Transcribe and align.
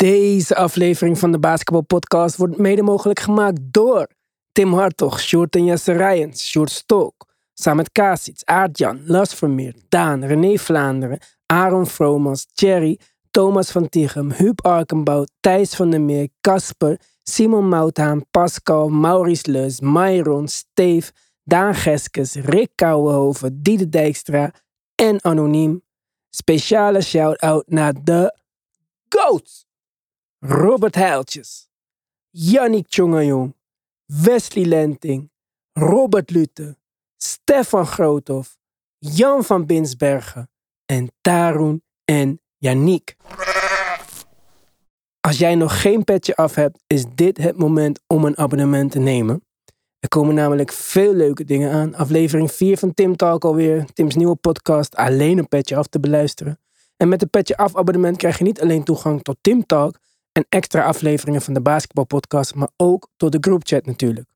Deze 0.00 0.56
aflevering 0.56 1.18
van 1.18 1.32
de 1.32 1.38
Basketball 1.38 1.82
Podcast 1.82 2.36
wordt 2.36 2.58
mede 2.58 2.82
mogelijk 2.82 3.20
gemaakt 3.20 3.58
door 3.62 4.06
Tim 4.52 4.72
Hartog, 4.72 5.20
Sjoerd 5.20 5.54
en 5.54 5.64
Jesse 5.64 5.92
Rijens, 5.92 6.48
Sjoerd 6.48 6.70
Stok, 6.70 7.26
Samet 7.54 7.92
Kasic, 7.92 8.40
Aardjan, 8.44 9.00
Las 9.06 9.34
Vermeer, 9.34 9.74
Daan, 9.88 10.24
René 10.24 10.56
Vlaanderen, 10.56 11.18
Aaron 11.46 11.86
Vromans, 11.86 12.46
Thierry, 12.54 12.98
Thomas 13.30 13.70
van 13.70 13.88
Tichem, 13.88 14.30
Huub 14.32 14.66
Arkenbout, 14.66 15.30
Thijs 15.40 15.74
van 15.74 15.90
der 15.90 16.00
Meer, 16.00 16.28
Casper, 16.40 17.00
Simon 17.22 17.68
Mouthaan, 17.68 18.24
Pascal, 18.30 18.88
Maurice 18.88 19.50
Leus, 19.50 19.80
Myron, 19.80 20.48
Steve, 20.48 21.10
Daan 21.44 21.74
Geskes, 21.74 22.34
Rick 22.34 22.70
Kouwenhoven, 22.74 23.62
Diede 23.62 23.88
Dijkstra 23.88 24.52
en 24.94 25.20
Anoniem. 25.22 25.82
Speciale 26.30 27.00
shout-out 27.00 27.68
naar 27.68 27.94
de 28.04 28.36
GOATs! 29.08 29.68
Robert 30.42 30.94
Heiltjes, 30.94 31.68
Yannick 32.30 32.88
Tjongajong, 32.88 33.54
Wesley 34.06 34.64
Lenting, 34.64 35.30
Robert 35.72 36.30
Lute, 36.30 36.76
Stefan 37.16 37.86
Groothoff, 37.86 38.58
Jan 38.98 39.44
van 39.44 39.66
Binsbergen 39.66 40.50
en 40.86 41.12
Tarun 41.20 41.82
en 42.04 42.40
Yannick. 42.56 43.16
Als 45.20 45.38
jij 45.38 45.54
nog 45.54 45.80
geen 45.80 46.04
petje 46.04 46.36
af 46.36 46.54
hebt, 46.54 46.82
is 46.86 47.04
dit 47.14 47.36
het 47.36 47.56
moment 47.56 48.00
om 48.06 48.24
een 48.24 48.38
abonnement 48.38 48.90
te 48.90 48.98
nemen. 48.98 49.44
Er 49.98 50.08
komen 50.08 50.34
namelijk 50.34 50.72
veel 50.72 51.14
leuke 51.14 51.44
dingen 51.44 51.72
aan. 51.72 51.94
Aflevering 51.94 52.52
4 52.52 52.78
van 52.78 52.94
Tim 52.94 53.16
Talk 53.16 53.44
alweer. 53.44 53.84
Tim's 53.92 54.14
nieuwe 54.14 54.36
podcast 54.36 54.94
alleen 54.96 55.38
een 55.38 55.48
petje 55.48 55.76
af 55.76 55.86
te 55.86 56.00
beluisteren. 56.00 56.58
En 56.96 57.08
met 57.08 57.22
een 57.22 57.30
petje 57.30 57.56
af 57.56 57.76
abonnement 57.76 58.16
krijg 58.16 58.38
je 58.38 58.44
niet 58.44 58.60
alleen 58.60 58.84
toegang 58.84 59.22
tot 59.22 59.36
Tim 59.40 59.66
Talk 59.66 59.98
extra 60.48 60.84
afleveringen 60.84 61.42
van 61.42 61.54
de 61.54 61.60
basketbalpodcast, 61.60 62.54
maar 62.54 62.70
ook 62.76 63.08
tot 63.16 63.32
de 63.32 63.38
groupchat 63.40 63.86
natuurlijk. 63.86 64.28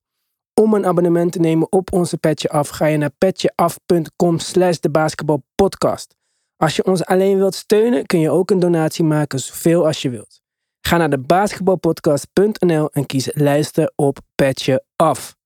Om 0.61 0.75
een 0.75 0.87
abonnement 0.87 1.33
te 1.33 1.41
nemen 1.41 1.73
op 1.73 1.93
onze 1.93 2.17
Petje 2.17 2.49
Af 2.49 2.69
ga 2.69 2.87
je 2.87 2.97
naar 2.97 3.11
petjeaf.com 3.19 4.39
slash 4.39 4.79
de 4.79 4.91
basketbalpodcast. 4.91 6.15
Als 6.57 6.77
je 6.77 6.85
ons 6.85 7.05
alleen 7.05 7.37
wilt 7.37 7.55
steunen 7.55 8.07
kun 8.07 8.21
je 8.21 8.31
ook 8.31 8.51
een 8.51 8.59
donatie 8.59 9.05
maken 9.05 9.39
zoveel 9.39 9.87
als 9.87 10.03
je 10.03 10.11
wilt. 10.11 10.43
Ga 10.81 10.97
naar 10.97 11.11
de 11.11 11.19
basketbalpodcast.nl 11.19 12.91
en 12.91 13.07
kies 13.07 13.31
luister 13.35 13.93
op 13.97 14.19
Petje 14.35 14.85
Af. 14.97 15.37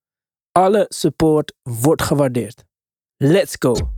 Alle 0.52 0.86
support 0.88 1.54
wordt 1.62 2.02
gewaardeerd. 2.02 2.64
Let's 3.16 3.56
go! 3.58 3.97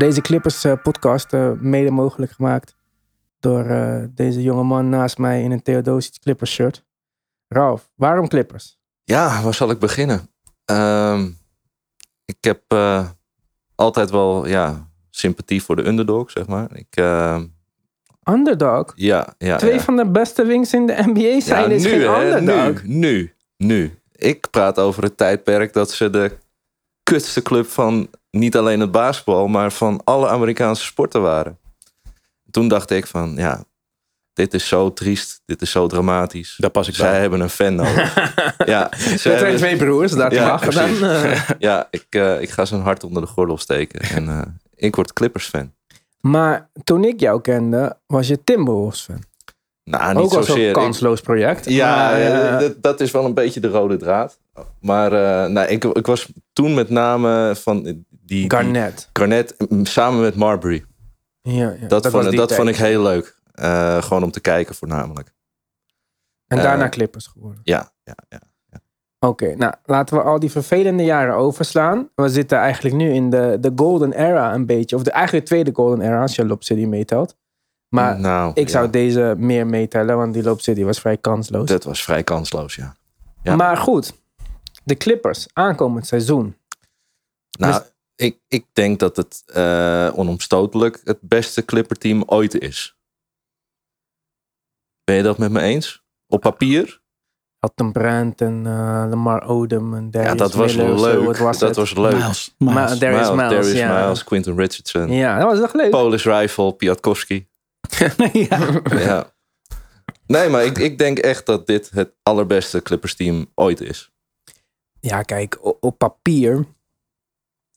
Deze 0.00 0.20
Clippers 0.20 0.64
eh, 0.64 0.72
podcast 0.82 1.32
eh, 1.32 1.50
mede 1.58 1.90
mogelijk 1.90 2.32
gemaakt 2.32 2.76
door 3.40 3.64
eh, 3.64 4.04
deze 4.14 4.42
jonge 4.42 4.62
man 4.62 4.88
naast 4.88 5.18
mij 5.18 5.42
in 5.42 5.50
een 5.50 5.62
Theodosic 5.62 6.18
Clippers 6.20 6.52
shirt. 6.52 6.84
Ralf, 7.48 7.90
waarom 7.94 8.28
Clippers? 8.28 8.78
Ja, 9.04 9.42
waar 9.42 9.54
zal 9.54 9.70
ik 9.70 9.78
beginnen? 9.78 10.30
Ehm, 10.64 11.28
ik 12.24 12.36
heb 12.40 12.62
altijd 13.74 14.10
wel 14.10 14.46
ja, 14.46 14.88
sympathie 15.10 15.62
voor 15.62 15.76
de 15.76 15.86
underdog, 15.86 16.30
zeg 16.30 16.46
maar. 16.46 16.76
Ik, 16.76 16.96
ehm, 16.96 17.46
Underdog? 18.24 18.92
ja, 18.94 19.34
ja, 19.38 19.56
Twee 19.56 19.74
ja. 19.74 19.80
van 19.80 19.96
de 19.96 20.06
beste 20.06 20.44
wings 20.44 20.72
in 20.72 20.86
de 20.86 21.02
NBA 21.06 21.40
zijn 21.40 21.68
ja, 21.68 21.74
is 21.74 21.84
nu, 21.84 21.90
geen 21.90 22.00
hè, 22.00 22.36
underdog. 22.36 22.82
nu, 22.82 22.96
nu, 22.96 23.34
nu. 23.56 23.98
Ik 24.12 24.50
praat 24.50 24.78
over 24.78 25.02
het 25.02 25.16
tijdperk 25.16 25.72
dat 25.72 25.90
ze 25.90 26.10
de 26.10 26.36
kutste 27.12 27.42
club 27.42 27.66
van 27.68 28.08
niet 28.30 28.56
alleen 28.56 28.80
het 28.80 28.90
basketbal, 28.90 29.46
maar 29.48 29.72
van 29.72 30.00
alle 30.04 30.28
Amerikaanse 30.28 30.84
sporten 30.84 31.22
waren. 31.22 31.58
Toen 32.50 32.68
dacht 32.68 32.90
ik 32.90 33.06
van, 33.06 33.34
ja, 33.36 33.64
dit 34.32 34.54
is 34.54 34.68
zo 34.68 34.92
triest, 34.92 35.42
dit 35.46 35.62
is 35.62 35.70
zo 35.70 35.86
dramatisch. 35.86 36.54
Daar 36.58 36.70
pas 36.70 36.88
ik 36.88 36.94
Zij 36.94 37.10
bij. 37.10 37.20
hebben 37.20 37.40
een 37.40 37.48
fan 37.50 37.74
nodig. 37.74 38.14
ja, 38.64 38.90
ze 38.96 39.18
zijn 39.18 39.36
hebben- 39.36 39.56
twee 39.56 39.76
broers, 39.76 40.12
dat 40.12 40.32
Ja, 40.32 40.46
mag 40.46 40.68
dan. 40.68 41.04
eh. 41.04 41.48
ja, 41.58 41.88
ik, 41.90 42.06
eh, 42.10 42.40
ik 42.40 42.50
ga 42.50 42.64
zijn 42.64 42.80
hart 42.80 43.04
onder 43.04 43.22
de 43.22 43.28
gordel 43.28 43.58
steken. 43.58 44.00
En 44.00 44.28
eh, 44.28 44.42
ik 44.74 44.96
word 44.96 45.12
Clippers 45.12 45.46
fan. 45.46 45.72
maar 46.20 46.70
toen 46.84 47.04
ik 47.04 47.20
jou 47.20 47.40
kende, 47.40 47.98
was 48.06 48.28
je 48.28 48.44
Timberwolves 48.44 49.00
fan. 49.02 49.22
Nou, 49.84 50.14
niet 50.14 50.24
Ook 50.24 50.32
als 50.32 50.46
zozeer. 50.46 50.68
een 50.68 50.72
kansloos 50.72 51.20
project. 51.20 51.70
ja, 51.70 51.96
maar, 51.96 52.20
eh, 52.20 52.58
dat, 52.58 52.82
dat 52.82 53.00
is 53.00 53.10
wel 53.10 53.24
een 53.24 53.34
beetje 53.34 53.60
de 53.60 53.68
rode 53.68 53.96
draad. 53.96 54.38
Maar 54.80 55.12
eh, 55.12 55.50
nou, 55.50 55.68
ik, 55.68 55.84
ik 55.84 56.06
was 56.06 56.28
toen 56.52 56.74
met 56.74 56.90
name 56.90 57.52
van 57.56 58.04
die. 58.08 58.50
Garnett 59.12 59.54
mm, 59.68 59.86
samen 59.86 60.20
met 60.20 60.34
Marbury. 60.34 60.84
Ja, 61.42 61.76
ja, 61.80 61.86
Dat, 61.88 62.06
vond, 62.06 62.36
dat 62.36 62.54
vond 62.54 62.68
ik 62.68 62.76
heel 62.76 63.02
leuk. 63.02 63.38
Eh, 63.52 64.02
gewoon 64.02 64.22
om 64.22 64.30
te 64.30 64.40
kijken 64.40 64.74
voornamelijk. 64.74 65.34
En 66.46 66.58
daarna 66.58 66.88
Clippers 66.88 67.26
geworden. 67.26 67.60
Ja, 67.64 67.92
ja, 68.04 68.14
ja. 68.28 68.40
Oké, 69.26 69.54
nou 69.56 69.74
laten 69.84 70.16
we 70.16 70.22
al 70.22 70.38
die 70.38 70.50
vervelende 70.50 71.04
jaren 71.04 71.34
overslaan. 71.34 72.08
We 72.14 72.28
zitten 72.28 72.58
eigenlijk 72.58 72.94
nu 72.96 73.12
in 73.12 73.30
de, 73.30 73.56
de 73.60 73.72
golden 73.76 74.12
era 74.12 74.54
een 74.54 74.66
beetje. 74.66 74.96
Of 74.96 75.02
de 75.02 75.10
eigenlijk 75.10 75.46
de 75.46 75.50
tweede 75.50 75.74
golden 75.74 76.00
era 76.00 76.20
als 76.20 76.34
je 76.34 76.46
Lob 76.46 76.62
City 76.62 76.84
meetelt. 76.84 77.36
Maar 77.94 78.20
nou, 78.20 78.50
ik 78.54 78.66
ja, 78.66 78.72
zou 78.72 78.90
deze 78.90 79.34
meer 79.38 79.66
meetellen, 79.66 80.16
want 80.16 80.34
die 80.34 80.42
Lob 80.42 80.60
City 80.60 80.84
was 80.84 81.00
vrij 81.00 81.16
kansloos. 81.16 81.68
Dat 81.68 81.84
was 81.84 82.02
vrij 82.02 82.22
kansloos, 82.22 82.74
ja. 82.74 82.96
ja. 83.42 83.56
Maar 83.56 83.76
goed, 83.76 84.12
de 84.84 84.96
Clippers 84.96 85.46
aankomend 85.52 86.06
seizoen. 86.06 86.56
Nou, 87.58 87.72
Dus- 87.72 87.92
ik, 88.16 88.38
ik 88.48 88.66
denk 88.72 88.98
dat 88.98 89.16
het 89.16 89.42
eh, 89.46 90.10
onomstotelijk 90.14 91.00
het 91.04 91.18
beste 91.20 91.64
Clipper-team 91.64 92.22
ooit 92.26 92.58
is. 92.58 92.96
Ben 95.04 95.16
je 95.16 95.22
dat 95.22 95.38
met 95.38 95.50
me 95.50 95.60
eens? 95.60 96.02
Op 96.26 96.40
papier? 96.40 97.00
Elton 97.58 97.92
Brand 97.92 98.40
en 98.40 98.62
eh, 98.66 99.04
Lamar 99.08 99.48
Odom 99.48 99.94
en 99.94 100.10
Darius 100.10 100.30
ja, 100.30 100.36
dat 100.36 100.52
was 100.54 100.76
Miller, 100.76 101.20
leuk. 101.20 101.36
was 101.36 101.58
dat 101.58 101.68
het? 101.68 101.78
was 101.78 101.94
leuk. 101.94 102.12
Miles. 102.12 102.54
Maar 102.58 102.74
Miles. 102.74 102.98
Darius 102.98 103.30
Miles, 103.30 103.50
Darius 103.50 103.72
ja. 103.72 104.04
Miles, 104.04 104.24
Quinton 104.24 104.56
Richardson. 104.56 105.12
Ja, 105.12 105.38
dat 105.38 105.50
was 105.50 105.60
echt 105.60 105.74
leuk. 105.74 105.90
Polish 105.90 106.24
Rifle, 106.24 106.72
Piatkowski. 106.72 107.48
ja. 108.32 108.80
ja. 108.84 109.32
Nee, 110.26 110.48
maar 110.48 110.64
ik, 110.64 110.78
ik 110.78 110.98
denk 110.98 111.18
echt 111.18 111.46
dat 111.46 111.66
dit 111.66 111.90
het 111.90 112.12
allerbeste 112.22 112.82
Clippers-team 112.82 113.46
ooit 113.54 113.80
is. 113.80 114.12
Ja, 115.00 115.22
kijk, 115.22 115.58
op 115.84 115.98
papier 115.98 116.64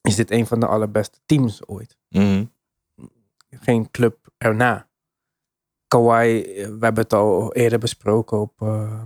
is 0.02 0.16
dit 0.16 0.31
een 0.31 0.47
van 0.47 0.59
de 0.59 0.68
allerbeste 0.68 1.19
teams 1.25 1.68
ooit. 1.68 1.97
Mhm. 2.09 2.46
Geen 3.50 3.92
club 3.92 4.28
erna. 4.38 4.90
Kawhi, 5.88 6.42
eh, 6.42 6.66
we 6.68 6.78
hebben 6.80 7.03
het 7.03 7.13
al 7.13 7.53
eerder 7.53 7.80
besproken 7.80 8.40
op... 8.40 8.62
eh, 8.62 9.02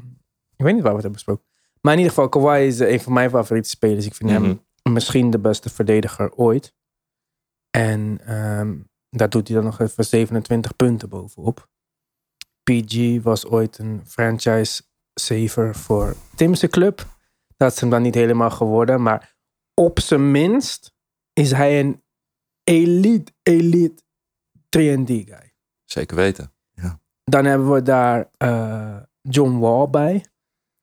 ik 0.55 0.65
weet 0.65 0.73
niet 0.73 0.83
waar 0.83 0.95
we 0.95 1.01
het 1.01 1.05
hebben 1.07 1.11
besproken. 1.11 1.43
Maar 1.81 1.93
in 1.93 1.99
ieder 1.99 2.13
geval, 2.13 2.29
Kawhi 2.29 2.65
is 2.67 2.79
eh, 2.79 2.91
een 2.91 2.99
van 3.01 3.13
mijn 3.13 3.29
favoriete 3.29 3.69
spelers. 3.69 4.05
Ik 4.05 4.13
vind 4.15 4.29
Mhm. 4.31 4.43
hem 4.43 4.61
misschien 4.93 5.29
de 5.29 5.39
beste 5.39 5.69
verdediger 5.69 6.33
ooit. 6.35 6.73
En 7.69 8.19
ehm, 8.25 8.77
daar 9.17 9.29
doet 9.29 9.47
hij 9.47 9.55
dan 9.55 9.65
nog 9.65 9.79
even 9.79 10.05
27 10.05 10.75
punten 10.75 11.09
bovenop. 11.09 11.69
PG 12.63 13.21
was 13.23 13.45
ooit 13.45 13.77
een 13.77 14.01
franchise 14.05 14.81
saver 15.13 15.75
voor 15.75 16.15
Tim's 16.35 16.67
club. 16.69 17.05
Dat 17.57 17.71
is 17.71 17.79
hem 17.79 17.89
dan 17.89 18.01
niet 18.01 18.15
helemaal 18.15 18.49
geworden. 18.51 19.01
Maar 19.01 19.35
op 19.73 19.99
zijn 19.99 20.31
minst 20.31 20.93
is 21.33 21.51
hij 21.51 21.79
een 21.79 22.03
elite, 22.63 23.31
elite 23.43 24.03
3D-guy. 24.77 25.53
Zeker 25.85 26.15
weten. 26.15 26.51
Dan 27.23 27.45
hebben 27.45 27.71
we 27.71 27.81
daar 27.81 28.29
eh, 28.37 28.97
John 29.21 29.57
Wall 29.59 29.89
bij. 29.89 30.25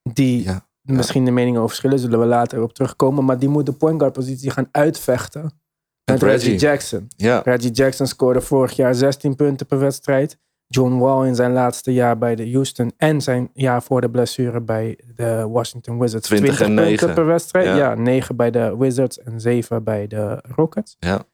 Die 0.03 0.43
Ja. 0.43 0.67
misschien 0.81 1.25
de 1.25 1.31
meningen 1.31 1.57
over 1.61 1.69
verschillen, 1.71 1.99
zullen 1.99 2.21
we 2.21 2.27
later 2.27 2.63
op 2.63 2.73
terugkomen. 2.73 3.25
Maar 3.25 3.39
die 3.39 3.49
moet 3.49 3.67
de 3.67 3.73
point 3.73 3.99
guard 3.99 4.13
positie 4.13 4.51
gaan 4.51 4.69
uitvechten. 4.71 5.63
Met 6.05 6.23
Reggie 6.23 6.51
Reggie. 6.51 6.69
Jackson. 6.69 7.09
Ja, 7.17 7.41
Reggie 7.45 7.71
Jackson 7.71 8.06
scoorde 8.06 8.41
vorig 8.41 8.73
jaar 8.73 8.95
16 8.95 9.37
punten 9.37 9.67
per 9.67 9.79
wedstrijd. 9.79 10.39
John 10.67 10.99
Wall 10.99 11.27
in 11.27 11.35
zijn 11.35 11.53
laatste 11.53 11.93
jaar 11.93 12.19
bij 12.19 12.35
de 12.35 12.53
Houston 12.53 12.93
en 12.97 13.21
zijn 13.21 13.51
jaar 13.55 13.83
voor 13.83 14.01
de 14.01 14.11
blessure 14.11 14.61
bij 14.61 14.99
de 15.15 15.47
Washington 15.49 15.99
Wizards. 15.99 16.27
20 16.27 16.51
en 16.61 16.67
punten 16.67 16.85
9. 16.85 17.15
per 17.15 17.27
wedstrijd. 17.27 17.67
Ja. 17.67 17.77
Ja. 17.77 17.95
9 17.95 18.37
bij 18.37 18.51
de 18.51 18.77
Wizards 18.77 19.19
en 19.19 19.41
7 19.41 19.85
bij 19.85 20.06
de 20.06 20.43
Rockets. 20.55 20.97
ja. 20.99 21.25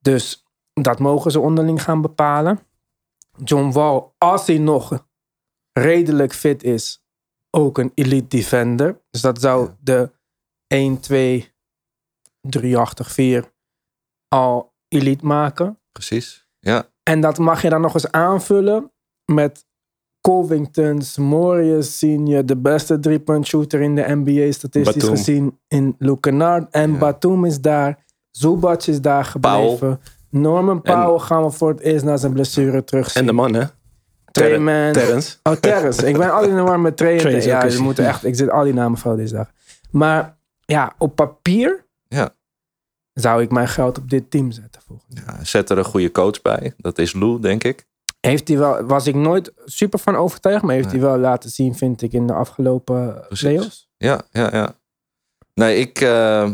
Dus 0.00 0.44
dat 0.72 0.98
mogen 0.98 1.30
ze 1.30 1.40
onderling 1.40 1.82
gaan 1.82 2.00
bepalen. 2.00 2.60
John 3.44 3.70
Wall, 3.72 4.02
als 4.18 4.46
hij 4.46 4.58
nog 4.58 5.06
redelijk 5.72 6.32
fit 6.32 6.62
is, 6.62 7.04
ook 7.50 7.78
een 7.78 7.92
elite 7.94 8.28
defender. 8.28 9.00
Dus 9.10 9.20
dat 9.20 9.40
zou 9.40 9.64
Ja. 9.66 9.76
de 9.80 10.10
1, 10.66 11.00
2, 11.00 11.52
380, 12.40 13.10
4 13.12 13.52
al 14.34 14.72
elite 14.88 15.26
maken. 15.26 15.78
Precies. 15.92 16.46
Ja, 16.58 16.86
En 17.02 17.20
dat 17.20 17.38
mag 17.38 17.62
je 17.62 17.68
dan 17.68 17.80
nog 17.80 17.94
eens 17.94 18.10
aanvullen 18.10 18.92
met 19.24 19.64
Covington, 20.20 21.02
Morius 21.16 21.98
senior, 21.98 22.46
de 22.46 22.56
beste 22.56 22.98
drie-point 23.00 23.46
shooter 23.46 23.80
in 23.80 23.94
de 23.94 24.04
NBA 24.08 24.52
statistisch 24.52 24.94
Batum. 24.94 25.16
gezien 25.16 25.58
in 25.68 25.94
Luke 25.98 26.20
Kennard. 26.20 26.70
En 26.70 26.92
Ja. 26.92 26.98
Batum 26.98 27.44
is 27.44 27.60
daar, 27.60 28.04
Zubac 28.30 28.82
is 28.82 29.00
daar 29.00 29.24
gebleven. 29.24 30.00
Norman 30.30 30.82
Powell 30.82 31.18
gaan 31.18 31.42
we 31.44 31.50
voor 31.50 31.68
het 31.68 31.80
eerst 31.80 32.04
na 32.04 32.16
zijn 32.16 32.32
blessure 32.32 32.84
terugzien. 32.84 33.20
En 33.20 33.26
de 33.26 33.32
man, 33.32 33.54
hè? 33.54 33.64
Terrence. 34.30 35.36
Oh, 35.42 35.52
Terrence. 35.52 36.06
ik 36.08 36.16
ben 36.18 36.30
altijd 36.32 36.50
in 36.50 36.56
de 36.56 36.62
war 36.62 36.80
met 36.80 36.96
Trey 36.96 37.42
Ja, 37.42 37.68
moeten 37.80 38.06
echt, 38.06 38.24
ik 38.24 38.36
zit 38.36 38.50
al 38.50 38.64
die 38.64 38.74
namen 38.74 38.98
fout 38.98 39.16
deze 39.16 39.34
dag. 39.34 39.50
Maar 39.90 40.36
ja, 40.60 40.94
op 40.98 41.14
papier. 41.14 41.88
Zou 43.12 43.42
ik 43.42 43.50
mijn 43.50 43.68
geld 43.68 43.98
op 43.98 44.10
dit 44.10 44.30
team 44.30 44.50
zetten. 44.50 44.80
Ja, 45.08 45.44
zet 45.44 45.70
er 45.70 45.78
een 45.78 45.84
goede 45.84 46.10
coach 46.12 46.42
bij. 46.42 46.72
Dat 46.76 46.98
is 46.98 47.12
Lou, 47.12 47.40
denk 47.40 47.64
ik. 47.64 47.84
Heeft 48.20 48.48
hij 48.48 48.58
wel, 48.58 48.82
was 48.82 49.06
ik 49.06 49.14
nooit 49.14 49.52
super 49.64 49.98
van 49.98 50.16
overtuigd, 50.16 50.62
maar 50.62 50.74
heeft 50.74 50.92
Nee. 50.92 51.00
hij 51.00 51.08
wel 51.10 51.18
laten 51.18 51.50
zien, 51.50 51.74
vind 51.74 52.02
ik, 52.02 52.12
in 52.12 52.26
de 52.26 52.32
afgelopen 52.32 53.24
playoffs. 53.28 53.88
Ja, 53.96 54.22
ja, 54.30 54.48
ja. 54.52 54.72
Nee, 55.54 55.76
ik, 55.78 56.00
eh, 56.00 56.50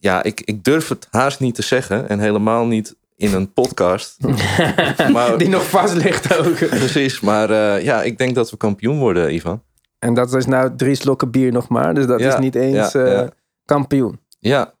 ja, 0.00 0.22
ik, 0.22 0.40
ik 0.40 0.64
durf 0.64 0.88
het 0.88 1.06
haast 1.10 1.40
niet 1.40 1.54
te 1.54 1.62
zeggen. 1.62 2.08
En 2.08 2.18
helemaal 2.18 2.66
niet 2.66 2.96
in 3.16 3.32
een 3.34 3.52
podcast. 3.52 4.16
Maar- 5.12 5.38
Die 5.38 5.48
nog 5.48 5.68
vast 5.68 5.94
ligt 5.94 6.36
ook. 6.38 6.54
Precies, 6.56 7.20
maar 7.20 7.50
eh, 7.50 7.84
ja, 7.84 8.02
ik 8.02 8.18
denk 8.18 8.34
dat 8.34 8.50
we 8.50 8.56
kampioen 8.56 8.98
worden, 8.98 9.34
Ivan. 9.34 9.62
En 9.98 10.14
dat 10.14 10.34
is 10.34 10.46
nou 10.46 10.76
drie 10.76 10.94
slokken 10.94 11.30
bier 11.30 11.52
nog 11.52 11.68
maar, 11.68 11.94
dus 11.94 12.06
dat 12.06 12.20
Ja, 12.20 12.32
is 12.34 12.38
niet 12.40 12.54
eens 12.54 12.92
ja, 12.92 13.04
eh, 13.04 13.28
kampioen. 13.64 14.20
Ja. 14.38 14.74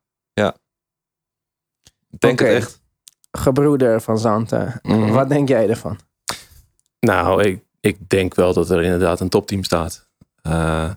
Denk 2.18 2.38
het 2.38 2.48
echt. 2.48 2.80
Gebroeder 3.30 4.00
van 4.00 4.18
Zanten, 4.18 4.78
Mhm. 4.82 5.12
wat 5.12 5.28
denk 5.28 5.48
jij 5.48 5.68
ervan? 5.68 5.98
Nou, 7.00 7.42
ik, 7.42 7.60
ik 7.80 8.08
denk 8.08 8.34
wel 8.34 8.52
dat 8.52 8.70
er 8.70 8.82
inderdaad 8.82 9.20
een 9.20 9.28
topteam 9.28 9.64
staat. 9.64 10.08
Eh, 10.42 10.90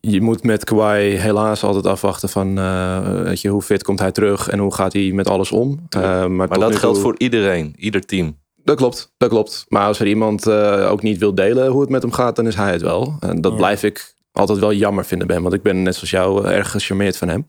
je 0.00 0.20
moet 0.20 0.42
met 0.42 0.64
Kawhi 0.64 1.00
helaas 1.16 1.62
altijd 1.64 1.86
afwachten 1.86 2.28
van 2.28 2.58
eh, 2.58 3.22
weet 3.22 3.40
je, 3.40 3.48
hoe 3.48 3.62
fit 3.62 3.82
komt 3.82 3.98
hij 3.98 4.12
terug 4.12 4.48
en 4.48 4.58
hoe 4.58 4.74
gaat 4.74 4.92
hij 4.92 5.10
met 5.12 5.28
alles 5.28 5.52
om. 5.52 5.86
Eh, 5.88 6.26
maar 6.26 6.48
dat 6.48 6.76
geldt 6.76 6.94
toe- 6.94 7.04
voor 7.04 7.14
iedereen, 7.18 7.74
ieder 7.78 8.06
team. 8.06 8.36
Dat 8.54 8.76
klopt, 8.76 9.12
dat 9.16 9.28
klopt. 9.28 9.64
Maar 9.68 9.86
als 9.86 10.00
er 10.00 10.06
iemand 10.06 10.46
eh, 10.46 10.88
ook 10.90 11.02
niet 11.02 11.18
wil 11.18 11.34
delen 11.34 11.68
hoe 11.70 11.80
het 11.80 11.90
met 11.90 12.02
hem 12.02 12.12
gaat, 12.12 12.36
dan 12.36 12.46
is 12.46 12.54
hij 12.54 12.72
het 12.72 12.82
wel. 12.82 13.16
En 13.20 13.40
dat 13.40 13.52
Ja. 13.52 13.58
blijf 13.58 13.82
ik 13.82 14.14
altijd 14.32 14.58
wel 14.58 14.72
jammer 14.72 15.04
vinden, 15.04 15.26
Ben. 15.26 15.42
Want 15.42 15.54
ik 15.54 15.62
ben 15.62 15.82
net 15.82 15.94
zoals 15.94 16.10
jou 16.10 16.46
erg 16.46 16.70
gecharmeerd 16.70 17.16
van 17.16 17.28
hem. 17.28 17.46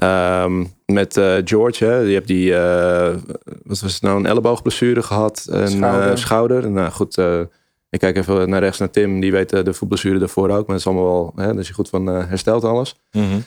Ehm, 0.00 0.64
met 0.86 1.16
eh, 1.16 1.34
George, 1.44 1.84
hè, 1.84 2.04
die 2.04 2.14
hebt 2.14 2.26
die, 2.26 2.54
eh, 2.56 3.14
wat 3.62 3.80
was 3.80 3.92
het 3.92 4.02
nou, 4.02 4.18
een 4.18 4.26
elleboogblessure 4.26 5.02
gehad. 5.02 5.46
En 5.50 5.68
Schouder. 5.68 5.68
schouder. 5.68 6.18
schouder. 6.18 6.70
Nou 6.70 6.90
goed, 6.90 7.18
eh, 7.18 7.40
ik 7.90 7.98
kijk 7.98 8.16
even 8.16 8.48
naar 8.48 8.60
rechts 8.60 8.78
naar 8.78 8.90
Tim. 8.90 9.20
Die 9.20 9.32
weet 9.32 9.52
eh, 9.52 9.64
de 9.64 9.72
voetblessure 9.72 10.18
daarvoor 10.18 10.48
ook. 10.48 10.66
Maar 10.66 10.66
dat 10.66 10.76
is 10.76 10.86
allemaal 10.86 11.04
wel, 11.04 11.32
hè, 11.36 11.46
daar 11.46 11.58
is 11.58 11.66
hij 11.66 11.74
goed 11.74 11.88
van 11.88 12.10
eh, 12.10 12.28
hersteld 12.28 12.64
alles. 12.64 12.96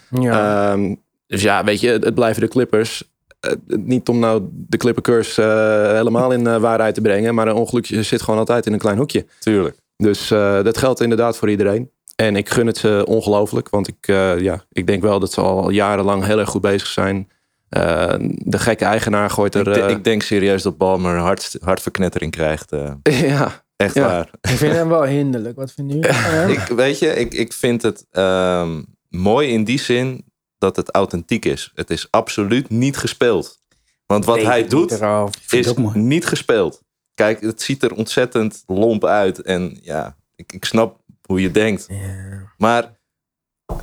Ja. 0.10 0.72
Ehm, 0.72 0.96
dus 1.28 1.42
ja, 1.42 1.64
weet 1.64 1.80
je, 1.80 1.88
het, 1.90 2.04
het 2.04 2.16
blijven 2.16 2.42
de 2.42 2.48
Clippers. 2.48 3.12
Eh, 3.40 3.52
niet 3.66 4.10
om 4.10 4.20
nou 4.20 4.44
de 4.52 4.78
Clipper 4.78 5.04
curse 5.04 5.42
eh, 5.42 5.96
helemaal 5.96 6.32
in 6.32 6.48
eh, 6.48 6.58
waarheid 6.58 6.96
te 6.96 7.02
brengen. 7.02 7.36
Maar 7.36 7.48
een 7.48 7.56
ongelukje 7.56 8.04
zit 8.04 8.22
gewoon 8.22 8.40
altijd 8.40 8.66
in 8.66 8.74
een 8.74 8.80
klein 8.80 8.98
hoekje. 8.98 9.26
Tuurlijk. 9.40 9.78
Dus 9.98 10.32
eh, 10.32 10.64
dat 10.64 10.78
geldt 10.78 11.02
inderdaad 11.02 11.38
voor 11.38 11.50
iedereen. 11.50 11.90
En 12.16 12.36
ik 12.36 12.50
gun 12.50 12.68
het 12.68 12.78
ze 12.78 13.04
ongelooflijk. 13.08 13.70
Want 13.70 13.88
ik, 13.88 14.08
eh, 14.08 14.40
ja, 14.40 14.66
ik 14.72 14.88
denk 14.88 15.02
wel 15.02 15.20
dat 15.20 15.32
ze 15.34 15.42
al 15.42 15.70
jarenlang 15.70 16.26
heel 16.26 16.40
erg 16.40 16.50
goed 16.50 16.62
bezig 16.62 16.88
zijn. 16.88 17.30
Eh, 17.70 18.14
de 18.36 18.60
gekke 18.60 18.86
eigenaar 18.86 19.30
gooit 19.30 19.56
er... 19.56 19.68
Ik, 19.68 19.76
eh, 19.84 19.90
ik 19.90 20.04
denk 20.04 20.22
serieus 20.24 20.64
dat 20.64 20.78
Balmer 20.78 21.16
een 21.16 21.22
hart, 21.22 21.58
hartverknettering 21.62 22.32
krijgt. 22.32 22.72
eh. 22.72 22.92
ja, 23.30 23.64
echt 23.76 23.96
Ja. 23.96 24.02
waar. 24.08 24.30
ik 24.42 24.50
vind 24.50 24.74
hem 24.74 24.88
wel 24.90 25.04
hinderlijk. 25.04 25.56
Wat 25.56 25.72
van 25.72 25.90
hem? 25.90 26.50
Ik, 26.56 26.60
weet 26.60 27.00
je, 27.00 27.08
ik, 27.08 27.34
ik 27.34 27.54
vind 27.54 27.82
het 27.82 28.06
ehm, 28.12 28.82
mooi 29.10 29.50
in 29.50 29.64
die 29.64 29.80
zin 29.80 30.26
dat 30.58 30.76
het 30.76 30.92
authentiek 30.92 31.46
is. 31.46 31.72
Het 31.76 31.90
is 31.90 32.08
absoluut 32.10 32.70
niet 32.70 32.98
gespeeld. 32.98 33.62
Want 34.06 34.26
wat 34.26 34.42
hij 34.42 34.68
doet. 34.68 34.98
Vind 35.42 35.66
is 35.66 35.74
niet 35.94 36.26
gespeeld. 36.26 36.82
Kijk, 37.14 37.42
het 37.42 37.62
ziet 37.62 37.84
er 37.84 37.94
ontzettend 37.94 38.64
lomp 38.68 39.06
uit. 39.06 39.42
En 39.42 39.80
ja, 39.82 40.16
ik, 40.36 40.54
ik 40.54 40.66
snap 40.66 41.02
hoe 41.28 41.42
je 41.42 41.52
denkt. 41.52 41.86
Ja. 41.90 42.54
Maar 42.58 42.92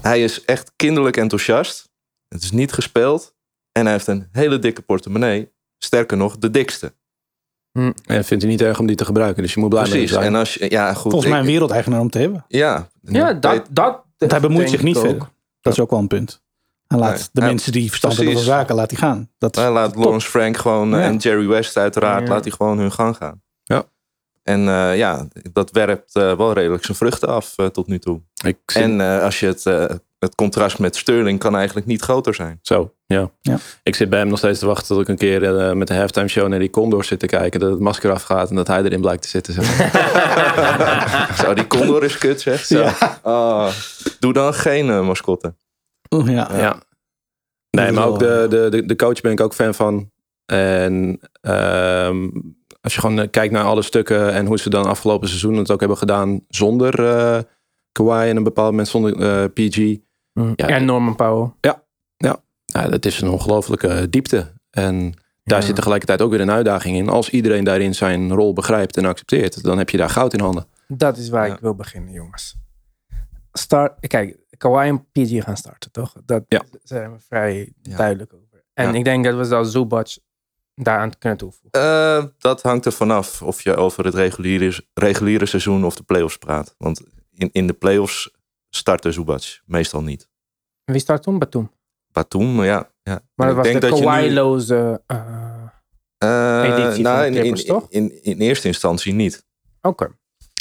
hij 0.00 0.22
is 0.22 0.44
echt 0.44 0.72
kinderlijk 0.76 1.16
enthousiast. 1.16 1.90
Het 2.28 2.42
is 2.42 2.50
niet 2.50 2.72
gespeeld. 2.72 3.34
En 3.72 3.82
hij 3.82 3.92
heeft 3.92 4.06
een 4.06 4.28
hele 4.32 4.58
dikke 4.58 4.82
portemonnee. 4.82 5.52
Sterker 5.78 6.16
nog, 6.16 6.38
de 6.38 6.50
dikste. 6.50 6.94
en 7.72 8.25
vindt 8.25 8.42
hij 8.42 8.52
niet 8.52 8.60
erg 8.60 8.78
om 8.78 8.87
die 8.87 8.96
te 8.96 9.04
gebruiken. 9.04 9.42
Dus 9.42 9.54
je 9.54 9.60
moet 9.60 9.69
blij 9.69 9.82
Precies. 9.82 10.10
zijn. 10.10 10.25
En 10.25 10.34
als 10.34 10.54
je, 10.54 10.70
ja, 10.70 10.94
goed. 10.94 11.10
Volgens 11.10 11.31
mij 11.31 11.40
een 11.40 11.46
wereldeigenaar 11.46 12.00
om 12.00 12.10
te 12.10 12.19
hebben. 12.19 12.44
Ja, 12.48 12.88
Ja, 13.02 13.32
dat, 13.32 13.52
weet- 13.52 13.66
dat 13.70 14.04
Want 14.19 14.31
hij 14.31 14.40
bemoeit 14.40 14.70
zich 14.70 14.82
niet 14.82 14.98
verder. 14.98 15.28
Dat 15.60 15.72
is 15.72 15.81
ook 15.81 15.90
wel 15.90 15.98
een 15.98 16.06
punt. 16.06 16.43
Hij 16.86 16.98
laat 16.98 17.16
Nee. 17.16 17.28
de 17.32 17.40
mensen 17.40 17.72
die 17.72 17.88
verstand 17.88 18.16
hebben 18.16 18.34
van 18.34 18.43
zaken, 18.43 18.75
laat 18.75 18.88
die 18.88 18.98
gaan. 18.98 19.31
Dat 19.38 19.54
Hij 19.54 19.70
laat 19.70 19.93
top. 19.93 20.02
Lawrence 20.02 20.28
Frank 20.28 20.56
gewoon 20.56 20.94
eh, 20.94 21.00
Ja. 21.00 21.06
en 21.06 21.16
Jerry 21.16 21.46
West 21.46 21.76
uiteraard, 21.76 22.22
Ja. 22.26 22.28
laat 22.32 22.44
hij 22.44 22.52
gewoon 22.52 22.78
hun 22.78 22.93
gang 22.93 23.16
gaan. 23.16 23.43
Ja. 24.42 24.52
En 24.52 24.69
eh, 24.69 24.96
ja, 24.96 25.28
dat 25.52 25.70
werpt 25.70 26.14
eh, 26.16 26.37
wel 26.37 26.52
redelijk 26.52 26.84
zijn 26.84 26.96
vruchten 26.96 27.28
af 27.28 27.52
eh, 27.56 27.66
tot 27.66 27.87
nu 27.87 27.98
toe. 27.98 28.20
Ik 28.44 28.58
zie- 28.66 28.82
En 28.82 29.00
eh, 29.00 29.22
als 29.22 29.40
je 29.40 29.46
het, 29.46 29.66
eh, 29.66 29.84
het 30.19 30.34
contrast 30.34 30.78
met 30.78 30.96
Sterling 30.96 31.38
kan 31.38 31.56
eigenlijk 31.56 31.87
niet 31.87 32.02
groter 32.02 32.34
zijn. 32.34 32.58
Zo, 32.62 32.94
ja. 33.06 33.31
Ja. 33.40 33.58
Ik 33.82 33.94
zit 33.94 34.08
bij 34.10 34.19
hem 34.19 34.28
nog 34.28 34.38
steeds 34.38 34.58
te 34.58 34.66
wachten 34.66 34.87
tot 34.87 35.00
ik 35.00 35.08
een 35.08 35.16
keer 35.16 35.76
met 35.76 35.88
de 35.88 35.94
halftime 35.94 36.28
show 36.28 36.48
naar 36.48 36.58
die 36.58 36.70
Condor 36.70 37.04
zit 37.04 37.19
te 37.19 37.26
kijken. 37.26 37.60
Dat 37.60 37.70
het 37.70 37.81
masker 37.81 38.10
afgaat 38.12 38.50
en 38.50 38.56
dat 38.56 38.66
hij 38.66 38.82
erin 38.82 39.00
blijkt 39.00 39.22
te 39.22 39.28
zitten. 39.28 39.54
Zeg. 39.54 39.78
maar. 39.78 41.36
Zo, 41.44 41.54
die 41.54 41.66
Condor 41.66 42.04
is 42.04 42.19
kut 42.19 42.40
zeg. 42.40 42.64
Zo. 42.64 42.88
Ah, 43.22 43.72
doe 44.20 44.32
dan 44.32 44.54
geen 44.54 45.04
mascotte. 45.04 45.54
Oeh, 46.10 46.31
ja. 46.32 46.48
ja. 46.56 46.82
Nee, 47.70 47.93
maar 47.93 48.06
ook 48.06 48.19
de, 48.19 48.46
de, 48.50 48.69
de, 48.70 48.86
de 48.86 48.96
coach 48.96 49.20
ben 49.20 49.32
ik 49.32 49.40
ook 49.40 49.54
fan 49.54 49.75
van. 49.75 50.10
En 50.46 51.20
ehm, 51.40 52.28
als 52.81 52.94
je 52.94 53.00
gewoon 53.00 53.21
eh, 53.21 53.31
kijkt 53.31 53.53
naar 53.53 53.65
alle 53.65 53.82
stukken 53.82 54.32
en 54.32 54.47
hoe 54.47 54.59
ze 54.59 54.71
dan 54.71 54.85
afgelopen 54.87 55.29
seizoen 55.29 55.56
het 55.56 55.71
ook 55.71 55.81
hebben 55.81 55.99
gedaan 55.99 56.41
zonder 56.49 57.05
eh 57.09 57.38
Kawhi 57.93 58.29
en 58.29 58.37
een 58.37 58.43
bepaald 58.43 58.70
moment 58.70 58.89
zonder 58.89 59.17
eh, 59.20 59.44
PG. 59.55 59.77
Ja. 60.56 60.67
En 60.69 60.84
Norman 60.84 61.17
Powell. 61.17 61.51
Ja, 62.72 62.89
dat 62.89 63.05
is 63.06 63.20
een 63.20 63.29
ongelofelijke 63.29 64.06
diepte. 64.10 64.53
En 64.70 65.13
daar 65.44 65.58
Ja. 65.60 65.65
zit 65.67 65.75
tegelijkertijd 65.75 66.22
ook 66.22 66.31
weer 66.31 66.41
een 66.41 66.51
uitdaging 66.51 66.96
in. 66.96 67.08
Als 67.08 67.31
iedereen 67.31 67.65
daarin 67.65 67.94
zijn 67.94 68.32
rol 68.32 68.53
begrijpt 68.53 68.96
en 68.96 69.05
accepteert, 69.05 69.63
dan 69.63 69.79
heb 69.79 69.91
je 69.91 69.96
daar 69.96 70.10
goud 70.10 70.32
in 70.32 70.41
handen. 70.41 70.67
Dat 70.89 71.17
is 71.17 71.29
waar 71.29 71.46
Ja. 71.46 71.55
ik 71.55 71.60
wil 71.60 71.75
beginnen, 71.75 72.13
jongens. 72.13 72.56
Start, 73.53 74.06
kijk, 74.06 74.37
Kawhi 74.56 74.89
en 74.89 75.06
PG 75.13 75.43
gaan 75.44 75.56
starten, 75.56 75.91
toch? 75.93 76.13
Dat 76.25 76.43
Ja. 76.49 76.63
zijn 76.82 77.13
we 77.13 77.19
vrij 77.19 77.72
Ja. 77.82 77.96
duidelijk 77.96 78.32
over. 78.34 78.65
En 78.75 78.93
Ja. 78.93 78.99
ik 78.99 79.05
denk 79.05 79.25
dat 79.25 79.34
we 79.37 79.44
zelfs 79.44 79.70
Zubac 79.70 80.08
daaraan 80.82 81.19
kunnen 81.19 81.39
toevoegen. 81.39 81.70
Eh, 81.81 82.25
dat 82.39 82.63
hangt 82.63 82.84
er 82.84 82.93
vanaf 82.93 83.43
of 83.43 83.63
je 83.63 83.77
over 83.77 84.05
het 84.05 84.15
reguliere, 84.15 84.84
reguliere 84.94 85.46
seizoen 85.46 85.84
of 85.84 85.94
de 85.96 86.03
playoffs 86.03 86.37
praat. 86.37 86.75
Want 86.79 87.03
in, 87.31 87.49
in 87.53 87.67
de 87.67 87.72
playoffs 87.72 88.31
startte 88.70 89.13
Zubac 89.13 89.60
meestal 89.65 90.03
niet. 90.03 90.29
En 90.84 90.93
Wie 90.93 91.03
start 91.03 91.22
toen? 91.22 91.39
Batum. 91.39 91.70
Batum, 92.13 92.63
ja. 92.63 92.91
ja. 93.03 93.20
Maar 93.34 93.49
Ik 93.49 93.55
dat 93.55 93.55
was 93.55 93.65
denk 93.67 93.81
de 93.81 93.89
Kawhi-loze... 93.89 95.03
eh, 95.06 95.49
Eh, 96.19 96.63
editie 96.65 97.05
van 97.05 97.19
de 97.20 97.27
in, 97.27 97.32
Clippers, 97.32 97.63
in, 97.63 97.67
toch? 97.67 97.87
In, 97.91 98.22
in, 98.25 98.39
eerste 98.41 98.67
instantie 98.67 99.13
niet. 99.13 99.46
Oké. 99.81 100.19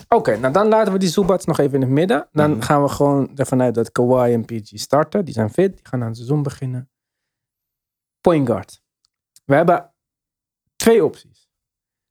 Oké, 0.09 0.37
nou 0.37 0.53
dan 0.53 0.67
laten 0.67 0.93
we 0.93 0.99
die 0.99 1.09
Zubac 1.09 1.45
nog 1.45 1.59
even 1.59 1.73
in 1.73 1.81
het 1.81 1.89
midden. 1.89 2.27
Dan 2.31 2.51
Mhm. 2.51 2.61
gaan 2.61 2.83
we 2.83 2.89
gewoon 2.89 3.31
ervan 3.35 3.61
uit 3.61 3.73
dat 3.75 3.91
Kawhi 3.91 4.33
en 4.33 4.45
PG 4.45 4.67
starten. 4.73 5.25
Die 5.25 5.33
zijn 5.33 5.49
fit, 5.49 5.75
die 5.77 5.87
gaan 5.87 6.01
aan 6.01 6.07
het 6.07 6.15
seizoen 6.15 6.43
beginnen. 6.43 6.89
Point 8.21 8.47
guard. 8.47 8.81
We 9.45 9.55
hebben 9.55 9.93
twee 10.79 11.05
opties. 11.05 11.49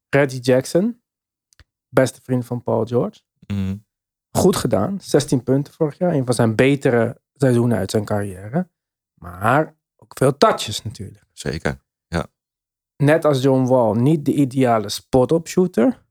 Reggie 0.09 0.41
Jackson, 0.41 1.03
beste 1.89 2.21
vriend 2.23 2.47
van 2.47 2.63
Paul 2.63 2.85
George. 2.85 3.21
Mhm. 3.47 3.77
Goed 4.31 4.57
gedaan, 4.57 5.01
16 5.01 5.43
punten 5.43 5.73
vorig 5.73 5.99
jaar. 5.99 6.15
Een 6.15 6.25
van 6.25 6.35
zijn 6.35 6.55
betere 6.55 7.21
seizoenen 7.35 7.79
uit 7.79 7.91
zijn 7.91 8.05
carrière. 8.05 8.69
Maar 9.15 9.77
ook 9.97 10.19
veel 10.19 10.37
touches 10.37 10.83
natuurlijk. 10.83 11.25
Zeker. 11.33 11.87
Net 13.03 13.25
als 13.25 13.43
John 13.43 13.67
Wall, 13.67 13.97
niet 13.97 14.25
de 14.25 14.33
ideale 14.33 14.89
spot-up 14.89 15.47
shooter. 15.49 16.07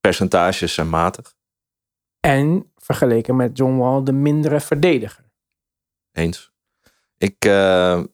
Percentages 0.00 0.74
zijn 0.74 0.88
matig. 0.88 1.34
En 2.20 2.72
vergeleken 2.76 3.36
met 3.36 3.56
John 3.56 3.76
Wall 3.76 4.02
de 4.02 4.12
mindere 4.12 4.60
verdediger. 4.60 5.30
Eens. 6.12 6.52
Ik, 7.16 7.44
eh, 7.44 8.04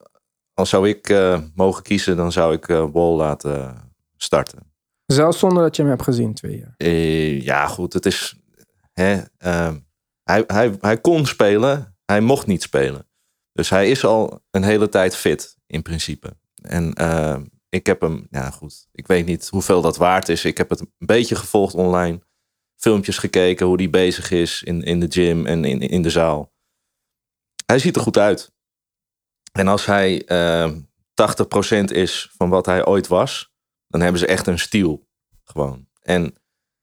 als 0.57 0.69
zou 0.69 0.89
ik 0.89 1.09
eh, 1.09 1.41
mogen 1.55 1.83
kiezen, 1.83 2.17
dan 2.17 2.33
zou 2.33 2.55
ik 2.55 2.69
eh 2.69 2.87
Wall 2.93 3.17
laten 3.17 3.93
starten. 4.17 4.73
Zelfs 5.07 5.39
zonder 5.39 5.63
dat 5.63 5.77
je 5.77 5.83
hem 5.83 5.91
hebt 5.91 6.03
gezien 6.03 6.35
twee 6.35 6.59
jaar. 6.59 6.75
Eh, 6.77 7.43
ja, 7.43 7.67
goed, 7.67 7.93
het 7.93 8.07
is. 8.07 8.37
Hè, 8.93 9.23
ehm, 9.39 9.79
hij, 10.23 10.45
hij, 10.47 10.77
hij 10.81 11.01
kon 11.01 11.27
spelen, 11.27 11.97
hij 12.05 12.21
mocht 12.21 12.47
niet 12.47 12.63
spelen. 12.63 13.09
Dus 13.53 13.71
hij 13.71 13.91
is 13.91 14.05
al 14.05 14.41
een 14.51 14.63
hele 14.63 14.89
tijd 14.89 15.17
fit, 15.17 15.57
in 15.67 15.83
principe. 15.83 16.37
En 16.63 16.93
ehm, 16.93 17.45
ik 17.69 17.87
heb 17.87 18.01
hem, 18.01 18.27
ja 18.31 18.51
goed, 18.51 18.89
ik 18.93 19.07
weet 19.07 19.27
niet 19.27 19.49
hoeveel 19.49 19.81
dat 19.81 19.97
waard 19.97 20.29
is. 20.29 20.45
Ik 20.45 20.59
heb 20.59 20.71
het 20.71 20.81
een 20.81 20.93
beetje 20.99 21.37
gevolgd 21.37 21.75
online. 21.75 22.21
Filmpjes 22.77 23.19
gekeken 23.19 23.67
hoe 23.67 23.77
hij 23.77 23.91
bezig 23.91 24.31
is 24.31 24.63
in, 24.63 24.83
in 24.83 25.01
de 25.01 25.07
gym 25.11 25.47
en 25.47 25.65
in, 25.65 25.81
in 25.81 26.03
de 26.03 26.11
zaal. 26.11 26.53
Hij 27.67 27.79
ziet 27.79 27.97
er 27.97 28.03
goed 28.03 28.19
uit. 28.19 28.55
En 29.57 29.69
als 29.69 29.87
hij 29.87 30.25
ehm 30.25 30.81
80% 31.15 31.85
is 31.85 32.31
van 32.37 32.49
wat 32.49 32.67
hij 32.67 32.87
ooit 32.87 33.07
was, 33.07 33.53
dan 33.89 34.01
hebben 34.01 34.21
ze 34.21 34.27
echt 34.27 34.47
een 34.47 34.59
stiel. 34.59 35.07
Gewoon. 35.45 35.87
En 36.03 36.35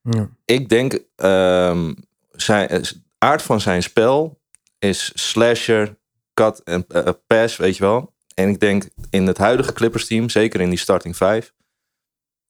Ja. 0.01 0.29
ik 0.45 0.69
denk, 0.69 0.99
ehm 1.15 1.93
zijn, 2.31 2.67
het 2.69 3.01
aard 3.17 3.41
van 3.41 3.61
zijn 3.61 3.83
spel 3.83 4.41
is 4.79 5.11
slasher, 5.29 5.97
cut 6.33 6.63
en 6.63 6.85
eh, 6.87 7.09
pass, 7.27 7.57
weet 7.57 7.77
je 7.77 7.83
wel. 7.83 8.13
En 8.33 8.49
ik 8.49 8.59
denk 8.59 8.89
in 9.09 9.27
het 9.27 9.37
huidige 9.37 9.73
Clippers 9.73 10.07
team, 10.07 10.29
zeker 10.29 10.61
in 10.61 10.69
die 10.69 10.79
starting 10.79 11.15
five, 11.15 11.51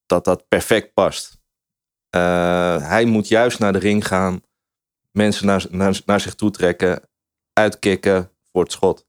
dat 0.05 0.25
dat 0.25 0.47
perfect 0.47 0.93
past. 0.93 1.41
Eh, 2.09 2.87
hij 2.87 3.05
moet 3.05 3.27
juist 3.27 3.59
naar 3.59 3.73
de 3.73 3.79
ring 3.79 4.07
gaan, 4.07 4.41
mensen 5.11 5.45
naar, 5.45 5.65
naar, 5.69 6.01
naar 6.05 6.19
zich 6.19 6.35
toe 6.35 6.51
trekken, 6.51 7.09
uitkicken 7.53 8.31
voor 8.51 8.63
het 8.63 8.71
schot. 8.71 9.05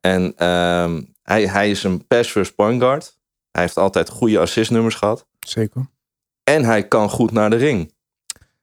En 0.00 0.36
ehm, 0.36 1.02
hij, 1.22 1.46
hij 1.46 1.70
is 1.70 1.82
een 1.82 2.06
pass 2.06 2.30
first 2.30 2.54
point 2.54 2.80
guard. 2.82 3.16
Hij 3.50 3.62
heeft 3.62 3.76
altijd 3.76 4.08
goede 4.08 4.38
assistnummers 4.38 4.94
gehad. 4.94 5.26
Zeker. 5.40 5.86
En 6.44 6.64
hij 6.64 6.88
kan 6.88 7.10
goed 7.10 7.30
naar 7.32 7.50
de 7.50 7.56
ring. 7.56 7.92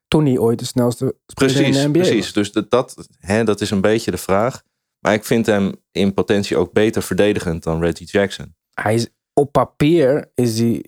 Toen 0.08 0.26
hij 0.26 0.38
ooit 0.38 0.58
de 0.58 0.64
snelste 0.64 1.16
speler 1.26 1.56
in 1.56 1.62
Precies, 1.62 1.82
de 1.82 1.88
NBA 1.88 1.98
precies. 1.98 2.32
Dus 2.32 2.52
dat, 2.52 2.70
dat, 2.70 3.08
hè, 3.18 3.44
dat 3.44 3.60
is 3.60 3.70
een 3.70 3.80
beetje 3.80 4.10
de 4.10 4.16
vraag. 4.16 4.62
Maar 5.00 5.14
ik 5.14 5.24
vind 5.24 5.46
hem 5.46 5.72
in 5.92 6.14
potentie 6.14 6.56
ook 6.56 6.72
beter 6.72 7.02
verdedigend 7.02 7.62
dan 7.62 7.80
Reggie 7.80 8.06
Jackson. 8.06 8.54
Hij 8.74 8.94
is, 8.94 9.08
op 9.32 9.52
papier 9.52 10.30
is 10.34 10.58
hij 10.58 10.84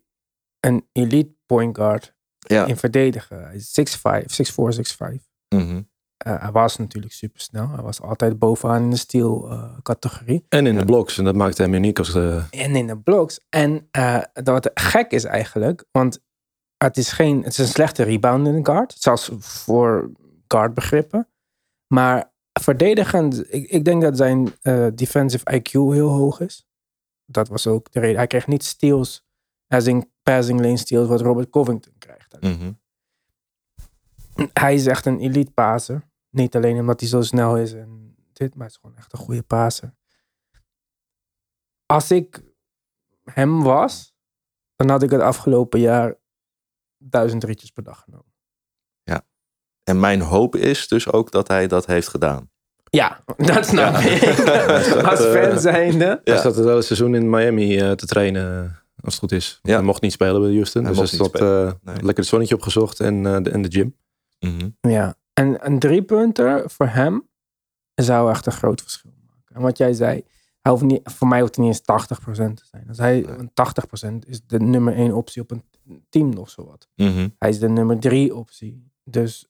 een 0.61 0.89
elite 0.93 1.35
point 1.47 1.77
guard 1.77 2.15
Ja. 2.39 2.67
in 2.67 2.77
verdedigen. 2.77 3.43
Hij 3.45 3.55
is 3.55 3.71
6'5, 3.73 4.27
6'4, 4.27 4.73
6'5. 4.73 5.29
Mhm. 5.49 5.83
Eh, 6.19 6.41
hij 6.41 6.53
was 6.53 6.77
natuurlijk 6.77 7.15
super 7.15 7.41
snel. 7.41 7.69
Hij 7.69 7.83
was 7.83 8.01
altijd 8.01 8.39
bovenaan 8.39 8.83
in 8.83 8.91
de 8.91 8.97
steel 8.97 9.51
eh, 9.51 9.79
categorie. 9.83 10.45
En 10.49 10.67
in 10.67 10.77
de 10.77 10.85
bloks. 10.85 11.19
En 11.19 11.25
dat 11.25 11.35
maakt 11.35 11.59
hem 11.59 11.75
uniek 11.75 11.99
als 11.99 12.13
de... 12.13 12.43
En 12.51 12.77
in 12.77 12.87
de 12.87 12.99
blocks. 12.99 13.41
En 13.49 13.89
eh, 13.91 14.23
wat 14.33 14.71
gek 14.75 15.11
is 15.11 15.25
eigenlijk, 15.25 15.85
want 15.91 16.21
het 16.77 16.97
is, 16.97 17.13
geen, 17.13 17.43
het 17.43 17.53
is 17.53 17.59
een 17.59 17.67
slechte 17.67 18.03
rebounding 18.03 18.67
guard. 18.67 18.95
Zelfs 18.99 19.31
voor 19.39 20.11
guard 20.49 20.75
begrippen. 20.75 21.29
Maar 21.87 22.33
verdedigend, 22.61 23.55
ik, 23.55 23.71
ik 23.71 23.85
denk 23.85 24.03
dat 24.03 24.17
zijn 24.17 24.53
eh, 24.63 24.87
defensive 24.95 25.55
IQ 25.55 25.71
heel 25.71 26.09
hoog 26.09 26.41
is. 26.41 26.67
Dat 27.25 27.49
was 27.49 27.67
ook 27.67 27.93
de 27.93 28.01
reden. 28.01 28.17
Hij 28.17 28.27
kreeg 28.27 28.47
niet 28.47 28.65
steals, 28.65 29.27
as 29.69 29.87
in 29.87 30.11
passing 30.23 30.61
lane 30.61 30.77
steals, 30.77 31.09
wat 31.09 31.21
Robert 31.21 31.51
Covington 31.51 31.93
krijgt. 31.99 32.37
Mhm. 32.41 32.73
Hij 34.53 34.75
is 34.75 34.87
echt 34.87 35.07
een 35.07 35.21
elite 35.21 35.51
passer. 35.51 36.08
Niet 36.39 36.57
alleen 36.57 36.79
omdat 36.79 37.01
hij 37.01 37.09
zo 37.09 37.23
snel 37.23 37.57
is 37.57 37.73
en 37.73 38.17
dit, 38.33 38.51
maar 38.55 38.59
hij 38.59 38.67
is 38.67 38.79
gewoon 38.81 38.97
echt 38.97 39.13
een 39.13 39.19
goede 39.19 39.43
passer. 39.43 39.95
Als 41.87 42.11
ik 42.11 42.43
hem 43.25 43.63
was, 43.63 44.15
dan 44.77 44.89
had 44.89 45.03
ik 45.03 45.11
het 45.11 45.21
afgelopen 45.21 45.81
jaar 45.81 46.17
duizend 46.99 47.45
ritjes 47.45 47.71
per 47.71 47.83
dag 47.83 48.01
genomen. 48.01 48.27
En 49.89 50.01
mijn 50.01 50.21
hoop 50.21 50.57
is 50.57 50.89
dus 50.89 51.13
ook 51.13 51.31
dat 51.31 51.49
hij 51.49 51.67
dat 51.67 51.87
heeft 51.87 52.09
gedaan. 52.09 52.51
Ja, 52.91 53.25
dat 53.37 53.67
snap 53.67 53.97
ik. 53.97 54.39
Als 55.11 55.21
fan 55.21 55.61
zijnde. 55.61 56.21
Ja. 56.25 56.33
Hij 56.33 56.43
zat 56.43 56.57
het 56.57 56.65
hele 56.65 56.83
seizoen 56.83 57.15
in 57.15 57.31
Miami 57.31 57.79
eh, 57.79 57.91
te 57.91 58.07
trainen, 58.07 58.65
eh, 58.65 59.05
als 59.05 59.15
het 59.15 59.23
goed 59.23 59.33
is. 59.33 59.59
Ja. 59.63 59.75
Hij 59.75 59.83
mocht 59.83 60.03
niet 60.03 60.13
spelen 60.13 60.41
bij 60.41 60.53
Houston. 60.53 60.85
Hij 60.85 60.95
dus 60.95 61.19
mocht 61.19 61.39
hij 61.39 61.65
eh, 61.65 61.73
Nee. 61.83 61.95
lekker 61.95 62.17
het 62.17 62.27
zonnetje 62.27 62.55
opgezocht 62.55 63.01
en, 63.01 63.27
eh, 63.27 63.43
de, 63.43 63.51
en 63.51 63.63
de 63.63 63.71
gym. 63.71 63.97
Mhm. 64.39 64.69
Ja, 64.81 65.15
en 65.39 65.67
een 65.67 65.79
driepunter 65.79 66.71
voor 66.71 66.87
hem 66.87 67.29
zou 67.95 68.31
echt 68.31 68.47
een 68.47 68.53
groot 68.53 68.81
verschil 68.83 69.13
maken. 69.27 69.57
En 69.57 69.63
wat 69.63 69.79
jij 69.79 69.93
zei, 69.93 70.25
hij 70.61 70.73
hoeft 70.73 70.85
niet, 70.85 71.01
voor 71.05 71.29
mij 71.29 71.41
hoeft 71.41 71.57
hij 71.57 71.65
niet 71.65 71.83
eens 71.89 72.19
80% 72.19 72.55
te 72.55 72.65
zijn. 72.71 72.85
Als 72.89 72.99
hij 72.99 73.27
een 73.27 73.51
80% 74.25 74.29
is 74.29 74.47
de 74.47 74.61
nummer 74.61 74.95
één 74.95 75.13
optie 75.13 75.43
op 75.43 75.51
een 75.51 75.63
team 76.09 76.29
nog 76.29 76.51
zo 76.51 76.65
wat. 76.67 76.89
Mhm. 76.95 77.29
Hij 77.39 77.49
is 77.49 77.59
de 77.59 77.69
nummer 77.69 77.99
drie 77.99 78.35
optie. 78.35 78.91
Dus 79.05 79.49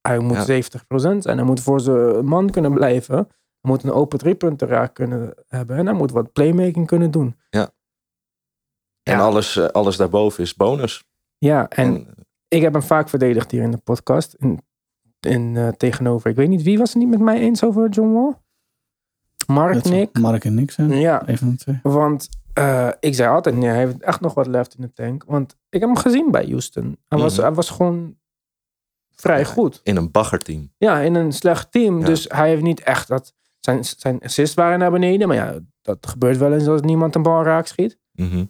hij 0.00 0.18
moet 0.18 0.36
Ja. 0.36 0.44
70% 0.44 1.22
zijn. 1.22 1.36
Hij 1.36 1.46
moet 1.46 1.60
voor 1.60 1.80
zijn 1.80 2.24
man 2.24 2.50
kunnen 2.50 2.72
blijven. 2.74 3.14
Hij 3.60 3.70
moet 3.70 3.82
een 3.82 3.92
open 3.92 4.18
driepunter 4.18 4.68
raak 4.68 4.94
kunnen 4.94 5.34
hebben. 5.46 5.76
En 5.76 5.86
hij 5.86 5.94
moet 5.94 6.10
wat 6.10 6.32
playmaking 6.32 6.86
kunnen 6.86 7.10
doen. 7.10 7.36
En 9.02 9.16
Ja. 9.16 9.18
alles, 9.18 9.56
eh, 9.56 9.66
alles 9.66 9.96
daarboven 9.96 10.42
is 10.42 10.54
bonus. 10.54 11.04
Ja, 11.38 11.68
en 11.68 11.86
En, 11.86 12.14
ik 12.48 12.62
heb 12.62 12.72
hem 12.72 12.82
vaak 12.82 13.08
verdedigd 13.08 13.50
hier 13.50 13.62
in 13.62 13.70
de 13.70 13.76
podcast. 13.76 14.34
In, 14.34 14.60
in, 15.20 15.56
eh, 15.56 15.68
tegenover, 15.68 16.30
ik 16.30 16.36
weet 16.36 16.48
niet, 16.48 16.62
wie 16.62 16.78
was 16.78 16.88
het 16.92 16.98
niet 17.02 17.08
met 17.10 17.20
mij 17.20 17.38
eens 17.38 17.64
over 17.64 17.88
John 17.88 18.12
Wall? 18.12 18.34
Mark, 19.46 19.84
Nick? 19.84 20.18
Mark 20.18 20.44
en 20.44 20.54
niks 20.54 20.74
zijn. 20.74 20.90
Ja, 20.90 21.28
Een 21.28 21.38
van 21.38 21.50
de 21.50 21.56
twee. 21.56 21.78
want 21.82 22.28
eh, 22.52 22.88
ik 23.00 23.14
zei 23.14 23.28
altijd, 23.30 23.56
nee, 23.56 23.68
hij 23.68 23.78
heeft 23.78 24.02
echt 24.02 24.20
nog 24.20 24.34
wat 24.34 24.46
left 24.46 24.74
in 24.74 24.82
de 24.82 24.92
tank. 24.92 25.24
Want 25.26 25.56
ik 25.68 25.80
heb 25.80 25.88
hem 25.88 25.98
gezien 25.98 26.30
bij 26.30 26.44
Houston. 26.46 26.96
Hij, 27.08 27.18
was, 27.18 27.32
Mhm. 27.34 27.42
hij 27.42 27.52
was 27.52 27.70
gewoon 27.70 28.16
vrij 29.10 29.44
goed. 29.44 29.80
in 29.82 29.96
een 29.96 30.10
baggerteam. 30.10 30.72
Ja, 30.78 30.98
in 31.00 31.14
een 31.14 31.32
slecht 31.32 31.72
team. 31.72 31.98
Ja. 32.00 32.06
Dus 32.06 32.24
hij 32.28 32.48
heeft 32.48 32.62
niet 32.62 32.80
echt 32.80 33.08
dat... 33.08 33.34
Zijn, 33.60 33.84
zijn 33.84 34.20
assists 34.20 34.54
waren 34.54 34.78
naar 34.78 34.90
beneden. 34.90 35.28
Maar 35.28 35.36
ja, 35.36 35.58
dat 35.82 36.06
gebeurt 36.06 36.36
wel 36.36 36.52
eens 36.52 36.66
als 36.66 36.80
niemand 36.80 37.14
een 37.14 37.22
bal 37.22 37.42
raak 37.42 37.66
schiet. 37.66 37.98
Mhm. 38.12 38.44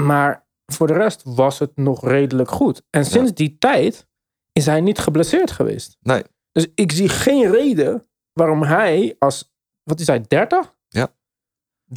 Maar 0.00 0.46
voor 0.66 0.86
de 0.86 0.92
rest 0.92 1.22
was 1.24 1.58
het 1.58 1.76
nog 1.76 2.08
redelijk 2.08 2.50
goed. 2.50 2.82
En 2.90 3.04
sinds 3.04 3.32
die 3.34 3.56
tijd 3.58 4.06
is 4.54 4.66
hij 4.66 4.80
niet 4.80 4.98
geblesseerd 4.98 5.50
geweest. 5.50 5.96
Nee. 6.00 6.22
Dus 6.52 6.66
ik 6.74 6.92
zie 6.92 7.08
geen 7.08 7.50
reden 7.50 8.04
waarom 8.32 8.62
hij 8.62 9.16
als... 9.18 9.52
Wat 9.82 10.00
is 10.00 10.06
hij, 10.06 10.24
30? 10.28 10.74
Ja. 10.88 11.08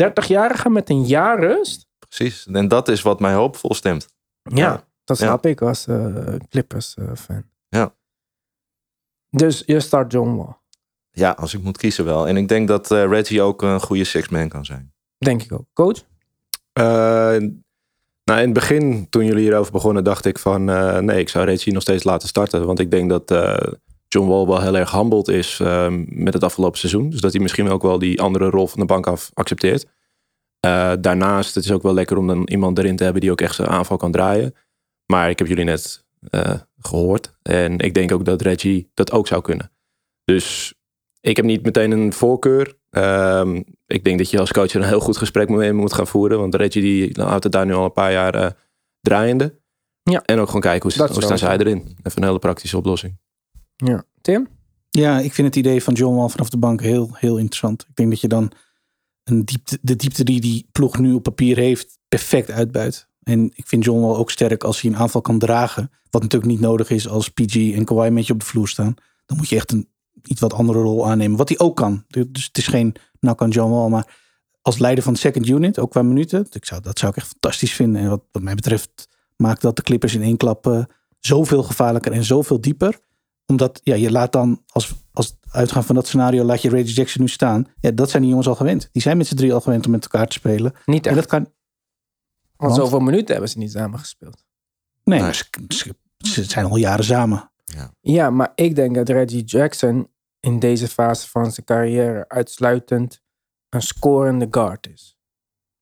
30-jarige 0.03 0.69
met 0.69 0.89
een 0.89 1.05
jaar 1.05 1.39
rust? 1.39 1.87
Precies. 1.99 2.47
En 2.47 2.67
dat 2.67 2.87
is 2.87 3.01
wat 3.01 3.19
mij 3.19 3.33
hoopvol 3.33 3.73
stemt. 3.73 4.07
Ja, 4.41 4.55
Ja. 4.57 4.87
dat 5.03 5.17
Ja. 5.17 5.25
snap 5.25 5.45
ik 5.45 5.61
als 5.61 5.87
eh, 5.87 6.35
Clippers-fan. 6.49 7.43
Ja. 7.69 7.95
dus 9.29 9.63
je 9.65 9.79
start 9.79 10.11
John 10.11 10.35
Wall. 10.35 10.55
Ja, 11.11 11.31
als 11.31 11.53
ik 11.53 11.61
moet 11.61 11.77
kiezen 11.77 12.05
wel. 12.05 12.27
En 12.27 12.37
ik 12.37 12.47
denk 12.47 12.67
dat 12.67 12.91
eh, 12.91 13.05
Reggie 13.05 13.41
ook 13.41 13.61
een 13.61 13.79
goede 13.81 14.03
six-man 14.03 14.49
kan 14.49 14.65
zijn. 14.65 14.93
Denk 15.17 15.43
ik 15.43 15.51
ook. 15.51 15.65
Coach? 15.73 16.03
Nou, 18.27 18.39
in 18.39 18.45
het 18.45 18.53
begin, 18.53 19.09
toen 19.09 19.25
jullie 19.25 19.41
hierover 19.41 19.71
begonnen, 19.71 20.03
dacht 20.03 20.25
ik 20.25 20.39
van... 20.39 20.69
eh, 20.69 20.97
nee, 20.97 21.19
ik 21.19 21.29
zou 21.29 21.45
Reggie 21.45 21.73
nog 21.73 21.81
steeds 21.81 22.03
laten 22.03 22.27
starten. 22.27 22.65
Want 22.65 22.79
ik 22.79 22.91
denk 22.91 23.09
dat 23.09 23.31
eh, 23.31 23.73
John 24.07 24.27
Wall 24.27 24.45
wel 24.45 24.61
heel 24.61 24.77
erg 24.77 24.91
humbled 24.91 25.27
is 25.27 25.59
eh, 25.59 25.93
met 26.05 26.33
het 26.33 26.43
afgelopen 26.43 26.79
seizoen. 26.79 27.09
Dus 27.09 27.21
dat 27.21 27.33
hij 27.33 27.41
misschien 27.41 27.69
ook 27.69 27.81
wel 27.81 27.99
die 27.99 28.21
andere 28.21 28.49
rol 28.49 28.67
van 28.67 28.79
de 28.79 28.85
bank 28.85 29.07
af 29.07 29.31
accepteert. 29.33 29.85
Eh, 30.59 30.93
daarnaast, 30.99 31.55
het 31.55 31.63
is 31.63 31.71
ook 31.71 31.81
wel 31.83 31.93
lekker 31.93 32.17
om 32.17 32.27
dan 32.27 32.47
iemand 32.47 32.77
erin 32.77 32.95
te 32.95 33.03
hebben 33.03 33.21
die 33.21 33.31
ook 33.31 33.41
echt 33.41 33.55
zijn 33.55 33.67
aanval 33.67 33.97
kan 33.97 34.11
draaien. 34.11 34.55
Maar 35.05 35.29
ik 35.29 35.39
heb 35.39 35.47
jullie 35.47 35.63
net 35.65 36.05
eh, 36.29 36.53
gehoord. 36.79 37.33
En 37.41 37.79
ik 37.79 37.93
denk 37.93 38.11
ook 38.11 38.25
dat 38.25 38.41
Reggie 38.41 38.91
dat 38.93 39.11
ook 39.11 39.27
zou 39.27 39.41
kunnen. 39.41 39.71
Dus 40.23 40.73
ik 41.21 41.35
heb 41.35 41.45
niet 41.45 41.63
meteen 41.63 41.91
een 41.91 42.13
voorkeur. 42.13 42.75
Ehm, 42.97 43.61
ik 43.87 44.03
denk 44.03 44.17
dat 44.17 44.29
je 44.29 44.39
als 44.39 44.51
coach 44.51 44.71
er 44.71 44.81
een 44.81 44.87
heel 44.87 44.99
goed 44.99 45.17
gesprek 45.17 45.49
mee 45.49 45.73
moet 45.73 45.93
gaan 45.93 46.07
voeren. 46.07 46.39
Want 46.39 46.55
Reggie 46.55 46.81
die 46.81 47.23
houdt 47.23 47.43
het 47.43 47.53
daar 47.53 47.65
nu 47.65 47.73
al 47.73 47.85
een 47.85 47.93
paar 47.93 48.11
jaar 48.11 48.35
eh, 48.35 48.49
draaiende. 49.01 49.59
Ja. 50.03 50.21
En 50.25 50.39
ook 50.39 50.47
gewoon 50.47 50.61
kijken 50.61 50.81
hoe, 50.81 50.97
Dat 50.97 51.09
is 51.09 51.15
hoe 51.15 51.27
wel 51.27 51.37
staan 51.37 51.49
zij 51.49 51.57
erin. 51.57 51.97
Even 52.03 52.21
een 52.21 52.27
hele 52.27 52.39
praktische 52.39 52.77
oplossing. 52.77 53.17
Ja. 53.75 54.03
Tim? 54.21 54.47
Ja, 54.89 55.19
ik 55.19 55.33
vind 55.33 55.47
het 55.47 55.55
idee 55.55 55.83
van 55.83 55.93
John 55.93 56.15
Wall 56.15 56.29
vanaf 56.29 56.49
de 56.49 56.57
bank 56.57 56.81
heel, 56.81 57.09
heel 57.13 57.37
interessant. 57.37 57.85
Ik 57.89 57.95
denk 57.95 58.09
dat 58.09 58.21
je 58.21 58.27
dan 58.27 58.51
een 59.23 59.45
diepte, 59.45 59.77
de 59.81 59.95
diepte 59.95 60.23
die 60.23 60.41
die 60.41 60.67
ploeg 60.71 60.99
nu 60.99 61.13
op 61.13 61.23
papier 61.23 61.57
heeft, 61.57 61.97
perfect 62.07 62.51
uitbuit. 62.51 63.07
En 63.23 63.51
ik 63.55 63.67
vind 63.67 63.83
John 63.83 64.01
Wall 64.01 64.15
ook 64.15 64.31
sterk 64.31 64.63
als 64.63 64.81
hij 64.81 64.91
een 64.91 64.97
aanval 64.97 65.21
kan 65.21 65.39
dragen. 65.39 65.91
Wat 66.09 66.21
natuurlijk 66.21 66.51
niet 66.51 66.59
nodig 66.59 66.89
is 66.89 67.07
als 67.07 67.29
PG 67.29 67.73
en 67.73 67.85
Kawhi 67.85 68.09
met 68.09 68.27
je 68.27 68.33
op 68.33 68.39
de 68.39 68.45
vloer 68.45 68.67
staan. 68.67 68.95
Dan 69.25 69.37
moet 69.37 69.49
je 69.49 69.55
echt 69.55 69.71
een 69.71 69.89
iets 70.27 70.41
wat 70.41 70.53
andere 70.53 70.79
rol 70.79 71.07
aannemen. 71.09 71.37
Wat 71.37 71.49
hij 71.49 71.59
ook 71.59 71.75
kan. 71.75 72.03
Dus 72.07 72.45
het 72.45 72.57
is 72.57 72.67
geen 72.67 72.95
nak 73.19 73.41
aan 73.41 73.49
John 73.49 73.71
Wall. 73.71 73.89
Maar 73.89 74.15
als 74.61 74.77
leider 74.79 75.03
van 75.03 75.13
de 75.13 75.19
second 75.19 75.47
unit, 75.47 75.79
ook 75.79 75.91
qua 75.91 76.01
minuten. 76.01 76.47
Ik 76.49 76.65
zou, 76.65 76.81
dat 76.81 76.99
zou 76.99 77.11
ik 77.11 77.17
echt 77.17 77.27
fantastisch 77.27 77.73
vinden. 77.73 78.01
En 78.01 78.09
wat, 78.09 78.23
wat 78.31 78.41
mij 78.41 78.55
betreft 78.55 79.07
maakt 79.35 79.61
dat 79.61 79.75
de 79.75 79.81
Clippers 79.81 80.15
in 80.15 80.21
één 80.21 80.37
klap 80.37 80.67
eh, 80.67 80.83
zoveel 81.19 81.63
gevaarlijker 81.63 82.11
en 82.11 82.23
zoveel 82.23 82.61
dieper 82.61 82.99
omdat 83.45 83.79
ja, 83.83 83.95
je 83.95 84.11
laat 84.11 84.31
dan, 84.31 84.63
als, 84.67 84.93
als 85.13 85.37
uitgaan 85.51 85.83
van 85.83 85.95
dat 85.95 86.07
scenario, 86.07 86.43
laat 86.43 86.61
je 86.61 86.69
Reggie 86.69 86.93
Jackson 86.95 87.21
nu 87.21 87.27
staan. 87.27 87.65
Ja, 87.79 87.91
dat 87.91 88.09
zijn 88.09 88.21
die 88.21 88.29
jongens 88.31 88.47
al 88.49 88.55
gewend. 88.55 88.89
Die 88.91 89.01
zijn 89.01 89.17
met 89.17 89.27
z'n 89.27 89.35
drie 89.35 89.53
al 89.53 89.61
gewend 89.61 89.85
om 89.85 89.91
met 89.91 90.03
elkaar 90.03 90.27
te 90.27 90.33
spelen. 90.33 90.73
Niet 90.85 91.05
En 91.05 91.11
echt. 91.11 91.19
dat 91.19 91.29
kan. 91.29 91.39
Want 91.39 91.51
want- 92.57 92.75
zoveel 92.75 92.99
minuten 92.99 93.31
hebben 93.31 93.49
ze 93.49 93.57
niet 93.57 93.71
samen 93.71 93.99
gespeeld. 93.99 94.45
Nee, 95.03 95.33
ze, 95.33 95.43
ze- 95.67 95.95
ze 96.17 96.43
zijn 96.43 96.65
al 96.65 96.75
jaren 96.77 97.05
samen. 97.05 97.51
Ja, 98.01 98.29
maar 98.29 98.51
ik 98.55 98.75
denk 98.75 98.95
dat 98.95 99.09
Reggie 99.09 99.43
Jackson 99.43 100.07
in 100.47 100.59
deze 100.59 100.87
fase 100.87 101.29
van 101.29 101.51
zijn 101.51 101.65
carrière 101.65 102.29
uitsluitend 102.29 103.21
een 103.69 103.81
scorende 103.81 104.47
guard 104.51 104.87
is. 104.87 105.17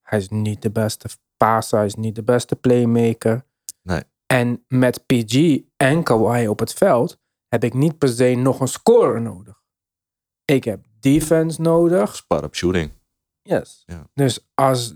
Hij 0.02 0.20
is 0.20 0.30
niet 0.30 0.62
de 0.62 0.72
beste 0.72 1.10
passer, 1.38 1.78
hij 1.78 1.88
is 1.88 1.96
niet 1.96 2.16
de 2.16 2.24
beste 2.24 2.56
playmaker. 2.56 3.46
Nee. 3.82 4.04
En 4.26 4.66
met 4.68 5.06
PG 5.06 5.60
en 5.78 6.04
Kawhi 6.04 6.48
op 6.48 6.60
het 6.60 6.74
veld 6.74 7.20
heb 7.48 7.64
ik 7.64 7.74
niet 7.74 7.98
per 7.98 8.10
se 8.10 8.36
nog 8.36 8.60
een 8.60 8.68
scorer 8.68 9.22
nodig. 9.22 9.64
Ik 10.46 10.64
heb 10.64 10.86
defense 11.00 11.62
nodig. 11.62 12.16
Spar 12.16 12.44
op 12.44 12.56
shooting. 12.56 12.92
Yes. 13.42 13.84
Ja. 13.86 14.10
Dus 14.14 14.48
als 14.54 14.96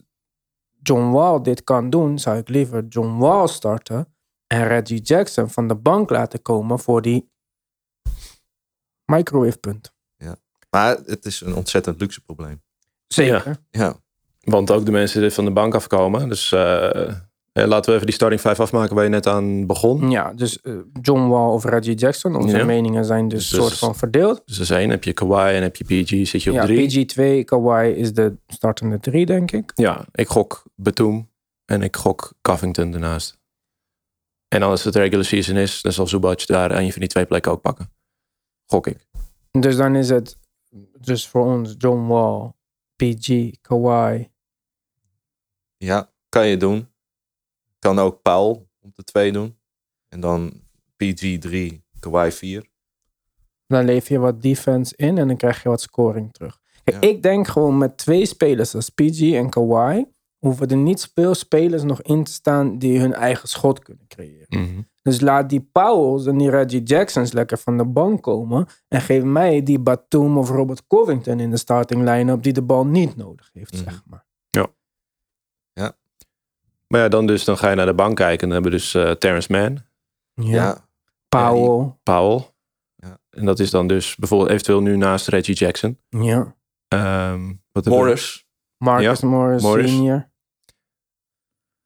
John 0.82 1.12
Wall 1.12 1.42
dit 1.42 1.64
kan 1.64 1.90
doen, 1.90 2.20
zou 2.20 2.38
ik 2.38 2.50
liever 2.50 2.88
John 2.88 3.18
Wall 3.18 3.48
starten 3.48 4.14
en 4.48 4.68
Reggie 4.68 5.02
Jackson 5.02 5.50
van 5.50 5.68
de 5.68 5.76
bank 5.76 6.10
laten 6.10 6.42
komen 6.42 6.80
voor 6.80 7.02
die 7.02 7.32
microwave 9.10 9.58
punt. 9.58 9.98
Maar 10.70 10.98
het 11.06 11.26
is 11.26 11.42
een 11.42 11.56
ontzettend 11.56 12.00
luxe 12.02 12.22
probleem. 12.22 12.62
Zeker. 13.08 13.58
Ja, 13.72 13.96
Want 14.40 14.72
ook 14.72 14.86
de 14.86 14.92
mensen 14.92 15.22
die 15.22 15.32
van 15.32 15.46
de 15.46 15.52
bank 15.52 15.76
afkomen. 15.76 16.30
Dus 16.30 16.52
eh, 16.52 17.12
laten 17.54 17.90
we 17.90 17.94
even 17.94 18.06
die 18.06 18.16
starting 18.16 18.42
5 18.42 18.60
afmaken 18.60 18.96
waar 18.96 19.04
je 19.04 19.10
net 19.10 19.28
aan 19.28 19.66
begon. 19.68 20.10
Ja, 20.10 20.34
dus 20.34 20.62
eh, 20.62 20.74
John 21.02 21.28
Wall 21.28 21.50
of 21.50 21.64
Reggie 21.64 21.96
Jackson. 21.96 22.36
Onze 22.36 22.58
Ja. 22.58 22.66
meningen 22.66 23.06
zijn 23.06 23.28
dus 23.28 23.50
Dus- 23.50 23.60
soort 23.60 23.78
van 23.78 23.96
verdeeld. 23.96 24.42
Dus 24.46 24.60
er 24.60 24.66
zijn, 24.66 24.90
heb 24.90 25.04
je 25.04 25.14
Kawhi 25.14 25.56
en 25.56 25.62
heb 25.62 25.76
je 25.76 25.84
PG, 25.84 26.28
zit 26.28 26.44
je 26.44 26.50
op 26.50 26.56
Ja, 26.56 26.66
drie. 26.66 27.06
PG2, 27.06 27.44
Kawhi 27.46 27.90
is 27.90 28.14
de 28.14 28.36
startende 28.48 29.00
drie, 29.00 29.26
denk 29.26 29.52
ik. 29.52 29.72
Ja, 29.76 30.06
ik 30.12 30.28
gok 30.28 30.64
Batum 30.76 31.30
en 31.66 31.82
ik 31.82 31.96
gok 31.96 32.34
Covington 32.42 32.94
ernaast. 32.94 33.38
En 34.48 34.62
als 34.64 34.84
het 34.84 34.96
regular 34.96 35.26
season 35.26 35.56
is, 35.56 35.82
dan 35.82 35.92
zal 35.92 36.08
Zubac 36.08 36.46
daar 36.48 36.72
een 36.72 36.92
van 36.92 37.00
die 37.00 37.10
twee 37.10 37.26
plekken 37.26 37.52
ook 37.52 37.62
pakken. 37.62 37.92
Gok 38.72 38.88
ik. 38.88 39.08
Dus 39.52 39.76
dan 39.76 39.96
is 39.96 40.10
het 40.10 40.38
dus 41.00 41.28
voor 41.28 41.46
ons 41.46 41.76
John 41.78 42.08
Wall, 42.08 42.52
PG, 42.96 43.52
Kawhi. 43.62 44.28
ja, 45.78 46.12
kan 46.30 46.48
je 46.48 46.58
doen. 46.58 46.88
Kan 47.80 48.00
ook 48.00 48.22
Paul 48.22 48.70
op 48.80 48.96
de 48.96 49.04
twee 49.04 49.32
doen. 49.32 49.58
En 50.08 50.20
dan 50.20 50.62
PG 50.96 51.38
3, 51.40 51.84
Kawhi 52.00 52.32
4. 52.32 52.66
Dan 53.68 53.86
leef 53.86 54.08
je 54.08 54.20
wat 54.20 54.42
defense 54.42 54.94
in 54.96 55.18
en 55.18 55.28
dan 55.28 55.38
krijg 55.38 55.64
je 55.64 55.70
wat 55.70 55.82
scoring 55.82 56.34
terug. 56.34 56.60
Kijk, 56.84 57.04
Ja. 57.04 57.10
Ik 57.10 57.24
denk 57.24 57.48
gewoon 57.48 57.78
met 57.78 57.98
twee 57.98 58.26
spelers 58.26 58.76
als 58.76 58.90
PG 58.90 59.34
en 59.34 59.50
Kawhi... 59.50 60.06
hoeven 60.40 60.68
er 60.68 60.78
niet 60.78 61.12
veel 61.14 61.36
spelers 61.36 61.84
nog 61.84 62.02
in 62.02 62.24
te 62.24 62.32
staan... 62.32 62.78
die 62.78 63.00
hun 63.00 63.14
eigen 63.14 63.48
schot 63.48 63.80
kunnen 63.80 64.08
creëren. 64.08 64.88
Dus 65.02 65.20
laat 65.22 65.50
die 65.50 65.70
Powells 65.72 66.26
en 66.26 66.38
die 66.38 66.50
Reggie 66.50 66.84
Jacksons 66.84 67.32
lekker 67.32 67.58
van 67.58 67.78
de 67.78 67.86
bank 67.86 68.22
komen... 68.24 68.68
en 68.88 69.02
geef 69.02 69.24
mij 69.24 69.64
die 69.64 69.80
Batum 69.80 70.38
of 70.38 70.50
Robert 70.50 70.88
Covington 70.88 71.40
in 71.40 71.50
de 71.52 71.58
starting 71.58 72.04
line-up... 72.04 72.44
die 72.44 72.54
de 72.54 72.62
bal 72.62 72.86
niet 72.86 73.16
nodig 73.16 73.50
heeft, 73.54 73.74
Mhm. 73.74 73.84
zeg 73.84 74.02
maar. 74.06 74.28
Maar 76.88 77.02
ja, 77.02 77.08
dan, 77.08 77.26
dus, 77.28 77.44
dan 77.44 77.58
ga 77.58 77.70
je 77.70 77.76
naar 77.76 77.86
de 77.86 77.94
bank 77.94 78.16
kijken. 78.16 78.42
En 78.42 78.50
dan 78.50 78.52
hebben 78.52 78.72
we 78.72 78.78
dus 78.78 78.94
eh 78.96 79.12
Terrence 79.12 79.52
Mann, 79.52 79.86
Ja. 80.34 80.86
Powell. 81.28 81.92
Powell. 82.04 82.48
Ja. 82.96 83.18
En 83.30 83.46
dat 83.46 83.60
is 83.60 83.70
dan 83.70 83.88
dus 83.88 84.16
bijvoorbeeld 84.16 84.50
eventueel 84.52 84.82
nu 84.82 84.98
naast 84.98 85.28
Reggie 85.28 85.56
Jackson. 85.56 86.00
Ja. 86.10 86.56
Ehm, 86.88 87.54
wat 87.72 87.84
we- 87.86 87.90
Morris. 87.90 88.48
Marcus 88.78 89.22
Morris, 89.22 89.62
Morris. 89.62 89.92
senior. 89.92 90.29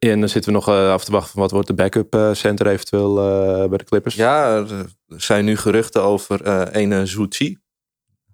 En 0.10 0.20
dan 0.20 0.30
zitten 0.30 0.52
we 0.52 0.58
nog 0.58 0.68
eh, 0.68 0.92
af 0.92 1.06
te 1.06 1.12
wachten 1.12 1.32
van 1.32 1.42
wat 1.42 1.52
wordt 1.52 1.68
de 1.68 1.74
backup 1.74 2.16
eh, 2.16 2.34
center 2.34 2.68
eventueel 2.68 3.20
eh, 3.20 3.70
bij 3.70 3.78
de 3.78 3.84
Clippers. 3.84 4.16
Ja, 4.16 4.56
er 4.56 4.86
zijn 5.08 5.46
nu 5.46 5.58
geruchten 5.58 6.04
over 6.04 6.42
eh 6.44 6.82
ene 6.82 7.06
Zhu 7.06 7.28
Qi. 7.28 7.58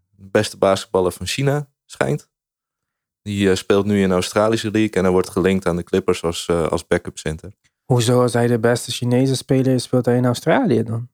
De 0.10 0.28
beste 0.32 0.58
basketballer 0.58 1.12
van 1.12 1.26
China, 1.26 1.70
schijnt. 1.86 2.30
Die 3.22 3.50
eh, 3.50 3.56
speelt 3.56 3.86
nu 3.86 4.02
in 4.02 4.08
de 4.08 4.14
Australische 4.14 4.72
League 4.72 4.92
en 4.92 5.04
hij 5.04 5.12
wordt 5.12 5.30
gelinkt 5.30 5.66
aan 5.66 5.76
de 5.76 5.84
Clippers 5.84 6.24
als, 6.24 6.46
eh, 6.48 6.68
als 6.68 6.88
backup 6.88 7.18
center. 7.18 7.54
Hoezo 7.86 8.22
als 8.22 8.34
hij 8.34 8.48
de 8.48 8.60
beste 8.60 8.92
Chinese 8.92 9.36
speler 9.36 9.74
is, 9.74 9.84
speelt 9.84 10.06
hij 10.06 10.16
in 10.16 10.26
Australië 10.26 10.84
dan? 10.84 11.10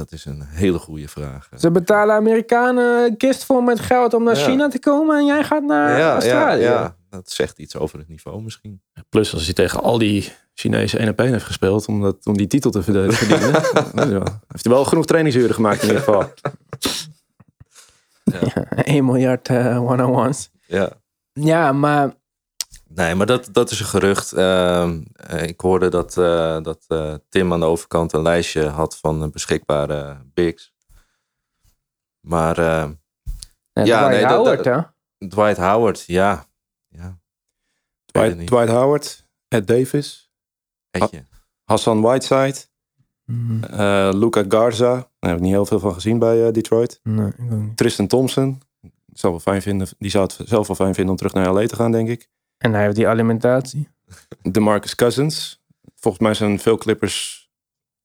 Dat 0.00 0.12
is 0.12 0.24
een 0.24 0.42
hele 0.46 0.78
goede 0.78 1.08
vraag. 1.08 1.48
Ze 1.56 1.70
betalen 1.70 2.14
Amerikanen 2.14 3.04
een 3.04 3.16
kist 3.16 3.44
vol 3.44 3.60
met 3.60 3.80
geld 3.80 4.14
om 4.14 4.24
naar 4.24 4.36
Ja. 4.36 4.44
China 4.44 4.68
te 4.68 4.78
komen 4.78 5.18
en 5.18 5.26
jij 5.26 5.44
gaat 5.44 5.62
naar 5.62 5.90
ja, 5.90 5.98
ja, 5.98 6.12
Australië. 6.12 6.62
ja, 6.62 6.96
dat 7.10 7.30
zegt 7.30 7.58
iets 7.58 7.76
over 7.76 7.98
het 7.98 8.08
niveau 8.08 8.42
misschien. 8.42 8.82
Plus 9.08 9.32
als 9.34 9.44
hij 9.44 9.54
tegen 9.54 9.82
al 9.82 9.98
die 9.98 10.32
Chinese 10.54 10.98
1 10.98 11.08
op 11.08 11.20
1 11.20 11.32
heeft 11.32 11.44
gespeeld 11.44 11.86
om, 11.86 12.00
dat, 12.02 12.26
om 12.26 12.36
die 12.36 12.46
titel 12.46 12.70
te 12.70 12.82
verdienen. 12.82 13.14
ja, 14.18 14.40
heeft 14.48 14.64
hij 14.64 14.72
wel 14.72 14.84
genoeg 14.84 15.06
trainingsuren 15.06 15.54
gemaakt 15.54 15.82
in 15.82 15.88
ieder 15.88 16.02
geval. 16.02 16.32
1 18.84 19.04
miljard 19.04 19.48
eh, 19.48 19.82
one-on-ones. 19.90 20.50
Ja. 20.66 20.90
Ja, 21.32 21.72
maar 21.72 22.14
Nee, 22.94 23.14
maar 23.14 23.26
dat, 23.26 23.48
dat 23.52 23.70
is 23.70 23.80
een 23.80 23.86
gerucht. 23.86 24.32
Ehm, 24.32 25.02
eh, 25.14 25.42
ik 25.42 25.60
hoorde 25.60 25.88
dat, 25.88 26.16
eh, 26.18 26.62
dat 26.62 26.84
eh, 26.88 27.14
Tim 27.28 27.52
aan 27.52 27.60
de 27.60 27.66
overkant 27.66 28.12
een 28.12 28.22
lijstje 28.22 28.66
had 28.66 28.98
van 28.98 29.30
beschikbare 29.30 30.22
bigs. 30.34 30.74
Maar 32.20 32.58
eh, 32.58 32.64
ja, 33.72 33.84
Ja, 33.84 33.98
Dwight 34.06 34.10
nee, 34.10 34.20
dat- 34.22 34.30
Howard, 34.36 34.64
hè? 34.64 34.80
Dwight 35.28 35.56
Howard, 35.56 36.04
ja. 36.06 36.46
ja. 36.88 37.18
Dwight. 38.04 38.46
Dwight 38.46 38.68
Howard, 38.68 39.26
Ed 39.48 39.66
Davis. 39.66 40.30
Hassan 41.64 42.00
Whiteside, 42.00 42.56
eh, 43.70 44.10
Luca 44.12 44.44
Garza. 44.48 44.92
Daar 45.18 45.30
heb 45.30 45.36
ik 45.36 45.40
niet 45.40 45.52
heel 45.52 45.66
veel 45.66 45.78
van 45.78 45.94
gezien 45.94 46.18
bij 46.18 46.46
eh, 46.46 46.52
Detroit. 46.52 47.00
Nee, 47.02 47.26
ik 47.28 47.34
ook 47.40 47.50
niet. 47.50 47.76
Tristan 47.76 48.06
Thompson. 48.06 48.62
Ik 48.80 49.18
zou 49.18 49.32
wel 49.32 49.40
fijn 49.42 49.62
vinden, 49.62 49.88
die 49.98 50.10
zou 50.10 50.24
het 50.24 50.48
zelf 50.48 50.66
wel 50.66 50.76
fijn 50.76 50.94
vinden 50.94 51.10
om 51.12 51.16
terug 51.16 51.32
naar 51.32 51.52
LA 51.52 51.66
te 51.66 51.76
gaan, 51.76 51.92
denk 51.92 52.08
ik. 52.08 52.28
En 52.60 52.72
hij 52.72 52.82
heeft 52.82 52.96
die 52.96 53.08
alimentatie. 53.08 53.88
DeMarcus 54.42 54.94
Cousins. 54.94 55.62
Volgens 55.96 56.22
mij 56.22 56.34
zijn 56.34 56.58
veel 56.58 56.76
Clippers... 56.76 57.38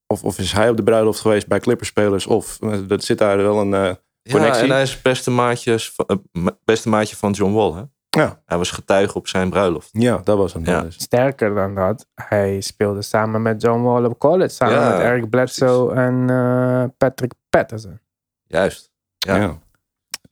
Of, 0.07 0.23
of 0.23 0.39
is 0.39 0.51
hij 0.51 0.69
op 0.69 0.77
de 0.77 0.83
bruiloft 0.83 1.19
geweest 1.19 1.47
bij 1.47 1.59
Clippers-spelers. 1.59 2.27
Of 2.27 2.61
eh, 2.61 2.77
dat 2.87 3.03
zit 3.03 3.17
daar 3.17 3.37
wel 3.37 3.59
een... 3.61 3.73
eh, 3.73 3.93
Ja, 4.21 4.31
Connectie. 4.31 4.63
en 4.63 4.69
hij 4.69 4.81
is 4.81 5.01
beste, 5.01 5.31
maatjes 5.31 5.91
van, 5.91 6.05
eh, 6.07 6.45
beste 6.65 6.89
maatje 6.89 7.15
van 7.15 7.31
John 7.31 7.53
Wall. 7.53 7.71
Hè? 7.73 7.81
ja, 8.21 8.41
Hij 8.45 8.57
was 8.57 8.71
getuige 8.71 9.17
op 9.17 9.27
zijn 9.27 9.49
bruiloft. 9.49 9.89
ja, 9.91 10.17
dat 10.23 10.37
was 10.37 10.53
hem. 10.53 10.65
Ja. 10.65 10.81
dus. 10.81 10.95
Sterker 11.01 11.55
dan 11.55 11.75
dat, 11.75 12.07
hij 12.13 12.61
speelde 12.61 13.01
samen 13.01 13.41
met 13.41 13.61
John 13.61 13.81
Wall 13.81 14.03
op 14.05 14.19
college. 14.19 14.49
Samen 14.53 14.73
Ja, 14.75 14.89
met 14.89 14.99
Eric 14.99 15.29
Bledsoe 15.29 15.93
en 15.93 16.29
eh, 16.29 16.83
Patrick 16.97 17.31
Patterson. 17.49 17.99
Juist. 18.43 18.91
Ja. 19.17 19.35
Ja. 19.35 19.59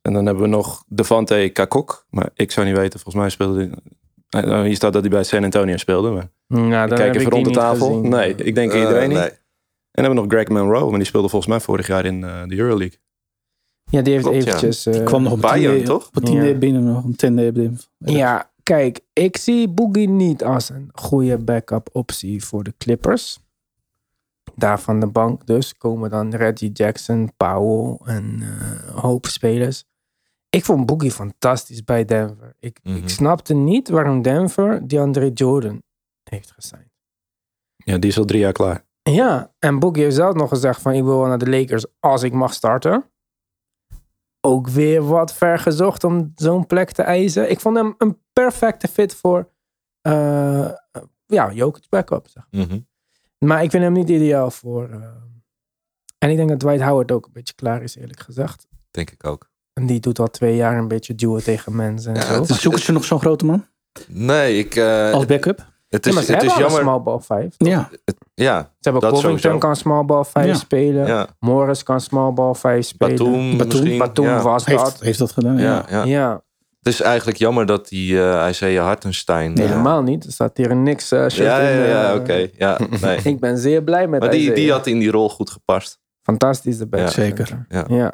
En 0.01 0.13
dan 0.13 0.25
hebben 0.25 0.43
we 0.43 0.49
nog 0.49 0.83
Devante 0.87 1.49
Kakok. 1.53 2.05
Maar 2.09 2.29
ik 2.33 2.51
zou 2.51 2.67
niet 2.67 2.77
weten, 2.77 2.99
volgens 2.99 3.15
mij 3.23 3.29
speelde 3.29 3.59
hij... 3.59 3.73
eh, 4.33 4.43
nou, 4.43 4.65
Hier 4.65 4.75
staat 4.75 4.93
dat 4.93 5.01
hij 5.01 5.11
bij 5.11 5.23
San 5.23 5.43
Antonio 5.43 5.77
speelde. 5.77 6.09
Maar 6.09 6.29
Nou, 6.47 6.87
dan 6.89 6.97
kijk 6.97 7.15
even 7.15 7.31
rond 7.31 7.43
de 7.45 7.49
die 7.51 7.59
tafel. 7.59 7.87
gezien. 7.87 8.09
Nee, 8.09 8.35
ik 8.35 8.55
denk 8.55 8.71
Eh, 8.71 8.79
iedereen 8.79 9.09
niet. 9.09 9.17
nee. 9.17 9.29
En 9.29 10.03
dan 10.03 10.03
hebben 10.13 10.23
we 10.23 10.27
nog 10.29 10.31
Greg 10.31 10.47
Monroe. 10.63 10.89
Maar 10.89 10.97
die 10.99 11.07
speelde 11.07 11.29
volgens 11.29 11.51
mij 11.51 11.59
vorig 11.59 11.87
jaar 11.87 12.05
in 12.05 12.23
eh, 12.23 12.41
de 12.47 12.55
Euroleague. 12.57 12.97
Ja, 13.83 14.01
die 14.01 14.13
heeft 14.13 14.25
Klopt, 14.25 14.43
ja. 14.43 14.47
eventjes... 14.55 14.85
eh, 14.85 15.03
kwam 15.03 15.23
nog 15.23 15.31
op 15.31 15.41
Bayern, 15.41 15.71
tiende, 15.73 15.87
toch? 15.89 16.09
Op 16.13 16.23
tiende 16.23 16.45
Ja. 16.47 16.53
binnen 16.53 16.83
nog. 16.83 17.03
Om 17.03 17.15
tiende 17.15 17.51
binnen. 17.51 17.79
Ja, 17.97 18.51
kijk, 18.63 18.99
ik 19.13 19.37
zie 19.37 19.67
Boogie 19.69 20.09
niet 20.09 20.43
als 20.43 20.69
een 20.69 20.89
goede 20.93 21.37
backup 21.37 21.89
optie 21.91 22.43
voor 22.45 22.63
de 22.63 22.73
Clippers. 22.77 23.39
Daar 24.55 24.79
van 24.79 24.99
de 24.99 25.07
bank 25.07 25.45
dus 25.47 25.77
komen 25.77 26.09
dan 26.09 26.35
Reggie 26.35 26.71
Jackson, 26.71 27.31
Powell 27.37 27.97
en 28.15 28.37
eh, 28.41 28.87
een 28.87 28.99
hoop 28.99 29.25
spelers. 29.25 29.85
Ik 30.55 30.65
vond 30.65 30.85
Boogie 30.85 31.11
fantastisch 31.11 31.83
bij 31.83 32.05
Denver. 32.05 32.55
Ik, 32.59 32.79
Mhm. 32.83 32.95
ik 32.97 33.09
snapte 33.09 33.53
niet 33.53 33.89
waarom 33.89 34.21
Denver 34.21 34.87
die 34.87 34.99
Andre 34.99 35.31
Jordan 35.31 35.83
heeft 36.23 36.51
gesigned. 36.51 36.91
Ja, 37.75 37.97
die 37.97 38.09
is 38.09 38.17
al 38.17 38.25
drie 38.25 38.39
jaar 38.39 38.51
klaar. 38.51 38.85
Ja, 39.03 39.53
en 39.59 39.79
Boogie 39.79 40.03
heeft 40.03 40.15
zelf 40.15 40.33
nog 40.35 40.49
gezegd 40.49 40.81
van 40.81 40.93
ik 40.93 41.03
wil 41.03 41.17
wel 41.19 41.27
naar 41.27 41.37
de 41.37 41.49
Lakers 41.49 41.85
als 41.99 42.23
ik 42.23 42.33
mag 42.33 42.53
starten. 42.53 43.11
Ook 44.41 44.67
weer 44.67 45.03
wat 45.07 45.33
ver 45.33 45.59
gezocht 45.59 46.03
om 46.03 46.31
zo'n 46.35 46.65
plek 46.65 46.91
te 46.91 47.01
eisen. 47.01 47.49
Ik 47.51 47.59
vond 47.59 47.77
hem 47.77 47.95
een 47.97 48.21
perfecte 48.33 48.87
fit 48.87 49.15
voor 49.15 49.49
eh 50.01 50.71
ja, 51.25 51.51
Jokic 51.51 51.89
backup. 51.89 52.27
Zeg. 52.27 52.47
Mhm. 52.51 52.79
Maar 53.37 53.63
ik 53.63 53.69
vind 53.71 53.83
hem 53.83 53.93
niet 53.93 54.09
ideaal 54.09 54.51
voor... 54.51 54.89
eh, 54.89 55.13
en 56.17 56.29
ik 56.29 56.35
denk 56.37 56.49
dat 56.49 56.59
Dwight 56.59 56.81
Howard 56.81 57.11
ook 57.11 57.25
een 57.25 57.31
beetje 57.33 57.53
klaar 57.53 57.83
is 57.83 57.95
eerlijk 57.95 58.19
gezegd. 58.19 58.67
Denk 58.91 59.11
ik 59.11 59.25
ook. 59.25 59.51
En 59.73 59.85
die 59.85 59.99
doet 59.99 60.19
al 60.19 60.27
twee 60.29 60.55
jaar 60.55 60.77
een 60.77 60.87
beetje 60.87 61.15
duwen 61.15 61.43
tegen 61.43 61.75
mensen 61.75 62.13
en 62.13 62.19
Ja, 62.19 62.25
zo. 62.27 62.39
het 62.39 62.49
Maar 62.49 62.59
zoeken 62.59 62.81
ze 62.81 62.91
nog 62.91 63.03
zo'n 63.05 63.19
grote 63.19 63.45
man? 63.45 63.65
Nee, 64.07 64.57
ik, 64.57 64.75
eh, 64.75 65.11
Als 65.11 65.25
backup? 65.25 65.57
het 65.89 66.03
Ja, 66.05 66.09
is, 66.09 66.15
maar 66.15 66.23
ze 66.25 66.33
het 66.33 66.43
is 66.43 66.55
jammer. 66.57 66.81
small 66.81 67.01
ball 67.01 67.19
5. 67.19 67.55
Ja. 67.57 67.89
Ja, 68.33 68.59
Ze 68.79 68.89
hebben 68.89 69.01
Dat 69.01 69.21
Covington 69.21 69.59
kan 69.59 69.75
small 69.75 70.05
ball 70.05 70.23
5 70.23 70.45
Ja. 70.47 70.53
spelen. 70.53 71.07
ja. 71.07 71.27
Morris 71.39 71.83
kan 71.83 72.01
small 72.01 72.33
ball 72.33 72.53
5 72.53 72.85
spelen. 72.85 73.15
Batum, 73.17 73.57
Batum. 73.57 73.97
Batum 73.97 74.23
ja. 74.25 74.41
was 74.41 74.65
Heeft, 74.65 74.79
dat. 74.83 74.99
heeft 74.99 75.19
dat 75.19 75.31
gedaan? 75.31 75.57
Ja, 75.57 75.85
ja. 75.89 76.03
Ja. 76.03 76.41
Het 76.81 76.93
is 76.93 77.01
eigenlijk 77.01 77.37
jammer 77.37 77.65
dat 77.65 77.87
die 77.87 78.21
eh 78.21 78.47
Isaiah 78.49 78.85
Hartenstein... 78.85 79.53
Nee, 79.53 79.63
eh, 79.65 79.69
helemaal 79.69 80.01
niet. 80.01 80.25
Er 80.25 80.31
staat 80.31 80.57
hier 80.57 80.71
een 80.71 80.83
niks 80.83 81.11
eh, 81.11 81.19
shirt 81.19 81.35
ja, 81.35 81.59
ja, 81.61 81.69
in, 81.69 81.87
ja, 81.87 82.09
eh, 82.13 82.19
oké. 82.19 82.47
Ja, 82.57 82.79
nee. 83.01 83.17
Ik 83.23 83.39
ben 83.39 83.57
zeer 83.57 83.83
blij 83.83 84.07
met 84.07 84.19
Maar 84.19 84.31
die, 84.31 84.53
die 84.53 84.71
had 84.71 84.87
in 84.87 84.99
die 84.99 85.11
rol 85.11 85.29
goed 85.29 85.49
gepast. 85.49 85.99
Fantastisch 86.21 86.77
de. 86.77 86.87
Ja. 86.91 87.07
Zeker. 87.07 87.65
Ja. 87.69 88.13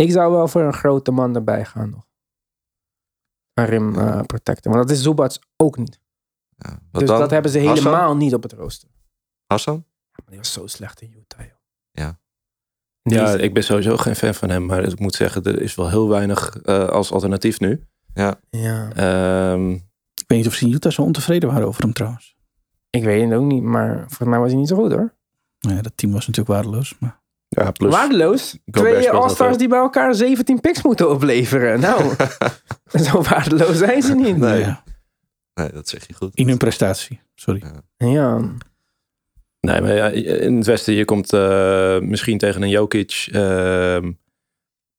Ja. 0.00 0.06
Ik 0.06 0.10
zou 0.12 0.32
wel 0.32 0.48
voor 0.48 0.62
een 0.62 0.72
grote 0.72 1.10
man 1.10 1.34
erbij 1.34 1.64
gaan 1.64 1.90
nog. 1.90 2.08
Een 3.54 3.64
rim 3.66 3.98
eh, 3.98 4.20
protector. 4.22 4.72
Want 4.72 4.88
dat 4.88 4.96
is 4.96 5.02
Zubats 5.02 5.40
ook 5.56 5.76
niet. 5.78 6.00
Ja. 6.56 6.78
Dus 6.92 7.08
dan? 7.08 7.18
dat 7.18 7.30
hebben 7.30 7.50
ze 7.50 7.58
Hassan? 7.66 7.84
helemaal 7.86 8.16
niet 8.16 8.34
op 8.34 8.42
het 8.42 8.52
rooster. 8.52 8.88
Hassan? 9.46 9.84
Maar 10.12 10.26
die 10.28 10.36
was 10.38 10.52
zo 10.52 10.66
slecht 10.66 11.00
in 11.00 11.12
Utah, 11.16 11.40
joh. 11.46 11.54
Ja. 11.90 12.18
Ja, 13.02 13.34
is- 13.34 13.40
ik 13.42 13.54
ben 13.54 13.62
sowieso 13.64 13.96
geen 13.96 14.16
fan 14.16 14.34
van 14.34 14.50
hem. 14.50 14.66
Maar 14.66 14.82
ik 14.84 14.98
moet 14.98 15.14
zeggen, 15.14 15.42
er 15.44 15.60
is 15.62 15.74
wel 15.74 15.88
heel 15.88 16.08
weinig 16.08 16.56
eh, 16.56 16.88
als 16.88 17.12
alternatief 17.12 17.60
nu. 17.60 17.84
ja. 18.14 18.40
Ehm, 18.94 19.70
Ik 19.70 20.26
weet 20.36 20.38
niet 20.38 20.46
of 20.46 20.54
ze 20.54 20.66
in 20.66 20.72
Utah 20.72 20.92
zo 20.92 21.02
ontevreden 21.02 21.48
waren 21.48 21.66
over 21.66 21.82
hem 21.82 21.92
trouwens. 21.92 22.36
Ik 22.90 23.04
weet 23.04 23.24
het 23.30 23.38
ook 23.38 23.44
niet, 23.46 23.62
maar 23.62 23.98
volgens 23.98 24.28
mij 24.28 24.38
was 24.38 24.48
hij 24.50 24.58
niet 24.58 24.68
zo 24.68 24.76
goed 24.76 24.92
hoor. 24.92 25.14
Ja, 25.58 25.82
dat 25.82 25.92
team 25.96 26.12
was 26.12 26.26
natuurlijk 26.26 26.54
waardeloos. 26.56 26.98
Maar 26.98 27.19
ja, 27.56 27.70
plus, 27.70 27.94
Waardeloos. 27.94 28.58
Gobert 28.70 28.94
Twee 28.94 29.10
All-Stars 29.10 29.56
die 29.56 29.68
bij 29.68 29.78
elkaar 29.78 30.14
17 30.14 30.60
picks 30.60 30.82
moeten 30.82 31.10
opleveren. 31.10 31.80
Nou, 31.86 32.14
zo 33.06 33.22
waardeloos 33.22 33.78
zijn 33.78 34.02
ze 34.02 34.14
niet. 34.14 34.36
Nee. 34.36 34.58
ja, 34.60 34.82
Nee, 35.54 35.72
dat 35.72 35.88
zeg 35.88 36.06
je 36.06 36.14
goed. 36.14 36.34
in 36.34 36.48
hun 36.48 36.56
prestatie. 36.58 37.20
Sorry. 37.34 37.62
Ja. 37.96 38.38
Nee, 39.60 39.80
maar 39.80 39.94
ja, 39.94 40.08
in 40.08 40.56
het 40.56 40.66
Westen, 40.66 40.94
je 40.94 41.04
komt 41.04 41.32
eh, 41.32 41.98
misschien 42.00 42.38
tegen 42.38 42.62
een 42.62 42.68
Jokic. 42.68 43.28
Ehm, 43.32 44.12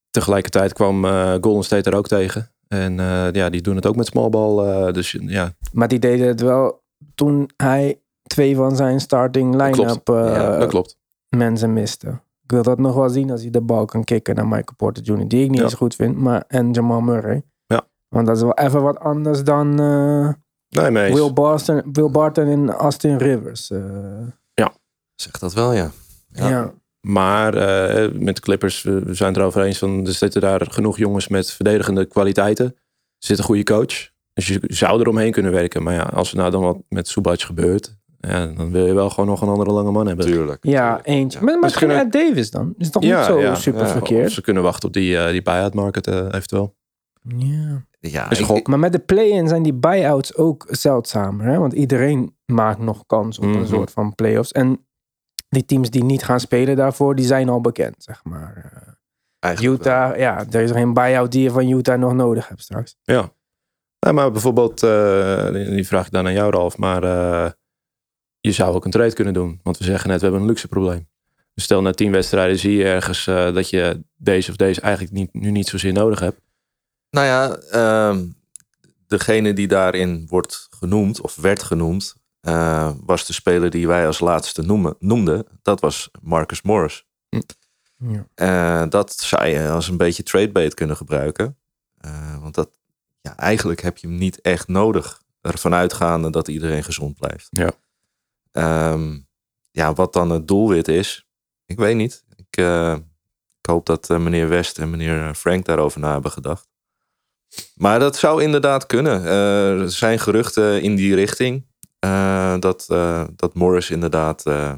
tegelijkertijd 0.09 0.73
kwam 0.73 1.05
eh, 1.05 1.33
Golden 1.41 1.63
State 1.63 1.89
er 1.89 1.95
ook 1.97 2.07
tegen. 2.07 2.51
En 2.67 2.99
eh, 2.99 3.27
ja, 3.31 3.49
die 3.49 3.61
doen 3.61 3.75
het 3.75 3.85
ook 3.85 3.95
met 3.95 4.05
small 4.05 4.29
ball. 4.29 4.65
eh, 4.87 4.93
dus 4.93 5.17
ja, 5.21 5.53
Maar 5.73 5.87
die 5.87 5.99
deden 5.99 6.27
het 6.27 6.41
wel 6.41 6.83
toen 7.15 7.49
hij 7.57 7.99
twee 8.23 8.55
van 8.55 8.75
zijn 8.75 8.99
starting 8.99 9.55
line-up 9.55 10.09
eh, 10.09 10.15
ja, 10.35 10.57
dat 10.57 10.69
klopt. 10.69 10.97
mensen 11.29 11.73
miste. 11.73 12.19
Ik 12.51 12.57
wil 12.57 12.75
dat 12.75 12.79
nog 12.79 12.95
wel 12.95 13.09
zien 13.09 13.31
als 13.31 13.41
hij 13.41 13.49
de 13.49 13.61
bal 13.61 13.85
kan 13.85 14.03
kicken 14.03 14.35
naar 14.35 14.47
Michael 14.47 14.75
Porter 14.77 15.03
Jr. 15.03 15.27
Die 15.27 15.43
ik 15.43 15.49
niet 15.49 15.57
Ja. 15.59 15.63
eens 15.63 15.73
goed 15.73 15.95
vind. 15.95 16.17
Maar, 16.17 16.43
en 16.47 16.71
Jamal 16.71 17.01
Murray. 17.01 17.43
Ja. 17.65 17.81
Want 18.09 18.27
dat 18.27 18.35
is 18.35 18.41
wel 18.41 18.53
even 18.53 18.81
wat 18.81 18.99
anders 18.99 19.43
dan 19.43 19.79
eh, 19.79 20.29
Nee. 20.89 21.13
Will, 21.13 21.33
Barton, 21.33 21.81
Will 21.91 22.09
Barton 22.09 22.47
en 22.47 22.69
Austin 22.69 23.17
Rivers. 23.17 23.69
eh. 23.71 23.79
Zeg 25.15 25.31
dat 25.39 25.53
wel, 25.53 25.73
ja. 25.73 25.91
ja. 26.31 26.49
Ja. 26.49 26.73
Maar 27.01 27.53
eh, 27.53 28.11
met 28.13 28.35
de 28.35 28.41
Clippers, 28.41 28.81
we, 28.83 29.03
we 29.03 29.13
zijn 29.13 29.29
het 29.29 29.37
erover 29.41 29.61
eens 29.61 29.77
van 29.77 30.05
er 30.05 30.13
zitten 30.13 30.41
daar 30.41 30.67
genoeg 30.69 30.97
jongens 30.97 31.27
met 31.27 31.51
verdedigende 31.51 32.05
kwaliteiten. 32.05 32.65
Er 32.65 32.73
zit 33.17 33.37
een 33.37 33.43
goede 33.43 33.63
coach. 33.63 34.09
Dus 34.33 34.47
je 34.47 34.59
zou 34.67 34.99
eromheen 34.99 35.31
kunnen 35.31 35.51
werken. 35.51 35.83
Maar 35.83 35.93
ja, 35.93 36.03
als 36.03 36.31
er 36.31 36.37
nou 36.37 36.51
dan 36.51 36.61
wat 36.61 36.77
met 36.89 37.07
Subac 37.07 37.41
gebeurt, 37.41 37.97
ja, 38.21 38.45
dan 38.45 38.71
wil 38.71 38.85
je 38.85 38.93
wel 38.93 39.09
gewoon 39.09 39.25
nog 39.29 39.41
een 39.41 39.47
andere 39.47 39.71
lange 39.71 39.91
man 39.91 40.07
hebben. 40.07 40.25
Tuurlijk. 40.25 40.63
Ja, 40.65 40.85
tuurlijk. 40.87 41.07
eentje. 41.07 41.39
Ja. 41.39 41.45
Maar 41.45 41.59
misschien 41.59 41.87
kunnen- 41.87 42.05
Ed 42.05 42.11
Davis 42.11 42.51
dan. 42.51 42.73
Is 42.77 42.89
toch 42.89 43.01
niet 43.03 43.11
zo 43.11 43.53
super 43.55 43.81
ja. 43.81 43.87
verkeerd? 43.87 44.25
Of 44.27 44.31
ze 44.33 44.41
kunnen 44.41 44.63
wachten 44.63 44.87
op 44.87 44.93
die, 44.93 45.17
eh 45.17 45.31
die 45.31 45.41
buyout 45.41 45.73
market 45.73 46.07
eh, 46.07 46.15
eventueel. 46.31 46.75
Ja. 47.21 47.85
Ja, 47.99 48.29
Is 48.29 48.39
ik- 48.39 48.45
gok. 48.45 48.57
ik- 48.57 48.67
Maar 48.67 48.79
met 48.79 48.91
de 48.91 48.99
play-in 48.99 49.47
zijn 49.47 49.63
die 49.63 49.73
buyouts 49.73 50.35
ook 50.35 50.65
zeldzamer. 50.69 51.45
Hè? 51.45 51.57
Want 51.57 51.73
iedereen 51.73 52.35
maakt 52.45 52.79
nog 52.79 53.03
kans 53.05 53.37
op 53.39 53.45
Mhm. 53.45 53.57
een 53.59 53.67
soort 53.67 53.91
van 53.91 54.15
playoffs. 54.15 54.51
En 54.51 54.85
die 55.49 55.65
teams 55.65 55.89
die 55.89 56.03
niet 56.03 56.23
gaan 56.23 56.39
spelen 56.39 56.75
daarvoor, 56.75 57.15
die 57.15 57.25
zijn 57.25 57.49
al 57.49 57.61
bekend, 57.61 57.95
zeg 57.97 58.23
maar. 58.23 58.71
Eh, 59.39 59.49
wel. 59.59 59.71
Utah, 59.73 60.17
ja, 60.17 60.45
er 60.51 60.61
is 60.61 60.71
geen 60.71 60.93
buyout 60.93 61.31
die 61.31 61.43
je 61.43 61.49
van 61.51 61.69
Utah 61.69 61.99
nog 61.99 62.13
nodig 62.13 62.47
hebt 62.47 62.61
straks. 62.61 62.95
Ja. 63.03 63.31
Nou, 63.99 64.15
maar 64.15 64.31
bijvoorbeeld, 64.31 64.83
eh, 64.83 65.51
die 65.51 65.87
vraag 65.87 66.05
ik 66.05 66.11
dan 66.11 66.25
aan 66.25 66.33
jou 66.33 66.51
Ralf, 66.51 66.77
maar 66.77 67.03
eh, 67.03 67.51
je 68.41 68.51
zou 68.51 68.75
ook 68.75 68.85
een 68.85 68.91
trade 68.91 69.13
kunnen 69.13 69.33
doen. 69.33 69.59
Want 69.63 69.77
we 69.77 69.83
zeggen 69.83 70.09
net, 70.09 70.17
we 70.17 70.23
hebben 70.23 70.41
een 70.41 70.49
luxe 70.49 70.67
probleem. 70.67 71.07
Dus 71.53 71.63
stel 71.63 71.81
na 71.81 71.91
tien 71.91 72.11
wedstrijden 72.11 72.59
zie 72.59 72.75
je 72.77 72.83
ergens 72.83 73.27
eh, 73.27 73.53
dat 73.53 73.69
je 73.69 74.03
deze 74.17 74.49
of 74.49 74.55
deze 74.55 74.81
eigenlijk 74.81 75.13
niet, 75.13 75.33
nu 75.33 75.51
niet 75.51 75.67
zozeer 75.67 75.93
nodig 75.93 76.19
hebt. 76.19 76.41
Nou 77.09 77.25
ja, 77.25 77.55
ehm, 77.55 78.25
degene 79.07 79.53
die 79.53 79.67
daarin 79.67 80.25
wordt 80.29 80.67
genoemd, 80.69 81.21
of 81.21 81.35
werd 81.35 81.63
genoemd, 81.63 82.15
eh, 82.41 82.91
was 83.05 83.25
de 83.25 83.33
speler 83.33 83.69
die 83.69 83.87
wij 83.87 84.07
als 84.07 84.19
laatste 84.19 84.61
noemen, 84.61 84.95
noemden. 84.99 85.45
Dat 85.61 85.79
was 85.79 86.09
Marcus 86.21 86.61
Morris. 86.61 87.05
Ja. 88.07 88.25
Eh, 88.35 88.89
dat 88.89 89.13
zou 89.13 89.45
je 89.45 89.69
als 89.69 89.87
een 89.87 89.97
beetje 89.97 90.23
tradebait 90.23 90.73
kunnen 90.73 90.97
gebruiken. 90.97 91.57
Eh, 91.97 92.41
want 92.41 92.55
dat, 92.55 92.69
ja, 93.21 93.37
eigenlijk 93.37 93.81
heb 93.81 93.97
je 93.97 94.07
hem 94.07 94.15
niet 94.15 94.41
echt 94.41 94.67
nodig. 94.67 95.21
Ervan 95.41 95.73
uitgaande 95.73 96.29
dat 96.29 96.47
iedereen 96.47 96.83
gezond 96.83 97.17
blijft. 97.17 97.47
Ja. 97.49 97.71
Ehm, 98.51 99.19
ja, 99.71 99.93
wat 99.93 100.13
dan 100.13 100.29
het 100.29 100.47
doelwit 100.47 100.87
is, 100.87 101.27
ik 101.65 101.77
weet 101.77 101.95
niet. 101.95 102.23
Ik, 102.35 102.57
eh, 102.57 102.95
ik 103.61 103.65
hoop 103.69 103.85
dat 103.85 104.09
eh, 104.09 104.17
meneer 104.19 104.49
West 104.49 104.77
en 104.79 104.89
meneer 104.89 105.33
Frank 105.35 105.65
daarover 105.65 105.99
na 105.99 106.11
hebben 106.13 106.31
gedacht. 106.31 106.69
Maar 107.75 107.99
dat 107.99 108.15
zou 108.15 108.43
inderdaad 108.43 108.85
kunnen. 108.85 109.25
Eh, 109.25 109.79
er 109.81 109.91
zijn 109.91 110.19
geruchten 110.19 110.81
in 110.81 110.95
die 110.95 111.15
richting. 111.15 111.69
eh, 111.99 112.59
dat, 112.59 112.85
eh, 112.89 113.23
dat 113.35 113.53
Morris 113.53 113.89
inderdaad 113.89 114.45
eh, 114.45 114.73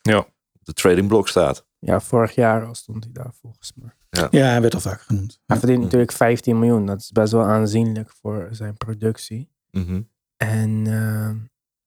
Ja. 0.00 0.18
op 0.18 0.30
de 0.60 0.72
trading 0.72 1.08
block 1.08 1.28
staat. 1.28 1.66
ja, 1.78 2.00
vorig 2.00 2.34
jaar 2.34 2.64
al 2.64 2.74
stond 2.74 3.04
hij 3.04 3.12
daar 3.12 3.32
volgens 3.40 3.72
mij. 3.74 3.90
Ja, 4.30 4.44
hij 4.46 4.60
werd 4.60 4.74
al 4.74 4.80
vaak 4.80 5.00
genoemd. 5.00 5.40
Hij 5.46 5.58
verdient 5.58 5.82
natuurlijk 5.82 6.12
15 6.12 6.58
miljoen. 6.58 6.86
Dat 6.86 7.00
is 7.00 7.10
best 7.10 7.32
wel 7.32 7.44
aanzienlijk 7.44 8.10
voor 8.20 8.48
zijn 8.50 8.76
productie. 8.76 9.50
Mhm. 9.70 10.02
En, 10.36 10.86
eh, 10.86 11.30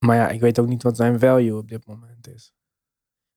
maar 0.06 0.16
ja, 0.16 0.30
ik 0.30 0.40
weet 0.42 0.60
ook 0.60 0.68
niet 0.68 0.84
wat 0.84 0.96
zijn 0.96 1.20
value 1.20 1.58
op 1.58 1.70
dit 1.70 1.86
moment 1.88 2.28
is. 2.28 2.54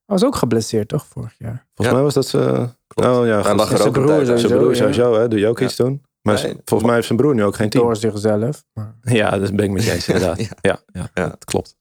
Hij 0.05 0.17
was 0.17 0.25
ook 0.25 0.37
geblesseerd, 0.37 0.89
toch, 0.89 1.07
vorig 1.07 1.35
jaar? 1.39 1.67
Volgens 1.75 1.87
Ja. 1.89 1.93
mij 1.93 2.03
was 2.03 2.15
dat 2.15 2.27
ze. 2.27 2.39
Klopt. 2.87 3.09
Oh 3.19 3.27
ja, 3.27 3.43
Hij 3.43 3.55
lag 3.55 3.71
er 3.71 3.77
zijn 3.77 3.89
ook 3.89 3.97
een 3.97 4.03
broer 4.03 4.07
tijd 4.07 4.19
uit. 4.19 4.27
zijn 4.27 4.39
sowieso, 4.39 4.59
broer 4.63 4.77
sowieso, 4.77 5.15
hè, 5.15 5.29
de 5.29 5.39
Jokic 5.39 5.69
toen. 5.69 6.05
Maar 6.23 6.35
Nee. 6.35 6.53
z- 6.53 6.57
volgens 6.65 6.83
mij 6.85 6.95
heeft 6.95 7.07
zijn 7.07 7.19
broer 7.19 7.35
nu 7.35 7.45
ook 7.45 7.55
geen 7.57 7.71
team. 7.71 7.85
Door 7.85 7.97
zichzelf. 7.97 8.65
Maar, 8.73 8.97
Ja, 9.03 9.39
dat 9.39 9.57
ben 9.57 9.65
ik 9.65 9.71
met 9.71 9.85
je 9.85 9.93
eens 9.93 10.09
inderdaad. 10.09 10.39
Ja. 10.41 10.49
ja. 10.61 10.79
Ja, 10.93 11.11
Ja. 11.15 11.29
dat 11.29 11.45
klopt. 11.45 11.77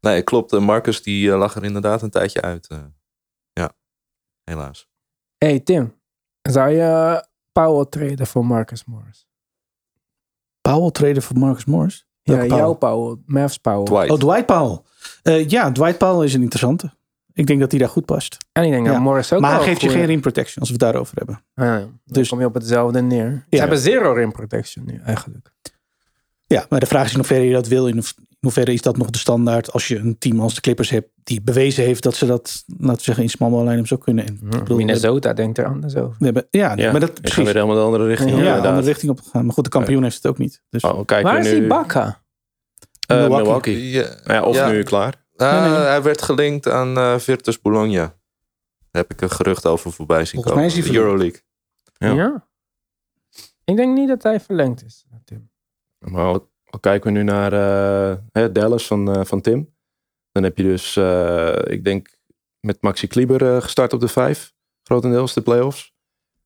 Nee, 0.00 0.22
klopt. 0.22 0.52
Eh, 0.52 0.60
Marcus 0.60 1.02
die 1.02 1.30
eh, 1.32 1.38
lag 1.38 1.54
er 1.54 1.64
inderdaad 1.64 2.02
een 2.02 2.10
tijdje 2.10 2.40
uit. 2.40 2.66
eh. 2.68 2.78
ja, 3.52 3.72
helaas. 4.44 4.88
hey 5.38 5.60
Tim, 5.60 6.00
zou 6.42 6.70
je 6.70 7.24
Powell 7.52 7.86
treden 7.86 8.26
voor 8.26 8.46
Marcus 8.46 8.84
Morris? 8.84 9.26
Powell 10.60 10.90
traden 10.90 11.22
voor 11.22 11.38
Marcus 11.38 11.64
Morris. 11.64 12.06
Ja, 12.22 12.44
jouw 12.44 12.72
Powell, 12.72 13.16
Mavs 13.26 13.56
Powell. 13.58 13.84
Dwight. 13.84 14.10
Oh, 14.10 14.18
Dwight 14.18 14.46
Powell. 14.46 14.78
Eh, 15.22 15.48
ja, 15.48 15.72
Dwight 15.72 15.98
Powell 15.98 16.24
is 16.26 16.34
een 16.34 16.40
interessante. 16.42 16.92
Ik 17.34 17.46
denk 17.46 17.60
dat 17.60 17.70
hij 17.70 17.80
daar 17.80 17.88
goed 17.88 18.04
past. 18.04 18.36
En 18.52 18.64
ik 18.64 18.70
denk 18.70 18.86
dat. 18.86 18.98
Morris 18.98 19.32
ook 19.32 19.40
maar 19.40 19.54
hij 19.54 19.64
geeft 19.64 19.80
je 19.80 19.88
geen 19.88 20.04
rim 20.04 20.20
protection 20.20 20.58
als 20.60 20.68
we 20.70 20.74
het 20.74 20.82
daarover 20.84 21.16
hebben. 21.16 21.42
Ah, 21.54 21.64
ja. 21.66 21.78
Dan 21.78 21.90
Dus- 22.04 22.28
kom 22.28 22.40
je 22.40 22.46
op 22.46 22.54
hetzelfde 22.54 23.02
neer. 23.02 23.30
Ze 23.50 23.56
Ja. 23.56 23.60
hebben 23.60 23.78
zero 23.78 24.12
rim 24.12 24.32
protection 24.32 24.84
nu 24.86 25.00
eigenlijk. 25.04 25.52
Ja, 26.46 26.66
maar 26.68 26.80
de 26.80 26.86
vraag 26.86 27.04
is 27.04 27.10
in 27.10 27.16
hoeverre 27.16 27.44
je 27.44 27.52
dat 27.52 27.66
wil. 27.68 27.86
In 27.88 28.02
hoeverre 28.46 28.72
is 28.72 28.82
dat 28.82 28.96
nog 28.96 29.10
de 29.10 29.18
standaard 29.18 29.72
als 29.72 29.88
je 29.88 29.98
een 29.98 30.18
team 30.18 30.40
als 30.40 30.54
de 30.54 30.60
Clippers 30.60 30.90
hebt 30.90 31.08
die 31.22 31.40
bewezen 31.42 31.84
heeft 31.84 32.02
dat 32.02 32.14
ze 32.14 32.26
dat, 32.26 32.64
laten 32.78 32.96
we 32.96 33.02
zeggen, 33.02 33.24
in 33.24 33.30
small 33.30 33.50
ball 33.50 33.68
line-ups 33.68 33.92
ook 33.92 34.02
kunnen. 34.02 34.26
En, 34.26 34.38
bedoel, 34.42 34.64
we 34.66 34.74
Minnesota 34.74 35.32
denkt 35.32 35.58
er 35.58 35.66
anders 35.66 35.96
over. 35.96 36.16
We 36.18 36.24
hebben, 36.24 36.46
ja, 36.50 36.76
Ja, 36.76 36.90
maar 36.90 37.00
dat 37.00 37.20
precies. 37.20 37.44
weer 37.44 37.54
helemaal 37.54 37.76
de 37.76 37.82
andere 37.82 38.06
richting. 38.06 38.30
Ja, 38.30 38.36
op, 38.36 38.42
Ja, 38.42 38.46
inderdaad. 38.48 38.70
andere 38.70 38.86
richting 38.92 39.10
op 39.10 39.20
gegaan. 39.20 39.44
Maar 39.44 39.54
goed, 39.54 39.64
de 39.64 39.70
kampioen 39.70 40.02
heeft 40.02 40.16
het 40.16 40.26
ook 40.26 40.38
niet. 40.38 40.62
Dus 40.70 40.82
Oh, 40.82 41.04
kijk, 41.04 41.22
Waar 41.24 41.38
is 41.38 41.52
nu, 41.52 41.58
die 41.58 41.68
Bakka? 41.68 42.22
Eh, 43.06 43.16
Milwaukee. 43.16 43.42
Milwaukee. 43.44 43.90
Ja, 43.90 44.16
Ja, 44.24 44.42
of 44.42 44.56
ja. 44.56 44.70
nu 44.70 44.82
klaar. 44.82 45.24
Nee, 45.36 45.50
nee. 45.50 45.60
Hij 45.68 46.02
werd 46.02 46.22
gelinkt 46.22 46.68
aan 46.68 46.96
eh, 46.96 47.18
Virtus 47.18 47.60
Bologna. 47.60 48.14
Daar 48.90 49.02
heb 49.02 49.10
ik 49.12 49.20
een 49.20 49.30
gerucht 49.30 49.66
over 49.66 49.92
voorbij 49.92 50.24
zien 50.24 50.42
Volgens 50.42 50.54
mij 50.54 50.64
komen. 50.64 50.78
is 50.78 50.84
hij 50.84 50.94
De 50.96 51.04
Euroleague. 51.04 51.40
Ja. 51.92 52.12
Ja. 52.12 52.46
Ik 53.64 53.76
denk 53.76 53.94
niet 53.96 54.08
dat 54.08 54.22
hij 54.22 54.40
verlengd 54.40 54.84
is, 54.84 55.04
Tim. 55.24 55.50
Maar 55.98 56.38
al, 56.72 56.80
kijken 56.80 57.12
we 57.12 57.18
nu 57.18 57.24
naar 57.24 57.52
eh, 57.52 58.16
hè, 58.32 58.52
Dallas 58.52 58.86
van, 58.86 59.14
eh, 59.14 59.24
van 59.24 59.40
Tim. 59.40 59.70
Dan 60.32 60.42
heb 60.42 60.56
je 60.56 60.62
dus, 60.62 60.96
eh, 60.96 61.52
ik 61.64 61.84
denk, 61.84 62.16
met 62.60 62.76
Maxi 62.82 63.06
Kleber 63.06 63.54
eh, 63.54 63.62
gestart 63.62 63.92
op 63.92 64.00
de 64.00 64.08
vijf. 64.08 64.52
Grotendeels 64.82 65.34
de 65.34 65.40
playoffs. 65.40 65.90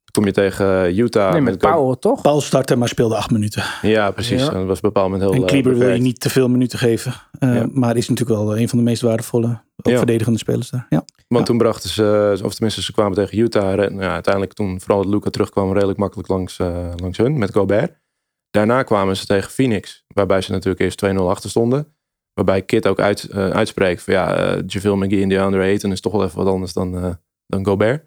Dan 0.04 0.24
kom 0.24 0.24
je 0.24 0.32
tegen 0.32 0.98
Utah. 0.98 1.32
nee, 1.32 1.40
met 1.40 1.58
Powell 1.58 1.96
toch? 1.96 2.22
Paul 2.22 2.40
startte, 2.40 2.76
maar 2.76 2.88
speelde 2.88 3.16
acht 3.16 3.30
minuten. 3.30 3.64
Ja, 3.82 4.10
precies. 4.10 4.40
Ja. 4.44 4.50
Dat 4.50 4.66
was 4.66 4.78
op 4.78 4.84
een 4.84 4.90
bepaald 4.92 5.10
moment 5.10 5.30
heel 5.30 5.40
en 5.40 5.46
Kleber 5.46 5.74
wil 5.78 5.88
je 5.88 6.00
niet 6.00 6.20
te 6.20 6.30
veel 6.30 6.48
minuten 6.48 6.78
geven. 6.78 7.14
Eh, 7.38 7.54
Ja. 7.54 7.66
Maar 7.72 7.96
is 7.96 8.08
natuurlijk 8.08 8.38
wel 8.38 8.58
een 8.58 8.68
van 8.68 8.78
de 8.78 8.84
meest 8.84 9.02
waardevolle, 9.02 9.60
Ja. 9.76 9.96
verdedigende 9.96 10.38
spelers 10.38 10.70
daar. 10.70 10.86
Ja. 10.88 11.04
Want 11.28 11.40
Ja. 11.40 11.42
toen 11.42 11.58
brachten 11.58 11.90
ze, 11.90 12.38
of 12.44 12.52
tenminste 12.54 12.82
ze 12.82 12.92
kwamen 12.92 13.14
tegen 13.14 13.38
Utah. 13.38 13.80
En 13.84 13.94
ja, 13.98 14.12
uiteindelijk 14.12 14.52
toen 14.54 14.80
vooral 14.80 15.02
dat 15.02 15.12
Luca 15.12 15.30
terugkwam 15.30 15.72
redelijk 15.72 15.98
makkelijk 15.98 16.28
langs, 16.28 16.58
langs 16.96 17.18
hun 17.18 17.38
met 17.38 17.52
Gobert. 17.52 17.92
Daarna 18.56 18.82
kwamen 18.82 19.16
ze 19.16 19.26
tegen 19.26 19.50
Phoenix. 19.50 20.04
Waarbij 20.14 20.40
ze 20.40 20.50
natuurlijk 20.52 20.80
eerst 20.80 21.04
2-0 21.04 21.28
achter 21.28 21.50
stonden. 21.50 21.94
Waarbij 22.34 22.62
Kit 22.62 22.86
ook 22.86 23.00
uit, 23.00 23.22
eh, 23.24 23.48
uitspreekt 23.50 24.02
van 24.02 24.14
ja, 24.14 24.36
eh 24.36 24.62
JaVale 24.66 24.96
McGee 24.96 25.22
en 25.22 25.28
DeAndre 25.28 25.60
Ayton 25.60 25.92
is 25.92 26.00
toch 26.00 26.12
wel 26.12 26.24
even 26.24 26.38
wat 26.38 26.46
anders 26.52 26.72
dan, 26.72 26.96
eh, 26.96 27.10
dan 27.46 27.64
Gobert. 27.66 28.02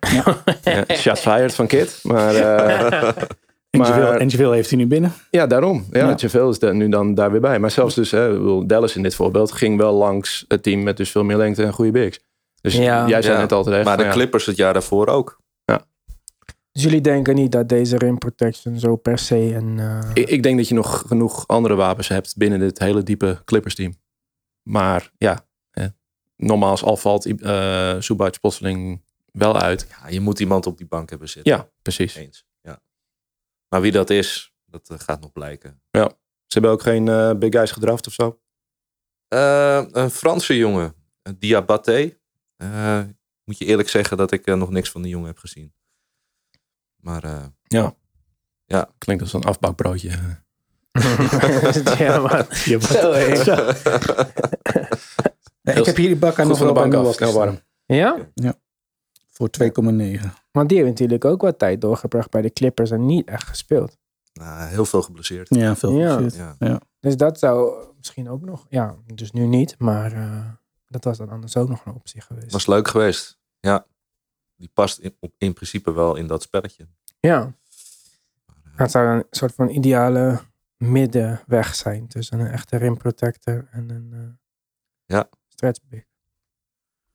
Ja. 0.64 0.86
shots 0.96 1.22
fired 1.22 1.56
van 1.56 1.68
Kit. 1.68 2.00
Maar, 2.04 2.36
eh, 2.36 3.12
Maar- 3.78 4.20
Angeville 4.20 4.54
heeft 4.54 4.70
hij 4.70 4.80
nu 4.80 4.88
binnen. 4.88 5.14
Ja, 5.32 5.48
daarom. 5.48 5.86
Ja, 5.92 6.00
Ja. 6.10 6.16
Javale 6.18 6.50
is 6.50 6.60
nu 6.60 6.90
dan 6.90 7.14
daar 7.14 7.32
weer 7.32 7.42
bij. 7.42 7.60
Maar 7.60 7.72
zelfs 7.72 7.96
dus, 7.96 8.12
hè, 8.12 8.66
Dallas 8.66 8.96
in 8.96 9.04
dit 9.04 9.16
voorbeeld 9.16 9.52
ging 9.52 9.78
wel 9.78 9.94
langs 9.94 10.46
het 10.48 10.64
team 10.64 10.84
met 10.84 10.98
dus 10.98 11.12
veel 11.12 11.24
meer 11.24 11.38
lengte 11.38 11.64
en 11.64 11.74
goede 11.74 11.92
bigs. 11.92 12.20
Dus 12.62 12.76
Ja. 12.76 13.08
jij 13.08 13.22
zei 13.22 13.34
Ja, 13.36 13.40
net 13.42 13.52
al 13.52 13.64
terecht. 13.64 13.86
Maar 13.86 13.98
de 13.98 14.04
ja, 14.04 14.12
Clippers 14.12 14.46
het 14.46 14.56
jaar 14.56 14.74
daarvoor 14.74 15.08
ook. 15.08 15.39
Dus 16.80 16.88
jullie 16.88 17.04
denken 17.04 17.36
niet 17.36 17.52
dat 17.52 17.70
deze 17.70 17.98
rim 17.98 18.18
protection 18.18 18.80
zo 18.80 18.96
per 18.96 19.18
se 19.18 19.36
een... 19.36 19.80
eh, 19.80 20.12
ik, 20.14 20.30
ik 20.30 20.44
denk 20.44 20.58
dat 20.58 20.68
je 20.68 20.74
nog 20.74 21.04
genoeg 21.08 21.48
andere 21.48 21.76
wapens 21.76 22.08
hebt 22.08 22.38
binnen 22.38 22.60
dit 22.60 22.80
hele 22.80 23.04
diepe 23.04 23.42
Clippers 23.46 23.76
team. 23.76 23.94
Maar 24.64 25.12
ja, 25.18 25.48
hè, 25.72 25.88
nogmaals, 26.36 26.84
al 26.84 26.98
valt 26.98 27.42
eh 27.42 27.96
Subac 28.00 28.40
plotseling 28.40 29.04
wel 29.32 29.60
uit. 29.60 29.88
Ja, 29.90 30.08
je 30.08 30.20
moet 30.20 30.40
iemand 30.40 30.66
op 30.66 30.78
die 30.78 30.88
bank 30.88 31.10
hebben 31.10 31.30
zitten. 31.30 31.54
Ja, 31.54 31.70
precies. 31.82 32.16
Eens. 32.16 32.46
Ja. 32.62 32.82
Maar 33.70 33.82
wie 33.82 33.92
dat 33.92 34.10
is, 34.10 34.54
dat 34.66 34.90
eh, 34.90 35.00
gaat 35.00 35.22
nog 35.22 35.32
blijken. 35.32 35.82
Ze 35.92 36.10
hebben 36.46 36.72
ook 36.72 36.82
geen 36.82 37.08
eh, 37.08 37.34
big 37.34 37.52
guys 37.52 37.72
gedraft 37.72 38.08
of 38.08 38.14
zo. 38.14 38.40
Eh, 39.28 39.84
een 39.92 40.10
Franse 40.10 40.58
jongen, 40.58 40.94
eh, 41.22 41.34
Diabaté. 41.38 42.18
Eh, 42.56 43.02
moet 43.44 43.58
je 43.58 43.66
eerlijk 43.66 43.90
zeggen 43.90 44.18
dat 44.18 44.32
ik 44.32 44.46
eh, 44.46 44.56
nog 44.56 44.70
niks 44.70 44.92
van 44.92 45.02
die 45.02 45.12
jongen 45.12 45.28
heb 45.28 45.38
gezien. 45.38 45.74
Maar 47.00 47.24
eh, 47.24 47.44
Klinkt 48.98 49.24
als 49.24 49.34
een 49.34 49.44
afbakbroodje. 49.44 50.10
ja, 51.98 52.20
maar... 52.20 52.48
Zo, 52.80 53.12
hé. 53.12 53.44
Ja, 55.62 55.74
ik 55.76 55.86
heb 55.86 55.96
hier 55.96 56.08
die 56.08 56.18
bakker 56.18 56.40
Goed 56.46 56.50
nog 56.50 56.58
van 56.58 56.68
de 56.68 56.74
bank 56.74 56.94
af, 56.94 57.14
snel 57.14 57.34
warm. 57.34 57.60
Ja? 57.86 58.18
Voor 59.30 59.50
2,9. 59.64 59.70
Want 60.52 60.70
die 60.70 60.78
heeft 60.78 60.90
natuurlijk 60.90 61.26
ook 61.26 61.42
wat 61.42 61.60
tijd 61.60 61.82
doorgebracht 61.82 62.30
bij 62.30 62.42
de 62.42 62.54
Clippers 62.54 62.92
en 62.92 63.06
niet 63.06 63.28
echt 63.28 63.48
gespeeld. 63.48 63.98
nou, 64.34 64.68
heel 64.68 64.86
veel 64.86 65.02
geblesseerd. 65.02 65.56
Ja, 65.56 65.76
veel 65.76 65.92
Ja. 65.92 66.14
geblesseerd. 66.14 66.56
Ja. 66.60 66.82
Dus 67.00 67.18
dat 67.18 67.40
zou 67.40 67.74
misschien 67.98 68.30
ook 68.30 68.42
nog... 68.42 68.66
Ja, 68.70 68.96
dus 69.14 69.32
nu 69.32 69.46
niet, 69.46 69.76
maar 69.80 70.14
eh, 70.14 70.46
dat 70.88 71.04
was 71.04 71.18
dan 71.18 71.30
anders 71.30 71.58
ook 71.58 71.70
nog 71.70 71.86
een 71.86 71.94
optie 71.94 72.22
geweest. 72.22 72.52
Was 72.52 72.68
leuk 72.68 72.88
geweest. 72.88 73.38
Ja. 73.60 73.86
Die 74.60 74.70
past 74.74 74.98
in, 75.00 75.16
in 75.38 75.54
principe 75.54 75.92
wel 75.92 76.16
in 76.16 76.28
dat 76.28 76.42
spelletje. 76.42 76.88
Ja. 77.20 77.54
Het 78.76 78.92
zou 78.92 79.08
een 79.08 79.26
soort 79.30 79.54
van 79.56 79.70
ideale 79.70 80.40
middenweg 80.78 81.76
zijn 81.76 82.08
tussen 82.08 82.40
een 82.40 82.48
echte 82.52 82.78
rim 82.78 82.98
protector 82.98 83.68
en 83.72 83.90
een 83.90 84.10
eh 84.14 84.20
Ja. 85.06 85.30
stretch 85.48 85.80
big. 85.90 86.04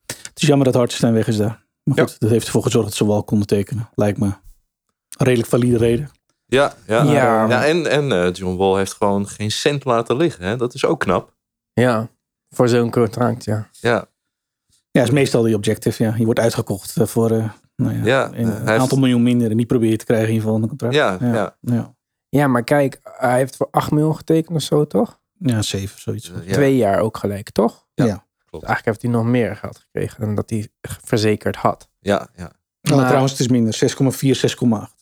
Het 0.07 0.43
is 0.43 0.49
jammer 0.49 0.67
dat 0.67 0.75
Hartenstein 0.75 1.13
weg 1.13 1.27
is 1.27 1.37
daar. 1.37 1.67
Maar 1.83 1.99
goed, 1.99 2.21
dat 2.21 2.31
heeft 2.31 2.47
ervoor 2.47 2.63
gezorgd 2.63 2.89
dat 2.89 2.97
ze 2.97 3.07
wel 3.07 3.25
konden 3.25 3.47
tekenen. 3.47 3.89
Lijkt 3.95 4.19
me 4.19 4.27
een 4.27 5.27
redelijk 5.27 5.49
valide 5.49 5.77
reden. 5.77 6.11
Ja, 6.47 6.75
ja. 6.87 7.03
Ja. 7.03 7.49
ja 7.49 7.65
en 7.67 7.87
en 7.91 8.13
eh, 8.13 8.33
John 8.33 8.57
Wall 8.57 8.77
heeft 8.77 8.93
gewoon 8.93 9.29
geen 9.29 9.51
cent 9.51 9.85
laten 9.85 10.17
liggen. 10.17 10.45
Hè? 10.45 10.57
Dat 10.57 10.75
is 10.75 10.85
ook 10.85 11.01
knap. 11.01 11.35
Ja, 11.73 12.09
voor 12.51 12.69
zo'n 12.69 12.91
contract, 12.91 13.45
ja. 13.45 13.69
Ja, 13.81 14.07
Ja, 14.99 15.03
is 15.03 15.11
meestal 15.11 15.43
die 15.43 15.55
objective. 15.55 16.03
Ja. 16.03 16.15
Je 16.17 16.25
wordt 16.25 16.41
uitgekocht 16.41 16.97
eh, 16.97 17.07
voor 17.07 17.31
eh, 17.31 17.51
nou 17.77 17.95
ja, 17.95 18.05
Ja, 18.05 18.27
een, 18.27 18.53
eh, 18.53 18.61
een 18.61 18.69
aantal 18.69 18.99
miljoen 18.99 19.23
minder. 19.23 19.51
En 19.51 19.57
die 19.57 19.67
probeer 19.67 19.91
je 19.91 19.97
te 19.97 20.05
krijgen 20.05 20.29
in 20.29 20.35
ieder 20.35 20.47
geval 20.49 20.63
een 20.63 20.69
contract. 20.69 20.95
ja, 20.95 21.19
ja. 21.21 21.57
ja. 21.61 21.95
ja. 22.29 22.47
Maar 22.47 22.65
kijk, 22.65 23.01
hij 23.03 23.37
heeft 23.37 23.57
voor 23.57 23.69
8 23.71 23.91
miljoen 23.91 24.17
getekend 24.17 24.57
of 24.57 24.63
zo, 24.63 24.87
toch? 24.87 25.21
Ja, 25.39 25.63
zeven, 25.63 26.01
zoiets. 26.01 26.33
Ja. 26.45 26.53
Twee 26.53 26.77
jaar 26.77 26.99
ook 27.01 27.17
gelijk, 27.17 27.51
toch? 27.51 27.87
Ja. 27.95 28.05
Ja. 28.05 28.27
Klopt. 28.45 28.67
Dus 28.67 28.75
eigenlijk 28.75 28.85
heeft 28.85 29.03
hij 29.03 29.11
nog 29.11 29.25
meer 29.25 29.57
geld 29.57 29.79
gekregen 29.79 30.21
dan 30.21 30.35
dat 30.35 30.51
hij 30.51 30.69
verzekerd 30.81 31.57
had. 31.57 31.89
Ja, 32.01 32.29
ja. 32.37 32.53
Nou, 32.81 32.97
Maar- 32.97 33.05
trouwens, 33.07 33.33
het 33.33 33.41
is 33.41 33.49
minder. 33.49 33.75
6,4, 33.75 34.35
6,8. 34.35 34.95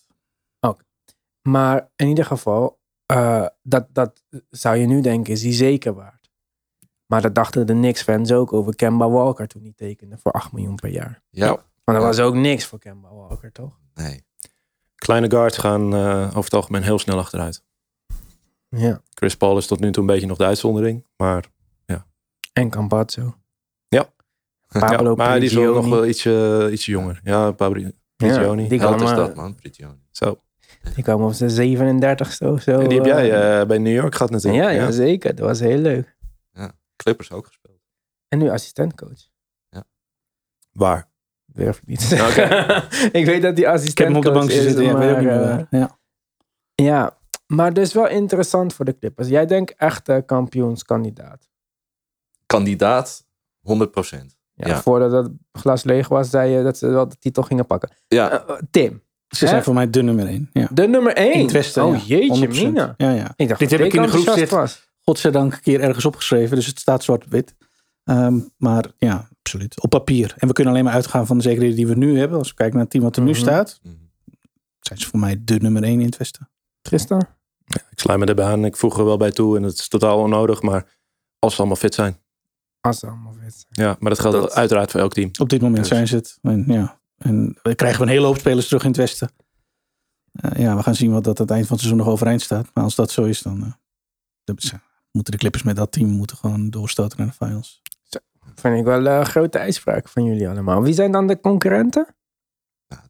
Maar 1.48 1.90
in 1.96 2.08
ieder 2.08 2.24
geval, 2.24 2.80
eh, 3.06 3.46
dat, 3.62 3.86
dat 3.92 4.22
zou 4.50 4.76
je 4.76 4.86
nu 4.86 5.00
denken, 5.00 5.32
is 5.32 5.42
hij 5.42 5.52
zeker 5.52 5.94
waard. 5.94 6.21
Maar 7.12 7.22
dat 7.22 7.34
dachten 7.34 7.66
de 7.66 7.72
Knicks-fans 7.72 8.32
ook 8.32 8.52
over 8.52 8.76
Kemba 8.76 9.10
Walker 9.10 9.48
toen 9.48 9.62
hij 9.62 9.72
tekende 9.76 10.18
voor 10.18 10.32
8 10.32 10.52
miljoen 10.52 10.74
per 10.74 10.90
jaar. 10.90 11.22
ja. 11.30 11.46
Maar 11.84 11.94
dat 11.94 12.04
Ja. 12.04 12.10
was 12.10 12.18
ook 12.20 12.34
niks 12.34 12.66
voor 12.66 12.78
Kemba 12.78 13.08
Walker, 13.14 13.52
toch? 13.52 13.78
Nee. 13.94 14.24
Kleine 14.94 15.30
guards 15.30 15.58
gaan 15.58 15.94
eh, 15.94 16.24
over 16.26 16.44
het 16.44 16.54
algemeen 16.54 16.82
heel 16.82 16.98
snel 16.98 17.18
achteruit. 17.18 17.62
Ja. 18.68 19.00
Chris 19.14 19.36
Paul 19.36 19.56
is 19.56 19.66
tot 19.66 19.80
nu 19.80 19.90
toe 19.92 20.02
een 20.02 20.08
beetje 20.08 20.26
nog 20.26 20.36
de 20.38 20.44
uitzondering. 20.44 21.04
Maar, 21.16 21.44
En 22.52 22.70
Campazzo. 22.70 23.34
Ja. 23.88 24.06
Pablo 24.78 25.10
ja, 25.10 25.14
maar 25.16 25.40
die 25.40 25.48
is 25.48 25.54
wel 25.54 25.74
nog 25.74 25.88
wel 25.88 26.06
ietsje, 26.06 26.68
ietsje 26.72 26.90
jonger. 26.90 27.20
Ja, 27.24 27.50
Pablo 27.50 27.88
Prigioni. 28.16 28.68
die, 28.68 28.80
Wat 28.80 29.00
is 29.02 29.10
dat, 29.10 29.34
man? 29.34 29.54
Prigioni. 29.54 30.02
Zo. 30.10 30.40
die 30.94 31.04
kwamen 31.04 31.26
op 31.26 31.32
zijn 31.32 31.50
37ste 31.76 32.46
of 32.46 32.62
zo. 32.62 32.78
En 32.78 32.88
die 32.88 32.98
heb 32.98 33.06
jij 33.06 33.60
eh, 33.60 33.66
bij 33.66 33.78
New 33.78 33.94
York 33.94 34.14
gehad 34.14 34.30
natuurlijk. 34.30 34.64
ja, 34.64 34.70
ja, 34.70 34.90
zeker. 34.90 35.34
Dat 35.34 35.46
was 35.46 35.60
heel 35.60 35.78
leuk. 35.78 36.16
Clippers 37.02 37.30
ook 37.32 37.46
gespeeld. 37.46 37.80
En 38.28 38.38
nu 38.38 38.50
assistentcoach. 38.50 39.30
Waar? 40.72 41.10
Durf 41.46 41.78
ik 41.78 41.86
niet. 41.86 42.24
Oké. 42.30 42.42
ik 43.18 43.24
weet 43.26 43.42
dat 43.42 43.56
die 43.56 43.66
Ik 43.66 43.98
heb 43.98 44.06
hem 44.08 44.16
op 44.16 44.22
de 44.22 44.30
assistentcoach 44.30 44.32
bank 44.32 44.50
zitten. 44.50 44.84
Ja, 44.84 44.92
maar, 44.92 45.24
waar. 45.40 45.66
Ja. 45.70 45.98
Ja, 46.74 47.18
maar 47.46 47.72
dus 47.72 47.92
wel 47.92 48.08
interessant 48.08 48.74
voor 48.74 48.84
de 48.84 48.98
Clippers. 48.98 49.28
Jij 49.28 49.46
denkt 49.46 49.74
echt 49.76 50.08
eh, 50.08 50.18
kampioenskandidaat. 50.26 51.50
Kandidaat, 52.46 53.26
100 53.60 53.90
procent. 53.90 54.36
Ja, 54.54 54.68
Ja. 54.68 54.80
Voordat 54.82 55.12
het 55.12 55.32
glas 55.52 55.84
leeg 55.84 56.08
was, 56.08 56.30
zei 56.30 56.50
je 56.50 56.62
dat 56.62 56.78
ze 56.78 56.86
wel 56.86 57.08
de 57.08 57.16
titel 57.18 57.42
gingen 57.42 57.66
pakken. 57.66 57.90
Ja, 58.08 58.30
Eh, 58.30 58.54
eh, 58.54 58.62
Tim, 58.70 59.02
Ze 59.28 59.46
zijn 59.46 59.62
voor 59.62 59.74
mij 59.74 59.90
de 59.90 60.02
nummer 60.02 60.26
1. 60.26 60.50
Ja. 60.52 60.68
de 60.72 60.86
nummer 60.88 61.16
1. 61.16 61.32
In 61.32 61.42
het 61.42 61.50
westen. 61.52 61.84
oh 61.84 61.96
ja. 61.96 62.02
jeetje 62.16 62.48
100%. 62.48 62.48
mina. 62.50 62.94
Ja, 62.96 63.10
ja. 63.10 63.32
Ik 63.36 63.48
dacht 63.48 63.60
Dit 63.60 63.70
dat 63.70 63.78
heb 63.78 63.88
ik 63.88 63.94
in 63.94 64.02
de 64.02 64.08
groep 64.08 64.28
zitten. 64.28 64.68
Godzijdank 65.02 65.52
een 65.52 65.60
keer 65.60 65.80
ergens 65.80 66.04
opgeschreven. 66.04 66.56
Dus 66.56 66.66
het 66.66 66.78
staat 66.78 67.02
zwart-wit. 67.04 67.54
Ehm, 68.04 68.38
maar 68.56 68.84
ja, 68.98 69.28
absoluut. 69.42 69.80
Op 69.80 69.90
papier. 69.90 70.34
En 70.38 70.48
we 70.48 70.52
kunnen 70.54 70.72
alleen 70.72 70.84
maar 70.84 70.94
uitgaan 70.94 71.26
van 71.26 71.36
de 71.36 71.42
zekerheden 71.42 71.76
die 71.76 71.86
we 71.86 71.94
nu 71.94 72.18
hebben. 72.18 72.38
Als 72.38 72.48
we 72.48 72.54
kijken 72.54 72.74
naar 72.74 72.82
het 72.82 72.92
team 72.92 73.04
wat 73.04 73.16
er 73.16 73.22
nu 73.22 73.30
Mhm. 73.30 73.40
staat. 73.40 73.80
Mhm. 73.82 73.94
Zijn 74.80 74.98
ze 74.98 75.06
voor 75.08 75.18
mij 75.20 75.40
de 75.44 75.54
nummer 75.58 75.82
1 75.84 75.98
in 76.00 76.06
het 76.06 76.16
westen. 76.16 76.50
Tristan? 76.80 77.26
Ik 77.90 77.98
sluit 78.00 78.18
me 78.18 78.26
erbij 78.26 78.44
aan. 78.46 78.64
Ik 78.64 78.76
voeg 78.76 78.98
er 78.98 79.04
wel 79.04 79.16
bij 79.16 79.30
toe. 79.30 79.56
En 79.56 79.62
het 79.62 79.78
is 79.78 79.88
totaal 79.88 80.18
onnodig. 80.18 80.62
Maar 80.62 80.96
als 81.38 81.52
ze 81.52 81.58
allemaal 81.58 81.76
fit 81.76 81.94
zijn. 81.94 82.16
Als 82.80 82.98
ze 82.98 83.06
allemaal 83.06 83.34
fit 83.42 83.66
zijn. 83.68 83.88
Ja, 83.88 83.96
maar 84.00 84.10
dat 84.10 84.20
geldt 84.20 84.36
Dat- 84.36 84.52
uiteraard 84.54 84.90
voor 84.90 85.00
elk 85.00 85.12
team. 85.12 85.30
Op 85.40 85.48
dit 85.48 85.60
moment 85.60 85.78
Dus- 85.78 85.88
zijn 85.88 86.08
ze 86.08 86.16
het. 86.16 86.38
En, 86.42 86.64
ja. 86.66 87.00
en 87.18 87.58
we 87.62 87.74
krijgen 87.74 87.98
we 88.00 88.04
een 88.06 88.12
hele 88.12 88.26
hoop 88.26 88.38
spelers 88.38 88.66
terug 88.66 88.82
in 88.82 88.88
het 88.88 88.96
westen. 88.96 89.30
Eh, 90.32 90.60
ja, 90.60 90.76
we 90.76 90.82
gaan 90.82 90.94
zien 90.94 91.12
wat 91.12 91.24
dat 91.24 91.38
aan 91.40 91.46
het 91.46 91.54
eind 91.54 91.66
van 91.66 91.76
het 91.76 91.84
seizoen 91.84 92.04
nog 92.04 92.14
overeind 92.14 92.42
staat. 92.42 92.70
Maar 92.74 92.84
als 92.84 92.94
dat 92.94 93.10
zo 93.10 93.22
is, 93.24 93.42
dan 93.42 93.76
dat 94.44 94.62
is, 94.62 94.72
eh, 94.72 94.78
moeten 95.12 95.32
de 95.32 95.38
Clippers 95.38 95.62
met 95.62 95.76
dat 95.76 95.92
team 95.92 96.08
moeten 96.08 96.36
gewoon 96.36 96.70
doorstoten 96.70 97.18
naar 97.18 97.26
de 97.26 97.44
finals. 97.46 97.82
Vind 98.54 98.78
ik 98.78 98.84
wel 98.84 99.06
een 99.06 99.26
grote 99.26 99.58
uitspraak 99.58 100.08
van 100.08 100.24
jullie 100.24 100.48
allemaal. 100.48 100.82
Wie 100.82 100.94
zijn 100.94 101.12
dan 101.12 101.26
de 101.26 101.40
concurrenten? 101.40 102.06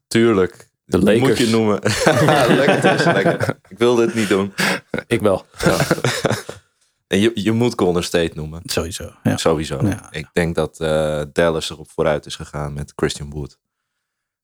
tuurlijk. 0.07 0.71
De 0.85 0.99
Lakers. 0.99 1.21
Moet 1.21 1.39
je 1.39 1.49
noemen. 1.49 1.81
lekker, 2.57 3.13
lekker. 3.13 3.59
Ik 3.69 3.79
wilde 3.79 4.03
het 4.03 4.15
niet 4.15 4.29
doen. 4.29 4.53
Ik 5.07 5.21
wel. 5.21 5.47
Ja. 5.59 5.79
en 7.07 7.19
je, 7.21 7.31
je 7.35 7.53
moet 7.53 7.79
Golden 7.79 8.05
State 8.05 8.33
noemen. 8.35 8.61
Sowieso. 8.65 9.13
Ja. 9.23 9.37
Sowieso. 9.37 9.87
Ja. 9.87 10.13
Ik 10.13 10.29
denk 10.33 10.55
dat 10.55 10.81
eh, 10.81 11.23
Dallas 11.33 11.71
erop 11.71 11.91
vooruit 11.91 12.27
is 12.27 12.37
gegaan 12.37 12.73
met 12.73 12.93
Christian 12.97 13.31
Wood. 13.31 13.59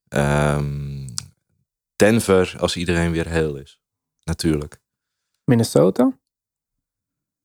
Ehm, 0.08 1.08
Denver, 1.96 2.56
als 2.58 2.76
iedereen 2.76 3.12
weer 3.12 3.28
heel 3.28 3.56
is. 3.56 3.80
Natuurlijk. 4.24 4.80
Minnesota? 5.44 6.18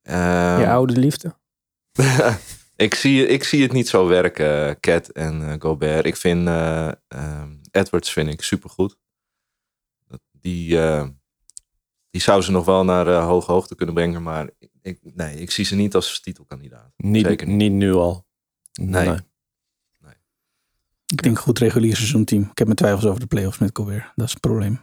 Ehm, 0.03 0.59
Je 0.59 0.67
oude 0.69 0.97
liefde? 0.99 1.35
ik, 2.75 2.93
zie, 2.93 3.27
ik 3.27 3.43
zie 3.43 3.61
het 3.61 3.71
niet 3.71 3.87
zo 3.87 4.07
werken, 4.07 4.79
Cat 4.79 5.07
en 5.09 5.49
eh, 5.49 5.55
Gobert. 5.59 6.05
Ik 6.05 6.15
vind 6.15 6.47
eh, 6.47 6.91
ehm, 7.07 7.51
Edwards 7.71 8.11
vind 8.11 8.29
ik 8.29 8.41
supergoed. 8.41 8.97
Dat- 10.07 10.21
Die, 10.31 10.79
eh, 10.81 11.07
die 12.09 12.21
zou 12.21 12.41
ze 12.41 12.51
nog 12.51 12.65
wel 12.65 12.83
naar 12.83 13.07
eh, 13.07 13.25
hoge 13.25 13.51
hoogte 13.51 13.75
kunnen 13.75 13.95
brengen. 13.95 14.23
Maar 14.23 14.49
ik, 14.81 14.99
nee, 15.15 15.35
ik 15.39 15.51
zie 15.51 15.65
ze 15.65 15.75
niet 15.75 15.95
als 15.95 16.19
titelkandidaat. 16.21 16.91
Niet, 16.97 17.25
Zeker 17.25 17.47
niet. 17.47 17.57
niet 17.57 17.71
nu 17.71 17.93
al. 17.93 18.25
Nee. 18.73 19.17
Ik 21.05 21.21
denk 21.23 21.39
goed 21.39 21.59
regulier 21.59 21.95
seizoen 21.95 22.25
team. 22.25 22.41
Ik 22.41 22.57
heb 22.57 22.65
mijn 22.67 22.77
twijfels 22.79 23.05
over 23.05 23.19
de 23.19 23.25
playoffs 23.27 23.57
met 23.57 23.69
Gobert. 23.73 24.11
Dat 24.15 24.25
is 24.25 24.31
het 24.31 24.41
probleem. 24.41 24.79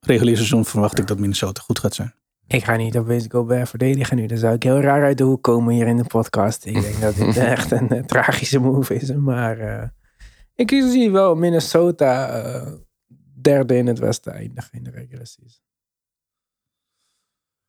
Regulier 0.00 0.36
seizoen 0.36 0.64
verwacht 0.64 0.98
ik 0.98 1.06
dat 1.06 1.18
Minnesota 1.18 1.60
goed 1.62 1.78
gaat 1.78 1.94
zijn. 1.94 2.14
Ik 2.52 2.64
ga 2.64 2.76
niet 2.76 2.96
opeens 2.98 3.26
Gobert 3.28 3.68
verdedigen 3.68 4.16
nu. 4.16 4.26
Dan 4.26 4.38
zou 4.38 4.54
ik 4.54 4.62
heel 4.62 4.80
raar 4.80 5.04
uit 5.04 5.18
de 5.18 5.24
hoek 5.24 5.42
komen 5.42 5.74
hier 5.74 5.86
in 5.86 5.96
de 5.96 6.04
podcast. 6.04 6.64
Ik 6.66 6.80
denk 6.82 7.00
dat 7.00 7.14
dit 7.14 7.36
echt 7.56 7.70
een 7.70 7.88
eh, 7.88 8.02
tragische 8.04 8.58
move 8.58 8.94
is. 8.94 9.12
Maar 9.12 9.58
eh, 9.58 9.88
ik 10.54 10.70
zie 10.70 11.10
wel 11.10 11.34
Minnesota 11.34 12.28
eh, 12.42 12.72
derde 13.40 13.76
in 13.76 13.86
het 13.86 13.98
westen 13.98 14.32
eindigen 14.32 14.70
in 14.72 14.84
de 14.84 14.90
regular 14.90 15.26
season. 15.26 15.60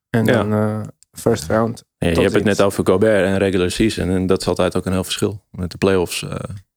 En 0.09 0.25
Ja. 0.25 0.31
dan 0.33 0.53
eh, 0.53 0.81
first 1.11 1.43
round. 1.47 1.83
Ja, 1.97 2.09
je 2.09 2.19
hebt 2.21 2.33
het 2.33 2.43
net 2.43 2.61
over 2.61 2.85
Gobert 2.85 3.25
en 3.25 3.37
regular 3.37 3.71
season. 3.71 4.09
En 4.09 4.25
dat 4.27 4.41
is 4.41 4.47
altijd 4.47 4.75
ook 4.75 4.85
een 4.85 4.91
heel 4.91 5.03
verschil. 5.03 5.43
Met 5.51 5.71
de 5.71 5.77
playoffs 5.77 6.23
eh 6.23 6.29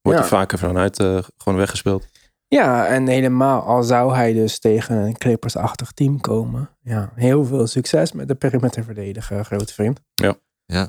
wordt 0.02 0.18
Ja. 0.18 0.24
er 0.24 0.30
vaker 0.30 0.58
vanuit 0.58 0.98
eh, 0.98 1.18
gewoon 1.36 1.58
weggespeeld. 1.58 2.06
Ja, 2.48 2.86
en 2.86 3.06
helemaal 3.06 3.62
al 3.62 3.82
zou 3.82 4.14
hij 4.14 4.32
dus 4.32 4.58
tegen 4.58 4.96
een 4.96 5.16
Clippers-achtig 5.18 5.92
team 5.92 6.20
komen. 6.20 6.70
Ja, 6.82 7.12
heel 7.14 7.44
veel 7.44 7.66
succes 7.66 8.12
met 8.12 8.28
de 8.28 8.34
perimeterverdediger, 8.34 9.44
grote 9.44 9.72
vriend. 9.74 10.00
Ja. 10.14 10.34
Ja. 10.66 10.88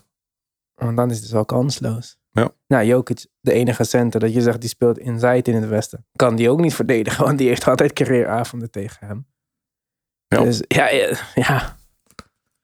Want 0.75 0.97
dan 0.97 1.07
is 1.09 1.13
het 1.13 1.23
dus 1.23 1.31
wel 1.31 1.45
kansloos. 1.45 2.17
Ja. 2.31 2.49
Nou, 2.67 2.85
Jokic, 2.85 3.25
de 3.39 3.51
enige 3.53 3.83
center 3.83 4.19
dat 4.19 4.33
je 4.33 4.41
zegt 4.41 4.59
die 4.61 4.69
speelt 4.69 4.97
inside 4.99 5.51
in 5.51 5.55
het 5.61 5.69
westen. 5.69 6.05
Kan 6.15 6.35
die 6.35 6.49
ook 6.49 6.59
niet 6.59 6.73
verdedigen, 6.73 7.23
want 7.25 7.37
die 7.37 7.47
heeft 7.47 7.67
altijd 7.67 7.93
carrieravonden 7.93 8.71
tegen 8.71 9.07
hem. 9.07 9.25
Ja. 10.27 10.41
Dus 10.43 10.63
ja, 10.67 10.89
ja, 10.89 11.17
ja. 11.35 11.75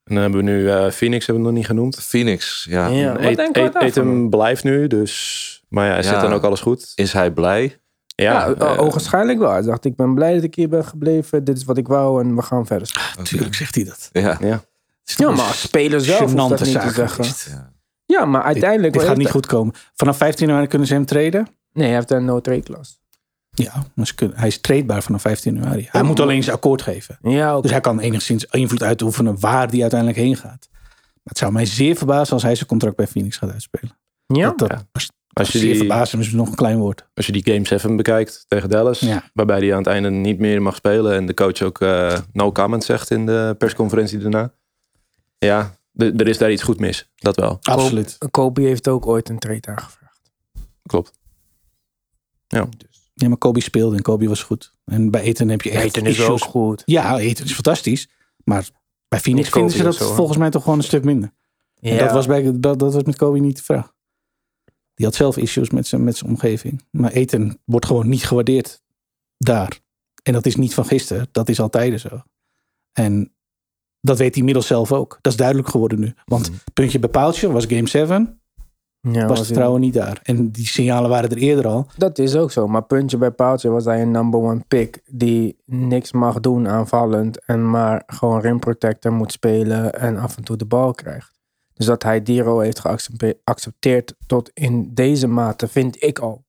En 0.03 0.13
dan 0.15 0.17
hebben 0.23 0.45
we 0.45 0.51
nu 0.51 0.69
eh, 0.69 0.89
Phoenix, 0.89 1.25
hebben 1.25 1.43
we 1.43 1.49
nog 1.49 1.58
niet 1.60 1.67
genoemd. 1.67 1.95
Phoenix, 2.03 2.65
ja. 2.69 2.88
Ja. 2.88 3.13
wat 3.13 3.38
Eet-? 3.53 3.75
Etem 3.82 4.29
blijft 4.29 4.63
nu, 4.63 4.88
dus... 4.88 5.63
Maar 5.69 5.88
ja, 5.88 6.01
zit 6.01 6.12
Ja. 6.12 6.21
dan 6.21 6.34
ook 6.34 6.43
alles 6.43 6.60
goed? 6.62 6.91
Is 6.95 7.13
hij 7.13 7.32
blij? 7.32 7.77
Ja, 8.15 8.34
Ja, 8.47 8.54
eh, 8.54 8.80
ogenschijnlijk 8.80 9.39
wel. 9.39 9.52
Hij 9.52 9.62
dacht, 9.62 9.86
ik 9.86 9.95
ben 9.95 10.13
blij 10.15 10.34
dat 10.34 10.43
ik 10.43 10.56
hier 10.56 10.69
ben 10.69 10.86
gebleven. 10.86 11.43
Dit 11.43 11.58
is 11.58 11.63
wat 11.63 11.78
ik 11.78 11.88
wou 11.88 12.23
en 12.23 12.36
we 12.36 12.41
gaan 12.41 12.65
verder. 12.65 13.13
Tuurlijk 13.23 13.56
zegt 13.56 13.76
hij 13.76 13.84
dat. 13.84 14.10
Ja. 14.12 14.38
Ja, 15.04 15.30
maar 15.32 15.45
als 15.45 15.62
speler 15.62 16.02
zelf 16.02 16.19
hoeft 16.19 16.36
dat 16.36 16.49
niet 16.49 16.82
te 16.82 16.89
zeggen. 16.89 17.26
ja. 17.54 17.71
Ja, 18.06 18.26
maar 18.26 18.43
uiteindelijk... 18.43 18.93
Dit 18.93 19.04
gaat 19.04 19.17
niet 19.17 19.30
goed 19.30 19.45
komen. 19.45 19.73
Vanaf 19.93 20.17
15 20.17 20.45
januari 20.45 20.67
kunnen 20.69 20.88
ze 20.88 20.93
hem 20.93 21.06
treden. 21.06 21.47
Nee, 21.73 21.86
hij 21.88 21.95
heeft 21.95 22.12
een 22.12 22.26
no-trade 22.26 22.60
clause. 22.60 22.93
Ja, 23.49 23.84
maar 23.93 24.12
kunnen, 24.15 24.38
hij 24.38 24.47
is 24.47 24.62
tradebaar 24.62 25.04
vanaf 25.04 25.21
15 25.21 25.54
januari. 25.56 25.88
Hij 25.91 26.04
moet 26.04 26.19
alleen 26.19 26.43
zijn 26.43 26.56
akkoord 26.56 26.82
geven. 26.82 27.17
Ja. 27.21 27.62
Dus 27.62 27.71
hij 27.71 27.82
kan 27.82 27.99
enigszins 27.99 28.45
invloed 28.45 28.84
uitoefenen 28.84 29.39
waar 29.39 29.69
die 29.69 29.82
uiteindelijk 29.82 30.19
heen 30.19 30.36
gaat. 30.36 30.69
Maar 30.71 31.21
het 31.23 31.38
zou 31.38 31.52
mij 31.52 31.65
zeer 31.65 31.95
verbazen 31.95 32.34
als 32.34 32.43
hij 32.43 32.56
zijn 32.56 32.67
contract 32.67 32.95
bij 32.95 33.08
Phoenix 33.08 33.38
gaat 33.38 33.52
uitspelen. 33.52 33.97
ja? 34.26 34.54
Dat, 34.56 34.60
dat, 34.60 34.69
Ja. 34.71 34.84
Als, 35.34 35.52
je, 35.52 35.60
die, 35.60 35.78
verbazen 35.78 36.19
is 36.19 36.32
nog 36.32 36.48
een 36.48 36.56
klein 36.56 36.78
woord. 36.78 37.08
als 37.13 37.26
je 37.26 37.32
die 37.32 37.54
Game 37.54 37.67
7 37.67 37.96
bekijkt 37.96 38.46
tegen 38.48 38.69
Dallas, 38.69 39.00
Ja. 39.00 39.30
waarbij 39.34 39.60
hij 39.60 39.72
aan 39.72 39.78
het 39.78 39.88
einde 39.88 40.10
niet 40.10 40.39
meer 40.39 40.62
mag 40.62 40.76
spelen 40.76 41.13
en 41.13 41.26
de 41.26 41.34
coach 41.34 41.62
ook 41.62 41.82
eh, 41.82 42.17
no 42.34 42.52
comment 42.52 42.84
zegt 42.84 43.12
in 43.12 43.26
de 43.26 43.56
persconferentie 43.58 44.17
daarna. 44.17 44.54
Ja, 45.38 45.78
er 45.96 46.28
is 46.28 46.38
daar 46.38 46.52
iets 46.52 46.63
goed 46.63 46.80
mis. 46.80 47.12
Dat 47.15 47.36
wel, 47.36 47.58
Absoluut. 47.62 48.17
Kobe 48.32 48.62
heeft 48.62 48.88
ook 48.88 49.08
ooit 49.08 49.30
een 49.30 49.39
trade 49.39 49.67
aangevraagd. 49.67 50.32
klopt. 50.84 51.12
Ja, 53.15 53.28
maar 53.28 53.38
Kobe 53.38 53.62
speelde 53.62 53.96
en 53.96 54.02
Kobe 54.02 54.28
was 54.28 54.43
goed. 54.43 54.74
En 54.86 55.12
bij 55.12 55.22
Eten 55.22 55.50
heb 55.50 55.62
je 55.62 55.69
echt 55.72 55.84
Eten 55.84 56.06
is 56.06 56.22
ook 56.22 56.41
goed. 56.41 56.82
Ja, 56.86 57.17
Eten 57.17 57.46
is 57.46 57.54
fantastisch. 57.54 58.10
Maar 58.43 58.69
bij 59.08 59.19
Phoenix 59.19 59.50
vinden 59.50 59.72
ze 59.72 59.84
dat 59.84 59.96
zo, 59.96 60.13
volgens 60.13 60.38
mij 60.38 60.50
toch 60.50 60.63
gewoon 60.63 60.78
een 60.78 60.84
stuk 60.84 61.04
minder. 61.04 61.34
En 61.80 61.98
dat, 61.98 62.12
was 62.12 62.26
bij, 62.28 62.43
dat, 62.43 62.80
dat 62.80 62.93
was 62.93 63.04
met 63.04 63.15
Kobe 63.15 63.39
niet 63.39 63.58
de 63.58 63.63
vraag. 63.63 63.92
Die 64.93 65.06
had 65.06 65.15
zelf 65.15 65.38
issues 65.38 65.69
met 65.69 65.88
zijn, 65.88 66.03
met 66.03 66.17
zijn 66.17 66.29
omgeving. 66.29 66.84
Maar 66.91 67.12
eten 67.12 67.60
wordt 67.65 67.86
gewoon 67.86 68.10
niet 68.10 68.25
gewaardeerd 68.25 68.82
daar. 69.38 69.79
En 70.23 70.34
dat 70.34 70.45
is 70.45 70.56
niet 70.56 70.73
van 70.73 70.86
gisteren. 70.86 71.27
Dat 71.32 71.49
is 71.49 71.60
altijd 71.60 72.01
zo. 72.01 72.21
En 72.91 73.34
dat 74.01 74.17
weet 74.17 74.29
hij 74.29 74.38
inmiddels 74.38 74.67
zelf 74.67 74.91
ook. 74.91 75.17
Dat 75.21 75.32
is 75.32 75.38
duidelijk 75.38 75.67
geworden 75.67 75.99
nu. 75.99 76.13
Want 76.25 76.51
puntje 76.73 76.99
bij 76.99 77.10
paaltje 77.10 77.51
was 77.51 77.65
game 77.65 77.88
7. 77.88 78.41
Ja, 79.12 79.27
was 79.27 79.47
het 79.47 79.77
niet 79.77 79.93
daar. 79.93 80.19
En 80.23 80.51
die 80.51 80.67
signalen 80.67 81.10
waren 81.10 81.29
er 81.29 81.38
eerder 81.38 81.67
al. 81.67 81.88
Dat 81.97 82.17
is 82.17 82.36
ook 82.36 82.51
zo. 82.51 82.67
Maar 82.67 82.84
puntje 82.84 83.17
bij 83.17 83.32
paaltje 83.32 83.69
was 83.69 83.86
hij 83.86 84.01
een 84.01 84.12
number 84.12 84.39
one 84.39 84.63
pick. 84.67 85.01
Die 85.06 85.58
niks 85.65 86.12
mag 86.12 86.39
doen 86.39 86.67
aanvallend. 86.67 87.45
En 87.45 87.69
maar 87.69 88.03
gewoon 88.06 88.41
rim 88.41 88.60
protector 88.60 89.13
moet 89.13 89.32
spelen. 89.32 89.93
En 89.93 90.17
af 90.17 90.38
en 90.38 90.43
toe 90.43 90.56
de 90.56 90.65
bal 90.65 90.93
krijgt. 90.93 91.41
Dus 91.74 91.86
dat 91.86 92.04
hij 92.04 92.24
die 92.24 92.42
rol 92.42 92.60
heeft 92.60 92.80
geaccepteerd 92.80 94.14
tot 94.28 94.50
in 94.54 94.94
deze 94.94 95.28
mate 95.28 95.68
vind 95.68 96.04
ik 96.04 96.20
al. 96.20 96.44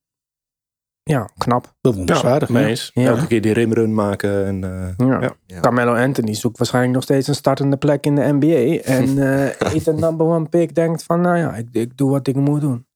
Ja, 1.03 1.29
knap. 1.39 1.75
Bewonderenswaardig. 1.81 2.49
ja. 2.49 3.03
Ja. 3.03 3.09
Elke 3.11 3.27
keer 3.27 3.41
die 3.41 3.53
rimrun 3.53 3.95
maken. 3.95 4.47
En, 4.47 4.65
eh, 4.99 5.07
Ja. 5.09 5.35
Carmelo 5.61 5.95
Anthony 5.95 6.35
zoekt 6.35 6.59
waarschijnlijk 6.59 6.95
nog 6.95 7.03
steeds 7.03 7.29
een 7.29 7.35
startende 7.35 7.77
plek 7.77 8.05
in 8.07 8.15
de 8.15 8.33
NBA. 8.33 8.83
En 8.83 9.19
eh 9.59 9.69
heeft 9.71 9.87
een 9.87 10.01
number 10.01 10.27
one 10.27 10.49
pick 10.49 10.75
denkt 10.75 11.03
van, 11.03 11.21
nou 11.21 11.37
ja, 11.39 11.55
ik, 11.55 11.69
ik 11.73 11.97
doe 11.97 12.11
wat 12.11 12.27
ik 12.27 12.35
moet 12.35 12.61
doen. 12.61 12.87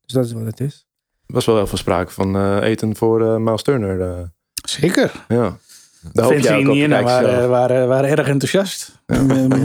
Dus 0.00 0.12
dat 0.14 0.24
is 0.24 0.32
wat 0.32 0.44
het 0.44 0.60
is. 0.60 0.86
Er 1.26 1.34
was 1.34 1.44
wel 1.46 1.56
heel 1.56 1.66
veel 1.66 1.78
sprake 1.78 2.10
van 2.10 2.36
eh, 2.36 2.56
eten 2.62 2.96
voor 2.96 3.22
eh 3.26 3.36
Miles 3.36 3.62
Turner. 3.62 4.00
eh. 4.00 4.22
Zeker. 4.68 5.24
ja. 5.28 5.56
Hoop 6.12 6.32
Fans 6.32 7.02
waren, 7.04 7.48
waren, 7.48 7.88
waren 7.88 8.10
erg 8.10 8.28
enthousiast. 8.28 9.02
Eh, 9.06 9.20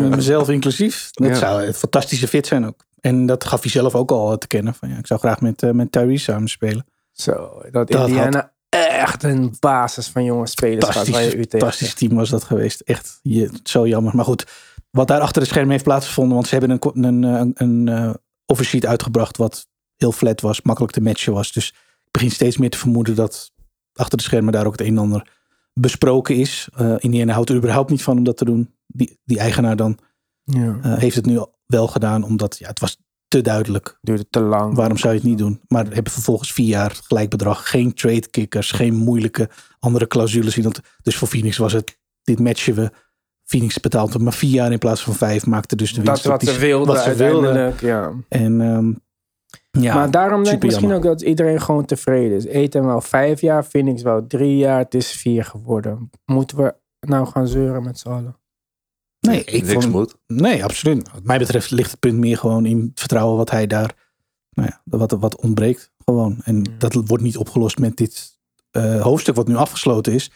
Mezelf 0.09 0.49
inclusief. 0.49 1.09
Dat 1.11 1.37
zou 1.37 1.65
een 1.65 1.73
fantastische 1.73 2.27
fit 2.27 2.47
zijn 2.47 2.65
ook. 2.67 2.85
En 3.01 3.25
dat 3.25 3.43
gaf 3.45 3.61
hij 3.61 3.71
zelf 3.71 3.95
ook 3.95 4.11
al 4.11 4.37
te 4.37 4.47
kennen. 4.47 4.73
Van, 4.73 4.89
ja, 4.89 4.97
ik 4.97 5.07
zou 5.07 5.19
graag 5.19 5.41
met, 5.41 5.63
eh, 5.63 5.71
met 5.71 5.91
Tyrese 5.91 6.23
samen 6.23 6.47
spelen. 6.49 6.85
Zo, 7.11 7.61
dat, 7.71 7.87
Dat 7.91 8.07
Indiana 8.07 8.51
echt 8.69 9.23
een 9.23 9.55
basis 9.59 10.07
van 10.07 10.23
jonge 10.23 10.47
spelers 10.47 10.85
gaat 10.85 10.93
waar 10.95 11.05
je 11.05 11.11
Fantastisch, 11.11 11.39
u 11.39 11.45
tegen 11.45 11.59
fantastisch 11.59 11.93
team 11.93 12.15
was 12.15 12.29
dat 12.29 12.43
geweest. 12.43 12.79
Echt 12.81 13.19
je, 13.21 13.49
zo 13.63 13.87
jammer. 13.87 14.15
Maar 14.15 14.25
goed, 14.25 14.45
wat 14.91 15.07
daar 15.07 15.19
achter 15.21 15.41
de 15.41 15.47
schermen 15.47 15.71
heeft 15.71 15.83
plaatsgevonden. 15.83 16.33
Want 16.33 16.47
ze 16.47 16.51
hebben 16.55 16.71
een, 16.71 16.79
ko- 16.79 16.91
een, 16.95 17.23
eh, 17.23 17.31
een, 17.31 17.51
een 17.55 17.87
eh, 17.87 18.13
offersheet 18.45 18.85
uitgebracht 18.85 19.37
wat 19.37 19.67
heel 19.95 20.11
flat 20.11 20.41
was. 20.41 20.61
Makkelijk 20.61 20.93
te 20.93 21.01
matchen 21.01 21.33
was. 21.33 21.51
Dus 21.51 21.67
ik 22.05 22.11
begin 22.11 22.31
steeds 22.31 22.57
meer 22.57 22.69
te 22.69 22.77
vermoeden 22.77 23.15
dat 23.15 23.51
achter 23.93 24.17
de 24.17 24.23
schermen 24.23 24.53
daar 24.53 24.65
ook 24.65 24.71
het 24.71 24.81
een 24.81 24.87
en 24.87 24.97
ander 24.97 25.37
besproken 25.79 26.35
is. 26.35 26.69
Eh 26.75 26.95
Indiana 26.97 27.33
houdt 27.33 27.49
er 27.49 27.55
überhaupt 27.55 27.89
niet 27.89 28.03
van 28.03 28.17
om 28.17 28.23
dat 28.23 28.37
te 28.37 28.45
doen. 28.45 28.73
Die, 28.87 29.19
die 29.23 29.39
eigenaar 29.39 29.75
dan 29.75 29.97
Ja, 30.43 30.79
eh, 30.81 30.97
heeft 30.97 31.15
het 31.15 31.25
nu 31.25 31.39
wel 31.65 31.87
gedaan. 31.87 32.23
Omdat 32.23 32.57
ja, 32.57 32.67
het 32.67 32.79
was 32.79 32.97
te 33.27 33.41
duidelijk. 33.41 33.97
duurde 34.01 34.29
te 34.29 34.39
lang. 34.39 34.75
Waarom 34.75 34.97
zou 34.97 35.13
je 35.13 35.19
het 35.19 35.27
niet 35.29 35.37
doen? 35.37 35.61
Maar 35.67 35.85
hebben 35.91 36.11
vervolgens 36.13 36.51
vier 36.53 36.67
jaar 36.67 36.99
gelijk 37.03 37.29
bedrag. 37.29 37.69
Geen 37.69 37.93
trade 37.93 38.29
kickers. 38.29 38.71
Geen 38.71 38.95
moeilijke 38.95 39.49
andere 39.79 40.07
clausules. 40.07 40.55
dat- 40.55 40.81
Dus 41.01 41.15
voor 41.15 41.27
Phoenix 41.27 41.57
was 41.57 41.73
het, 41.73 41.97
dit 42.23 42.39
matchen 42.39 42.73
we. 42.75 42.91
Phoenix 43.43 43.79
betaalt 43.79 44.13
hem 44.13 44.23
maar 44.23 44.33
vier 44.33 44.49
jaar 44.51 44.71
in 44.71 44.77
plaats 44.77 45.03
van 45.03 45.13
vijf. 45.13 45.45
Maakte 45.45 45.75
dus 45.75 45.89
de 45.93 45.95
dat 46.01 46.05
winst. 46.05 46.23
is 46.23 46.29
wat 46.31 46.43
ze 46.55 46.59
wilden 46.59 46.95
wat 46.95 47.03
ze 47.03 47.15
wilden. 47.15 47.73
Ja. 47.81 48.11
En 48.29 48.61
ehm, 48.61 48.93
ja, 49.71 49.95
maar 49.95 50.11
daarom 50.11 50.43
denk 50.43 50.55
ik 50.55 50.63
misschien 50.63 50.89
jammer. 50.89 51.09
ook 51.09 51.17
dat 51.17 51.27
iedereen 51.27 51.61
gewoon 51.61 51.85
tevreden 51.85 52.37
is. 52.37 52.45
Eten 52.45 52.85
wel 52.85 53.01
vijf 53.01 53.41
jaar, 53.41 53.65
Phoenix 53.65 54.01
wel 54.01 54.27
drie 54.27 54.57
jaar. 54.57 54.79
Het 54.79 54.93
is 54.93 55.11
vier 55.11 55.43
geworden. 55.43 56.09
Moeten 56.25 56.57
we 56.57 56.75
nou 56.99 57.27
gaan 57.27 57.47
zeuren 57.47 57.83
met 57.83 57.99
z'n 57.99 58.09
allen? 58.09 58.37
nee, 59.19 59.43
ik 59.43 59.65
Niks 59.65 59.73
vond, 59.73 59.93
moet. 59.93 60.15
nee, 60.27 60.63
absoluut. 60.63 61.11
Wat 61.11 61.23
mij 61.23 61.37
betreft 61.37 61.71
ligt 61.71 61.91
het 61.91 61.99
punt 61.99 62.17
meer 62.17 62.37
gewoon 62.37 62.65
in 62.65 62.79
het 62.79 62.99
vertrouwen 62.99 63.37
wat 63.37 63.49
hij 63.49 63.67
daar, 63.67 63.95
nou 64.49 64.69
ja, 64.71 64.81
wat, 64.83 65.11
wat 65.11 65.41
ontbreekt 65.41 65.91
gewoon. 66.05 66.41
En 66.43 66.63
dat 66.77 66.93
wordt 66.93 67.23
niet 67.23 67.37
opgelost 67.37 67.77
met 67.79 67.97
dit 67.97 68.39
eh, 68.71 69.01
hoofdstuk 69.01 69.35
wat 69.35 69.47
nu 69.47 69.55
afgesloten 69.55 70.13
is. 70.13 70.31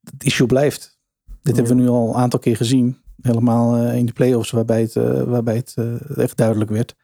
Het 0.00 0.24
issue 0.24 0.46
blijft. 0.46 0.98
Dit 1.42 1.56
hebben 1.56 1.76
we 1.76 1.82
nu 1.82 1.88
al 1.88 2.08
een 2.08 2.14
aantal 2.14 2.38
keer 2.38 2.56
gezien. 2.56 3.02
Helemaal 3.22 3.76
eh, 3.76 3.96
in 3.96 4.06
de 4.06 4.12
playoffs 4.12 4.50
waarbij 4.50 4.80
het, 4.80 4.96
eh, 4.96 5.22
waarbij 5.22 5.54
het 5.54 5.74
echt 6.16 6.36
duidelijk 6.36 6.70
werd. 6.70 6.94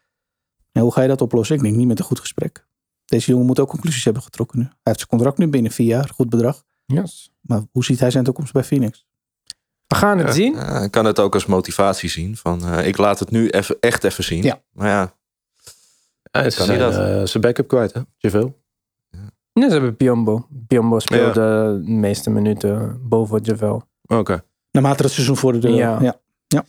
Ja, 0.72 0.80
hoe 0.82 0.92
ga 0.92 1.02
je 1.02 1.08
dat 1.08 1.20
oplossen? 1.20 1.56
Ik 1.56 1.62
denk 1.62 1.76
niet 1.76 1.87
met 1.87 1.98
een 1.98 2.04
goed 2.04 2.20
gesprek. 2.20 2.66
Deze 3.04 3.30
jongen 3.30 3.46
moet 3.46 3.61
ook 3.61 3.68
conclusies 3.68 4.04
hebben 4.04 4.22
getrokken 4.22 4.58
nu. 4.58 4.64
Hij 4.64 4.74
heeft 4.82 4.96
zijn 4.98 5.11
contract 5.11 5.38
nu 5.38 5.48
binnen 5.48 5.72
vier 5.72 5.87
jaar, 5.87 6.11
goed 6.14 6.28
bedrag. 6.28 6.62
Yes. 6.87 7.32
Maar 7.40 7.61
hoe 7.72 7.85
ziet 7.85 8.00
hij 8.00 8.11
zijn 8.11 8.24
toekomst 8.24 8.52
bij 8.52 8.64
Phoenix? 8.64 9.06
We 9.87 9.94
gaan 9.94 10.18
het 10.18 10.26
Ja, 10.26 10.32
zien. 10.32 10.54
ja, 10.54 10.80
ik 10.80 10.90
kan 10.90 11.04
het 11.04 11.18
ook 11.20 11.35
als 11.35 11.46
motivatie 11.46 12.08
zien. 12.08 12.37
Van, 12.37 12.64
eh, 12.66 12.87
ik 12.87 12.96
laat 12.96 13.18
het 13.18 13.30
nu 13.30 13.48
even, 13.48 13.76
echt 13.80 14.04
even 14.04 14.24
zien. 14.24 14.42
Ja. 14.42 14.62
Maar 14.72 14.88
ja, 14.88 15.14
Ja, 16.30 16.50
ze 16.50 16.62
zijn 16.64 16.78
dat? 16.78 16.92
eh, 16.94 17.24
zijn 17.26 17.42
backup 17.42 17.68
kwijt, 17.68 17.92
hè? 17.92 18.00
Javeel. 18.16 18.61
Ja, 19.52 19.66
ze 19.66 19.72
hebben 19.72 19.96
Biombo. 19.96 20.46
Biombo 20.50 20.98
speelde 20.98 21.32
de 21.85 21.90
meeste 21.90 22.30
minuten 22.30 23.00
boven 23.08 23.40
Javel. 23.42 23.82
Oké. 24.06 24.44
Naarmate 24.70 25.02
het 25.02 25.12
seizoen 25.12 25.37
voor 25.37 25.52
de 25.52 25.58
deur. 25.58 25.74
Ja. 25.74 26.16
Ja. 26.48 26.64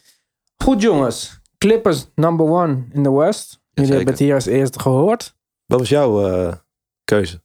Goed 0.58 0.82
jongens. 0.82 1.40
Clippers 1.58 2.08
number 2.16 2.46
one 2.46 2.84
in 2.92 3.04
the 3.04 3.12
West. 3.14 3.60
Jullie 3.74 3.94
hebben 3.94 4.10
het 4.10 4.20
hier 4.20 4.34
als 4.34 4.46
eerste 4.46 4.80
gehoord. 4.80 5.36
Wat 5.66 5.80
was 5.80 5.90
jouw 5.90 6.28
eh, 6.28 6.56
keuze 7.04 7.42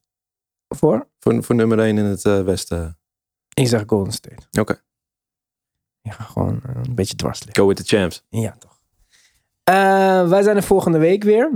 Voor? 0.68 1.08
voor, 1.18 1.42
voor 1.42 1.54
nummer 1.54 1.78
1 1.78 1.98
in 1.98 2.04
het 2.04 2.24
eh, 2.24 2.42
Westen? 2.42 2.98
Ik 3.54 3.68
zeg 3.68 3.82
Golden 3.86 4.12
State. 4.12 4.60
Oké. 4.60 4.82
Ik 6.02 6.12
ga 6.12 6.24
gewoon 6.24 6.60
eh, 6.64 6.74
een 6.84 6.94
beetje 6.94 7.16
dwars 7.16 7.44
liggen. 7.44 7.62
Go 7.62 7.68
with 7.68 7.76
the 7.76 7.96
champs. 7.96 8.24
Ja, 8.28 8.56
toch. 8.58 8.76
Wij 10.28 10.42
zijn 10.42 10.56
er 10.56 10.62
volgende 10.62 10.98
week 10.98 11.22
weer. 11.24 11.50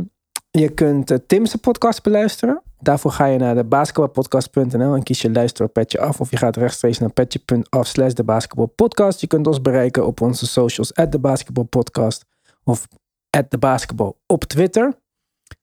Je 0.51 0.69
kunt 0.69 1.19
Tim's 1.27 1.55
podcast 1.55 2.03
beluisteren. 2.03 2.63
Daarvoor 2.81 3.11
ga 3.11 3.27
je 3.27 3.39
naar 3.39 3.55
de 3.55 3.65
basketbalpodcast.nl 3.65 4.95
en 4.95 5.03
kies 5.03 5.23
je 5.23 5.33
luister 5.33 5.65
op 5.65 5.73
Petje 5.73 6.01
Af. 6.01 6.21
Of 6.21 6.31
je 6.31 6.37
gaat 6.37 6.57
rechtstreeks 6.57 6.99
naar 6.99 7.13
petje.af 7.13 7.87
slash 7.87 8.13
de 8.13 8.25
basketbalpodcast. 8.25 9.21
Je 9.21 9.27
kunt 9.27 9.47
ons 9.47 9.63
bereiken 9.63 10.07
op 10.07 10.21
onze 10.21 10.47
socials 10.47 10.95
at 10.95 11.13
de 11.13 11.19
basketbalpodcast. 11.19 12.25
Of 12.65 12.89
at 13.37 13.51
de 13.51 13.59
basketbal 13.59 14.21
op 14.27 14.45
Twitter. 14.45 15.01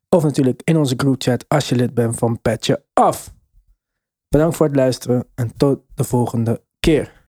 Of 0.09 0.23
natuurlijk 0.23 0.61
in 0.63 0.77
onze 0.77 0.93
groupchat 0.97 1.45
als 1.47 1.69
je 1.69 1.75
lid 1.75 1.93
bent 1.93 2.17
van 2.17 2.41
Petje 2.41 2.85
Af. 2.93 3.33
Bedankt 4.27 4.55
voor 4.55 4.65
het 4.65 4.75
luisteren 4.75 5.27
en 5.35 5.57
tot 5.57 5.79
de 5.95 6.03
volgende 6.03 6.63
keer. 6.79 7.13